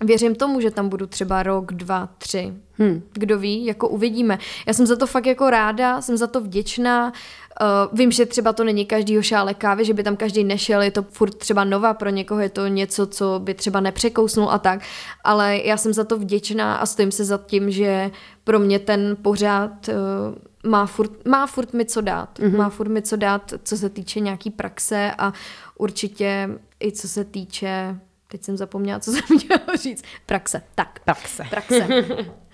věřím 0.00 0.34
tomu, 0.34 0.60
že 0.60 0.70
tam 0.70 0.88
budu 0.88 1.06
třeba 1.06 1.42
rok, 1.42 1.72
dva, 1.72 2.08
tři. 2.18 2.52
Hmm. 2.78 3.02
Kdo 3.12 3.38
ví, 3.38 3.66
jako 3.66 3.88
uvidíme. 3.88 4.38
Já 4.66 4.72
jsem 4.72 4.86
za 4.86 4.96
to 4.96 5.06
fakt 5.06 5.26
jako 5.26 5.50
ráda, 5.50 6.00
jsem 6.00 6.16
za 6.16 6.26
to 6.26 6.40
vděčná. 6.40 7.12
Uh, 7.60 7.98
vím, 7.98 8.12
že 8.12 8.26
třeba 8.26 8.52
to 8.52 8.64
není 8.64 8.86
každýho 8.86 9.22
šále 9.22 9.54
kávy, 9.54 9.84
že 9.84 9.94
by 9.94 10.02
tam 10.02 10.16
každý 10.16 10.44
nešel, 10.44 10.82
je 10.82 10.90
to 10.90 11.02
furt 11.02 11.34
třeba 11.34 11.64
nová, 11.64 11.94
pro 11.94 12.10
někoho 12.10 12.40
je 12.40 12.48
to 12.48 12.66
něco, 12.66 13.06
co 13.06 13.40
by 13.44 13.54
třeba 13.54 13.80
nepřekousnul 13.80 14.50
a 14.50 14.58
tak, 14.58 14.80
ale 15.24 15.56
já 15.64 15.76
jsem 15.76 15.92
za 15.92 16.04
to 16.04 16.18
vděčná 16.18 16.76
a 16.76 16.86
stojím 16.86 17.12
se 17.12 17.24
za 17.24 17.38
tím, 17.46 17.70
že 17.70 18.10
pro 18.44 18.58
mě 18.58 18.78
ten 18.78 19.16
pořád 19.22 19.88
uh, 19.88 20.70
má 20.70 20.86
furt, 20.86 21.26
má 21.26 21.46
furt 21.46 21.72
mi 21.72 21.84
co 21.84 22.00
dát. 22.00 22.38
Mm-hmm. 22.38 22.56
Má 22.56 22.68
furt 22.70 22.88
mi 22.88 23.02
co 23.02 23.16
dát, 23.16 23.54
co 23.64 23.76
se 23.76 23.88
týče 23.88 24.20
nějaký 24.20 24.50
praxe 24.50 25.12
a 25.18 25.32
určitě 25.78 26.50
i 26.84 26.92
co 26.92 27.08
se 27.08 27.24
týče 27.24 27.98
Teď 28.34 28.42
jsem 28.44 28.56
zapomněla, 28.56 29.00
co 29.00 29.12
jsem 29.12 29.38
chtěla 29.38 29.76
říct. 29.82 30.04
Praxe. 30.26 30.62
Tak. 30.74 31.00
Praxe. 31.04 31.44
Praxe. 31.50 31.86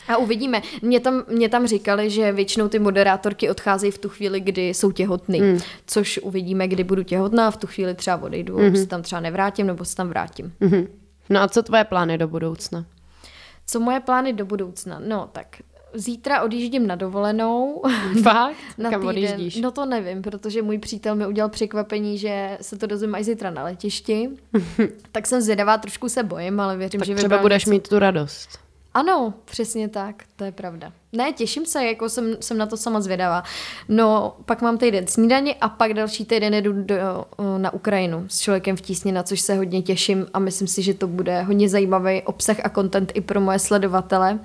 A 0.09 0.17
uvidíme. 0.17 0.63
Mě 0.83 1.01
tam, 1.01 1.25
mě 1.29 1.49
tam 1.49 1.67
říkali, 1.67 2.11
že 2.11 2.33
většinou 2.33 2.69
ty 2.69 2.79
moderátorky 2.79 3.51
odcházejí 3.51 3.93
v 3.93 3.99
tu 3.99 4.09
chvíli, 4.09 4.41
kdy 4.41 4.69
jsou 4.69 4.91
těhotný. 4.91 5.41
Mm. 5.41 5.59
Což 5.87 6.21
uvidíme, 6.23 6.69
kdy 6.69 6.85
budu 6.85 7.03
těhotná 7.03 7.49
a 7.49 7.51
v 7.51 7.57
tu 7.57 7.67
chvíli 7.67 7.95
třeba 7.95 8.23
odejdu, 8.23 8.57
mm-hmm. 8.57 8.81
se 8.81 8.87
tam 8.87 9.03
třeba 9.03 9.21
nevrátím 9.21 9.67
nebo 9.67 9.85
se 9.85 9.97
tam 9.97 10.09
vrátím. 10.09 10.53
Mm-hmm. 10.61 10.87
No 11.31 11.41
a 11.41 11.49
co 11.49 11.63
tvoje 11.63 11.85
plány 11.85 12.19
do 12.19 12.29
budoucna? 12.29 12.85
Co 13.67 13.81
moje 13.81 14.01
plány 14.01 14.33
do 14.33 14.45
budoucna? 14.45 15.01
No 15.07 15.29
tak 15.33 15.47
Zítra 15.95 16.43
odjíždím 16.43 16.87
na 16.87 16.95
dovolenou. 16.95 17.83
Fakt? 18.23 18.57
na 18.79 18.91
Kam 18.91 19.07
odjíždíš? 19.07 19.57
No 19.57 19.71
to 19.71 19.87
nevím, 19.87 20.23
protože 20.23 20.63
můj 20.63 20.79
přítel 20.79 21.15
mi 21.15 21.27
udělal 21.27 21.49
překvapení, 21.49 22.19
že 22.19 22.59
se 22.61 22.79
to 22.79 22.87
dozvím 22.87 23.15
až 23.15 23.25
zítra 23.25 23.51
na 23.51 23.65
letišti. 23.65 24.31
tak 25.13 25.27
jsem 25.27 25.41
zvědavá, 25.41 25.79
trošku 25.79 26.09
se 26.09 26.23
bojím, 26.23 26.61
ale 26.61 26.77
věřím, 26.77 27.01
tak 27.01 27.07
že 27.07 27.15
třeba 27.15 27.39
budeš 27.39 27.65
něco... 27.65 27.71
mít 27.71 27.89
tu 27.89 27.99
radost. 27.99 28.71
Ano, 28.95 29.35
přesně 29.45 29.89
tak, 29.89 30.15
to 30.37 30.45
je 30.45 30.53
pravda. 30.53 30.93
Ne, 31.13 31.33
těším 31.33 31.67
se, 31.67 31.85
jako 31.85 32.09
jsem, 32.09 32.37
jsem 32.41 32.59
na 32.59 32.67
to 32.67 32.77
sama 32.77 33.01
zvědavá. 33.01 33.43
No, 33.89 34.37
pak 34.45 34.63
mám 34.63 34.79
týden 34.79 35.07
snídaně 35.07 35.55
a 35.55 35.69
pak 35.69 35.95
další 35.95 36.25
týden 36.25 36.55
jdu 36.55 36.73
do, 36.73 36.97
na 37.59 37.73
Ukrajinu 37.73 38.25
s 38.29 38.41
člověkem 38.41 38.77
v 38.77 38.81
tísni, 38.81 39.13
na 39.13 39.23
což 39.23 39.41
se 39.41 39.55
hodně 39.55 39.83
těším 39.83 40.27
a 40.35 40.39
myslím 40.39 40.69
si, 40.69 40.83
že 40.83 40.95
to 40.95 41.07
bude 41.07 41.43
hodně 41.43 41.69
zajímavý 41.69 42.23
obsah 42.23 42.57
a 42.65 42.69
content 42.69 43.13
i 43.15 43.21
pro 43.21 43.41
moje 43.41 43.59
sledovatele. 43.59 44.39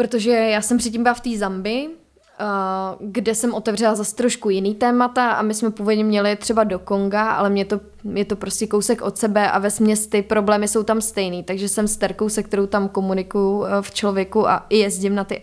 Protože 0.00 0.30
já 0.30 0.62
jsem 0.62 0.78
předtím 0.78 1.02
byla 1.02 1.14
v 1.14 1.20
té 1.20 1.38
Zambii, 1.38 1.90
kde 3.00 3.34
jsem 3.34 3.54
otevřela 3.54 3.94
zase 3.94 4.16
trošku 4.16 4.50
jiný 4.50 4.74
témata 4.74 5.30
a 5.32 5.42
my 5.42 5.54
jsme 5.54 5.70
původně 5.70 6.04
měli 6.04 6.36
třeba 6.36 6.64
do 6.64 6.78
Konga, 6.78 7.30
ale 7.30 7.50
mě 7.50 7.64
to, 7.64 7.80
je 8.14 8.24
to 8.24 8.36
prostě 8.36 8.66
kousek 8.66 9.02
od 9.02 9.18
sebe 9.18 9.50
a 9.50 9.58
ve 9.58 9.68
ty 10.10 10.22
problémy 10.22 10.68
jsou 10.68 10.82
tam 10.82 11.00
stejný, 11.00 11.42
takže 11.42 11.68
jsem 11.68 11.88
s 11.88 11.96
Terkou, 11.96 12.28
se 12.28 12.42
kterou 12.42 12.66
tam 12.66 12.88
komunikuju 12.88 13.64
eh, 13.64 13.68
v 13.80 13.90
člověku 13.90 14.48
a 14.48 14.66
i 14.68 14.78
jezdím 14.78 15.14
na 15.14 15.24
ty, 15.24 15.42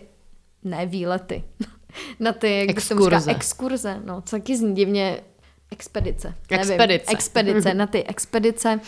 ne 0.64 0.86
výlety, 0.86 1.44
na 2.20 2.32
ty, 2.32 2.58
jak 2.58 2.70
exkurze. 2.70 3.20
Říká, 3.20 3.30
exkurze, 3.30 4.00
no, 4.04 4.22
co 4.22 4.36
taky 4.36 4.56
zní 4.56 4.74
divně, 4.74 5.20
expedice. 5.70 6.34
Expedice. 6.50 6.86
Nevím, 6.86 7.00
expedice, 7.08 7.74
na 7.74 7.86
ty 7.86 8.04
expedice. 8.04 8.80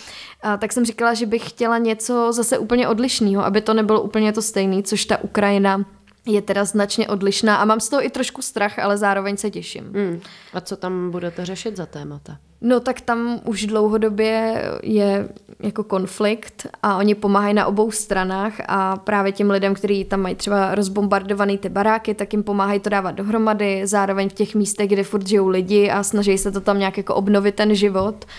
A, 0.42 0.56
tak 0.56 0.72
jsem 0.72 0.84
říkala, 0.84 1.14
že 1.14 1.26
bych 1.26 1.50
chtěla 1.50 1.78
něco 1.78 2.32
zase 2.32 2.58
úplně 2.58 2.88
odlišného, 2.88 3.44
aby 3.44 3.60
to 3.60 3.74
nebylo 3.74 4.02
úplně 4.02 4.32
to 4.32 4.42
stejné, 4.42 4.82
což 4.82 5.04
ta 5.04 5.24
Ukrajina 5.24 5.84
je 6.26 6.42
teda 6.42 6.64
značně 6.64 7.08
odlišná 7.08 7.56
a 7.56 7.64
mám 7.64 7.80
z 7.80 7.88
toho 7.88 8.04
i 8.04 8.10
trošku 8.10 8.42
strach, 8.42 8.78
ale 8.78 8.98
zároveň 8.98 9.36
se 9.36 9.50
těším. 9.50 9.84
Hmm. 9.84 10.20
A 10.52 10.60
co 10.60 10.76
tam 10.76 11.10
budete 11.10 11.46
řešit 11.46 11.76
za 11.76 11.86
témata? 11.86 12.38
No 12.60 12.80
tak 12.80 13.00
tam 13.00 13.40
už 13.44 13.66
dlouhodobě 13.66 14.62
je 14.82 15.28
jako 15.60 15.84
konflikt 15.84 16.66
a 16.82 16.96
oni 16.96 17.14
pomáhají 17.14 17.54
na 17.54 17.66
obou 17.66 17.90
stranách 17.90 18.54
a 18.68 18.96
právě 18.96 19.32
těm 19.32 19.50
lidem, 19.50 19.74
kteří 19.74 20.04
tam 20.04 20.20
mají 20.20 20.34
třeba 20.34 20.74
rozbombardované 20.74 21.58
ty 21.58 21.68
baráky, 21.68 22.14
tak 22.14 22.32
jim 22.32 22.42
pomáhají 22.42 22.80
to 22.80 22.90
dávat 22.90 23.10
dohromady, 23.10 23.86
zároveň 23.86 24.28
v 24.28 24.32
těch 24.32 24.54
místech, 24.54 24.88
kde 24.88 25.04
furt 25.04 25.26
žijou 25.26 25.48
lidi 25.48 25.90
a 25.90 26.02
snaží 26.02 26.38
se 26.38 26.52
to 26.52 26.60
tam 26.60 26.78
nějak 26.78 26.96
jako 26.96 27.14
obnovit 27.14 27.54
ten 27.54 27.74
život. 27.74 28.24
Uh, 28.24 28.30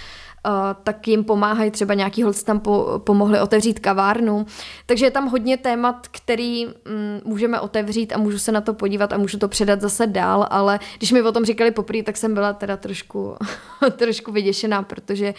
tak 0.84 1.08
jim 1.08 1.24
pomáhají, 1.24 1.72
třeba 1.72 1.94
nějaký 1.94 2.24
holci 2.24 2.46
tam 2.46 2.60
po, 2.60 3.02
pomohli 3.04 3.40
otevřít 3.40 3.80
kavárnu. 3.80 4.46
Takže 4.86 5.06
je 5.06 5.12
tam 5.12 5.30
hodně 5.30 5.58
témat, 5.58 6.08
který 6.12 6.66
mm, 6.66 7.22
můžeme 7.26 7.60
otevřít 7.60 8.14
a 8.14 8.18
můžu 8.18 8.40
se 8.40 8.52
na 8.52 8.62
to 8.62 8.74
podívat 8.74 9.14
a 9.14 9.18
můžu 9.18 9.38
to 9.38 9.48
předat 9.48 9.82
zase 9.82 10.08
dál, 10.08 10.48
ale 10.50 10.80
když 10.98 11.12
mi 11.12 11.22
o 11.22 11.32
tom 11.32 11.46
říkali 11.46 11.72
poprvé, 11.72 12.04
tak 12.04 12.18
jsem 12.18 12.34
byla 12.34 12.54
teda 12.54 12.78
trošku, 12.78 13.36
trošku 13.98 14.32
vyděšená, 14.32 14.84
protože 14.84 15.34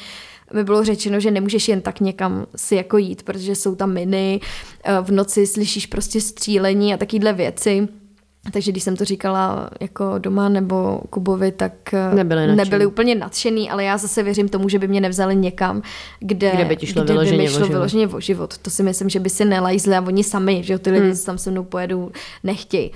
mi 0.52 0.64
bylo 0.64 0.84
řečeno, 0.84 1.20
že 1.20 1.30
nemůžeš 1.30 1.68
jen 1.68 1.80
tak 1.80 2.00
někam 2.00 2.46
si 2.56 2.74
jako 2.74 2.98
jít, 2.98 3.22
protože 3.22 3.54
jsou 3.54 3.74
tam 3.74 3.92
miny, 3.92 4.40
eh, 4.84 5.00
v 5.00 5.10
noci 5.10 5.46
slyšíš 5.46 5.86
prostě 5.86 6.20
střílení 6.20 6.94
a 6.94 6.96
takovéhle 6.96 7.32
věci. 7.32 7.88
Takže 8.50 8.72
když 8.72 8.82
jsem 8.82 8.96
to 8.96 9.04
říkala 9.04 9.70
jako 9.80 10.18
doma 10.18 10.48
nebo 10.48 11.00
Kubovi, 11.10 11.52
tak 11.52 11.94
eh, 11.94 12.14
nebyli, 12.14 12.56
nebyli 12.56 12.86
úplně 12.86 13.14
nadšený, 13.14 13.70
ale 13.70 13.84
já 13.84 13.98
zase 13.98 14.22
věřím 14.22 14.48
tomu, 14.48 14.68
že 14.68 14.78
by 14.78 14.88
mě 14.88 15.00
nevzali 15.00 15.36
někam, 15.36 15.82
kde, 16.20 16.50
kde 16.54 16.64
by, 16.64 16.76
ti 16.76 16.86
šlo 16.86 17.04
kde 17.04 17.12
vyloženě, 17.12 17.38
by 17.38 17.42
mi 17.42 17.50
šlo 17.50 17.66
o 17.66 17.68
vyloženě 17.68 18.08
o 18.08 18.20
život. 18.20 18.58
To 18.58 18.70
si 18.70 18.82
myslím, 18.82 19.08
že 19.08 19.20
by 19.20 19.30
si 19.30 19.44
nelajzli 19.44 19.96
a 19.96 20.00
oni 20.00 20.24
sami, 20.24 20.62
že 20.62 20.78
ty 20.78 20.90
lidi 20.90 21.06
hmm. 21.06 21.16
tam 21.26 21.38
se 21.38 21.50
mnou 21.50 21.64
pojedou, 21.64 22.10
nechtějí. 22.44 22.92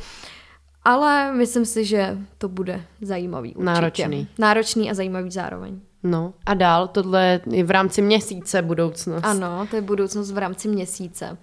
Ale 0.85 1.33
myslím 1.33 1.65
si, 1.65 1.85
že 1.85 2.19
to 2.39 2.49
bude 2.49 2.85
zajímavý. 3.01 3.49
Určitě. 3.49 3.65
Náročný. 3.65 4.29
Náročný 4.39 4.91
a 4.91 4.95
zajímavý 4.95 5.31
zároveň. 5.31 5.81
No 6.03 6.33
a 6.47 6.55
dál, 6.55 6.89
tohle 6.89 7.41
je 7.51 7.65
v 7.65 7.71
rámci 7.71 8.03
měsíce 8.03 8.63
budoucnost. 8.63 9.25
Ano, 9.25 9.67
to 9.71 9.77
je 9.77 9.83
budoucnost 9.83 10.33
v 10.33 10.39
rámci 10.39 10.69
měsíce. 10.69 11.39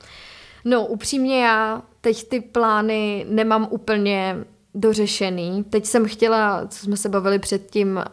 No, 0.66 0.86
upřímně 0.86 1.44
já 1.44 1.82
teď 2.04 2.30
ty 2.30 2.42
plány 2.42 3.26
nemám 3.30 3.68
úplně 3.72 4.38
dořešený. 4.76 5.64
Teď 5.64 5.86
jsem 5.86 6.06
chtěla, 6.06 6.68
co 6.68 6.80
jsme 6.80 6.98
se 6.98 7.10
bavili 7.10 7.40
předtím, 7.40 7.96
uh, 7.96 8.04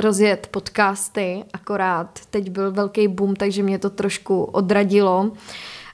rozjet 0.00 0.46
podcasty, 0.50 1.44
akorát 1.52 2.20
teď 2.30 2.50
byl 2.50 2.72
velký 2.72 3.08
boom, 3.08 3.36
takže 3.36 3.62
mě 3.62 3.78
to 3.78 3.90
trošku 3.90 4.44
odradilo 4.44 5.32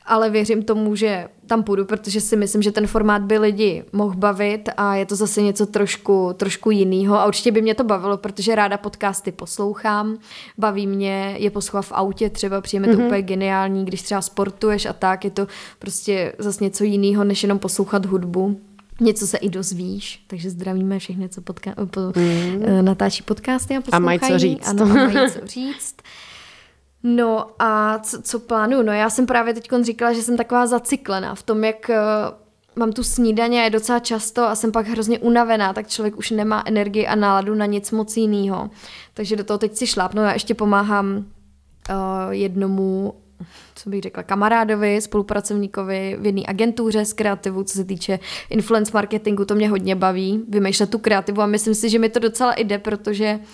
ale 0.07 0.31
věřím 0.31 0.63
tomu, 0.63 0.97
že 0.97 1.29
tam 1.47 1.63
půjdu, 1.63 1.85
protože 1.85 2.21
si 2.21 2.37
myslím, 2.37 2.63
že 2.63 2.73
ten 2.73 2.87
formát 2.87 3.23
by 3.23 3.39
lidi 3.39 3.85
mohl 3.93 4.17
bavit 4.17 4.69
a 4.77 4.95
je 4.95 5.07
to 5.07 5.17
zase 5.17 5.43
něco 5.43 5.67
trošku, 5.67 6.31
trošku 6.37 6.71
jiného 6.71 7.17
a 7.17 7.27
určitě 7.27 7.53
by 7.53 7.63
mě 7.63 7.75
to 7.75 7.85
bavilo, 7.85 8.17
protože 8.17 8.55
ráda 8.55 8.77
podcasty 8.77 9.33
poslouchám, 9.33 10.19
baví 10.59 10.87
mě 10.87 11.37
je 11.39 11.51
poslouchat 11.51 11.83
v 11.83 11.93
autě, 11.93 12.31
třeba 12.31 12.61
přijeme 12.61 12.89
to 12.89 12.93
mm-hmm. 12.93 13.07
úplně 13.07 13.23
geniální, 13.23 13.85
když 13.85 14.03
třeba 14.03 14.23
sportuješ 14.23 14.87
a 14.87 14.93
tak, 14.93 15.25
je 15.25 15.31
to 15.31 15.47
prostě 15.79 16.33
zase 16.39 16.65
něco 16.65 16.85
jiného, 16.85 17.25
než 17.25 17.43
jenom 17.43 17.59
poslouchat 17.59 18.07
hudbu. 18.07 18.61
Něco 19.01 19.27
se 19.27 19.39
i 19.39 19.49
dozvíš, 19.49 20.25
takže 20.27 20.51
zdravíme 20.51 20.99
všechny, 20.99 21.29
co 21.29 21.41
podka- 21.41 21.87
po, 21.87 22.01
mm. 22.01 22.85
natáčí 22.85 23.23
podcasty 23.23 23.77
a 23.77 23.81
poslouchají. 23.81 24.19
A 24.19 24.27
mají 24.27 24.33
co 24.33 24.39
říct. 24.39 24.69
Ano, 24.69 24.83
a 24.83 24.87
mají 24.87 25.31
co 25.31 25.41
říct. 25.47 25.97
No 27.09 27.47
a 27.59 27.99
co, 27.99 28.23
co 28.23 28.39
plánuju? 28.39 28.83
No 28.83 28.93
já 28.93 29.11
jsem 29.11 29.27
právě 29.27 29.55
teď 29.55 29.69
říkala, 29.83 30.13
že 30.13 30.23
jsem 30.23 30.37
taková 30.37 30.67
zacyklená 30.67 31.35
v 31.35 31.43
tom, 31.43 31.65
jak 31.65 31.89
uh, 31.89 31.97
mám 32.77 32.93
tu 32.93 33.03
snídaně 33.03 33.63
je 33.63 33.71
docela 33.71 33.99
často 33.99 34.45
a 34.45 34.55
jsem 34.55 34.73
pak 34.73 34.87
hrozně 34.87 35.19
unavená, 35.19 35.73
tak 35.73 35.89
člověk 35.89 36.17
už 36.17 36.31
nemá 36.31 36.63
energii 36.67 37.07
a 37.07 37.15
náladu 37.15 37.55
na 37.55 37.67
nic 37.67 37.91
moc 37.91 38.17
jiného. 38.17 38.71
Takže 39.15 39.37
do 39.37 39.45
toho 39.45 39.59
teď 39.59 39.77
si 39.77 39.87
šlápnu. 39.87 40.23
Já 40.23 40.33
ještě 40.33 40.55
pomáhám 40.55 41.17
uh, 41.17 41.25
jednomu 42.31 43.15
co 43.75 43.91
bych 43.91 44.03
řekla, 44.03 44.23
kamarádovi, 44.23 45.01
spolupracovníkovi 45.01 46.17
v 46.21 46.27
jedné 46.27 46.43
agentuře 46.47 47.05
z 47.05 47.13
kreativu, 47.13 47.65
co 47.65 47.75
se 47.75 47.85
týče 47.85 48.19
influence 48.51 48.91
marketingu, 48.95 49.45
to 49.45 49.55
mě 49.55 49.69
hodně 49.69 49.95
baví, 49.95 50.45
vymýšlet 50.49 50.91
tu 50.91 50.99
kreativu 50.99 51.43
a 51.43 51.47
myslím 51.47 51.75
si, 51.75 51.91
že 51.91 51.99
mi 51.99 52.09
to 52.09 52.19
docela 52.19 52.55
jde, 52.59 52.79
protože 52.79 53.39
uh, 53.41 53.47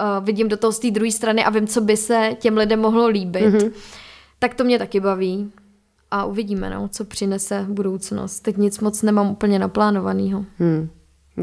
uh, 0.00 0.24
vidím 0.24 0.48
do 0.48 0.56
toho 0.56 0.72
z 0.72 0.78
té 0.78 0.90
druhé 0.90 1.10
strany 1.10 1.44
a 1.44 1.50
vím, 1.50 1.66
co 1.66 1.80
by 1.80 1.96
se 1.96 2.36
těm 2.38 2.56
lidem 2.56 2.80
mohlo 2.80 3.06
líbit, 3.06 3.42
mm-hmm. 3.42 3.72
tak 4.38 4.54
to 4.54 4.64
mě 4.64 4.78
taky 4.78 5.00
baví. 5.00 5.52
A 6.10 6.24
uvidíme, 6.24 6.70
no, 6.70 6.88
co 6.88 7.04
přinese 7.04 7.66
budoucnost. 7.68 8.40
Teď 8.40 8.56
nic 8.56 8.80
moc 8.80 9.02
nemám 9.02 9.30
úplně 9.30 9.58
naplánovaného. 9.58 10.44
Hmm. 10.58 10.90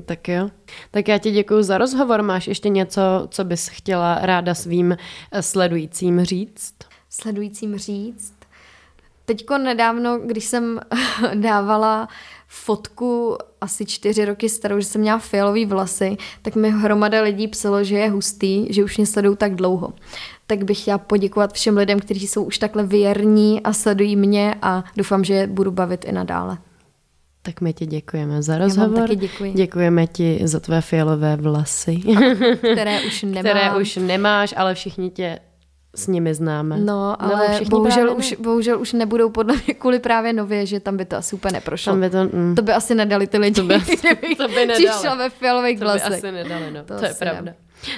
Tak 0.06 0.28
jo. 0.28 0.50
Tak 0.92 1.08
já 1.08 1.18
ti 1.18 1.32
děkuji 1.32 1.64
za 1.64 1.78
rozhovor. 1.78 2.22
Máš 2.22 2.48
ještě 2.48 2.70
něco, 2.70 3.02
co 3.30 3.44
bys 3.44 3.68
chtěla 3.68 4.20
ráda 4.22 4.56
svým 4.56 4.98
eh, 5.32 5.42
sledujícím 5.42 6.24
říct? 6.24 6.76
Sledujícím 7.10 7.78
říct? 7.78 8.34
Teďko 9.26 9.58
nedávno, 9.58 10.20
když 10.20 10.46
jsem 10.46 10.80
dávala 11.34 12.08
fotku 12.64 13.38
asi 13.62 13.86
čtyři 13.86 14.26
roky 14.26 14.50
starou, 14.50 14.80
že 14.80 14.86
jsem 14.86 15.02
měla 15.02 15.20
fialový 15.20 15.66
vlasy, 15.66 16.18
tak 16.42 16.56
mi 16.56 16.72
hromada 16.72 17.22
lidí 17.22 17.48
psalo, 17.48 17.84
že 17.84 17.96
je 17.96 18.10
hustý, 18.10 18.74
že 18.74 18.84
už 18.84 18.98
mě 18.98 19.06
sledují 19.06 19.38
tak 19.38 19.56
dlouho. 19.56 19.94
Tak 20.48 20.64
bych 20.64 20.82
chtěla 20.82 20.98
poděkovat 20.98 21.54
všem 21.54 21.78
lidem, 21.78 22.00
kteří 22.00 22.28
jsou 22.28 22.44
už 22.44 22.58
takhle 22.58 22.84
věrní 22.84 23.62
a 23.62 23.74
sledují 23.74 24.16
mě 24.16 24.56
a 24.62 24.84
doufám, 24.98 25.24
že 25.24 25.48
budu 25.48 25.72
bavit 25.72 26.06
i 26.06 26.12
nadále. 26.12 26.58
Tak 27.42 27.62
my 27.62 27.74
ti 27.74 27.86
děkujeme 27.86 28.42
za 28.42 28.58
rozhovor. 28.58 28.90
Já 28.90 29.00
vám 29.00 29.08
taky 29.08 29.16
děkuji. 29.16 29.54
Děkujeme 29.54 30.08
ti 30.08 30.40
za 30.44 30.60
tvé 30.60 30.82
fialové 30.82 31.36
vlasy. 31.36 32.02
Které 32.58 33.02
už 33.08 33.24
nemám. 33.24 33.40
Které 33.40 33.76
už 33.76 33.96
nemáš, 33.96 34.54
ale 34.58 34.76
všichni 34.76 35.10
tě 35.10 35.40
s 35.96 36.08
nimi 36.08 36.34
známe. 36.34 36.78
No, 36.78 37.22
ale 37.22 37.60
no, 37.60 37.66
bohužel, 37.70 38.16
už, 38.18 38.36
bohužel 38.40 38.82
už 38.82 38.94
nebudou 38.94 39.30
podle 39.30 39.56
mě 39.66 39.74
kvůli 39.74 40.00
právě 40.00 40.34
nově, 40.34 40.66
že 40.66 40.80
tam 40.80 40.98
by 40.98 41.06
to 41.06 41.16
asi 41.16 41.36
úplně 41.36 41.52
neprošlo. 41.52 41.94
Tam 41.94 42.02
by 42.02 42.10
to, 42.10 42.24
mm. 42.24 42.56
to 42.56 42.62
by 42.62 42.74
asi 42.74 42.96
nedali 42.96 43.28
ty 43.28 43.38
lidi, 43.38 43.62
to 43.62 43.68
by, 43.68 43.80
to 44.38 44.48
by 44.48 44.66
nedali. 44.66 45.18
ve 45.18 45.30
fialových 45.30 45.80
To 45.80 45.86
by 45.86 45.92
asi 45.92 46.32
nedali, 46.32 46.72
no. 46.72 46.84
To, 46.84 47.00
to 47.00 47.06
je 47.06 47.14
pravda. 47.14 47.42
Ne. 47.42 47.56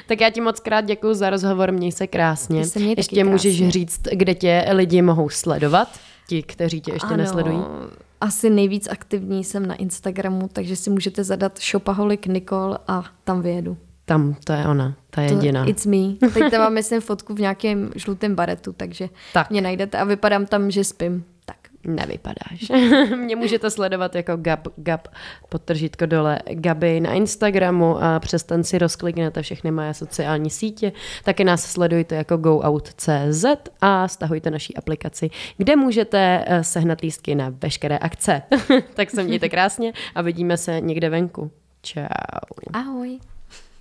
Tak 0.08 0.22
já 0.22 0.30
ti 0.30 0.42
moc 0.42 0.60
krát 0.60 0.82
děkuji 0.82 1.14
za 1.14 1.30
rozhovor, 1.30 1.72
měj 1.72 1.92
se 1.92 2.08
krásně. 2.08 2.66
Se 2.66 2.80
ještě 2.80 3.16
krásně. 3.16 3.24
můžeš 3.24 3.70
říct, 3.70 4.02
kde 4.12 4.36
tě 4.36 4.66
lidi 4.72 5.02
mohou 5.02 5.30
sledovat, 5.30 5.88
ti, 6.28 6.44
kteří 6.44 6.82
tě 6.82 6.92
ještě 6.92 7.08
ano, 7.08 7.18
nesledují. 7.18 7.62
Asi 8.22 8.50
nejvíc 8.50 8.88
aktivní 8.92 9.44
jsem 9.44 9.66
na 9.66 9.76
Instagramu, 9.76 10.50
takže 10.54 10.76
si 10.76 10.90
můžete 10.90 11.24
zadat 11.24 11.60
Shopaholic 11.60 12.22
Nicole 12.28 12.78
a 12.88 13.04
tam 13.24 13.42
vyjedu. 13.42 13.78
Tam, 14.08 14.36
to 14.44 14.54
je 14.54 14.68
ona, 14.68 14.96
ta 15.10 15.22
je 15.22 15.32
jediná. 15.32 15.66
It's 15.66 15.86
me. 15.86 16.30
Teď 16.34 16.52
tam 16.52 16.62
mám, 16.62 16.74
myslím, 16.74 17.02
fotku 17.02 17.34
v 17.36 17.40
nějakém 17.40 17.92
žlutém 17.96 18.36
baretu, 18.36 18.74
takže 18.78 19.10
tak. 19.34 19.50
mě 19.50 19.62
najdete 19.62 19.98
a 19.98 20.04
vypadám 20.04 20.46
tam, 20.46 20.72
že 20.72 20.84
spím. 20.84 21.26
Tak. 21.46 21.58
Nevypadáš. 21.84 22.72
mě 23.16 23.36
můžete 23.36 23.70
sledovat 23.70 24.16
jako 24.16 24.38
Gab, 24.38 24.68
Gab, 24.76 25.08
podtržítko 25.50 26.06
dole 26.06 26.40
Gaby 26.54 27.00
na 27.00 27.14
Instagramu 27.14 28.04
a 28.04 28.20
přes 28.20 28.44
ten 28.44 28.64
si 28.64 28.78
rozkliknete 28.78 29.42
všechny 29.42 29.72
moje 29.72 29.94
sociální 29.94 30.50
sítě. 30.50 30.92
Taky 31.24 31.44
nás 31.44 31.64
sledujte 31.64 32.16
jako 32.16 32.38
goout.cz 32.38 33.46
a 33.82 34.08
stahujte 34.08 34.52
naší 34.52 34.78
aplikaci, 34.78 35.30
kde 35.58 35.76
můžete 35.76 36.44
eh, 36.48 36.64
sehnat 36.64 37.02
lístky 37.02 37.36
na 37.36 37.54
veškeré 37.62 37.98
akce. 37.98 38.42
tak 38.94 39.12
se 39.12 39.24
mějte 39.24 39.50
krásně 39.50 39.94
a 40.16 40.22
vidíme 40.22 40.58
se 40.58 40.82
někde 40.82 41.10
venku. 41.10 41.52
Čau. 41.82 42.04
Ahoj. 42.74 43.20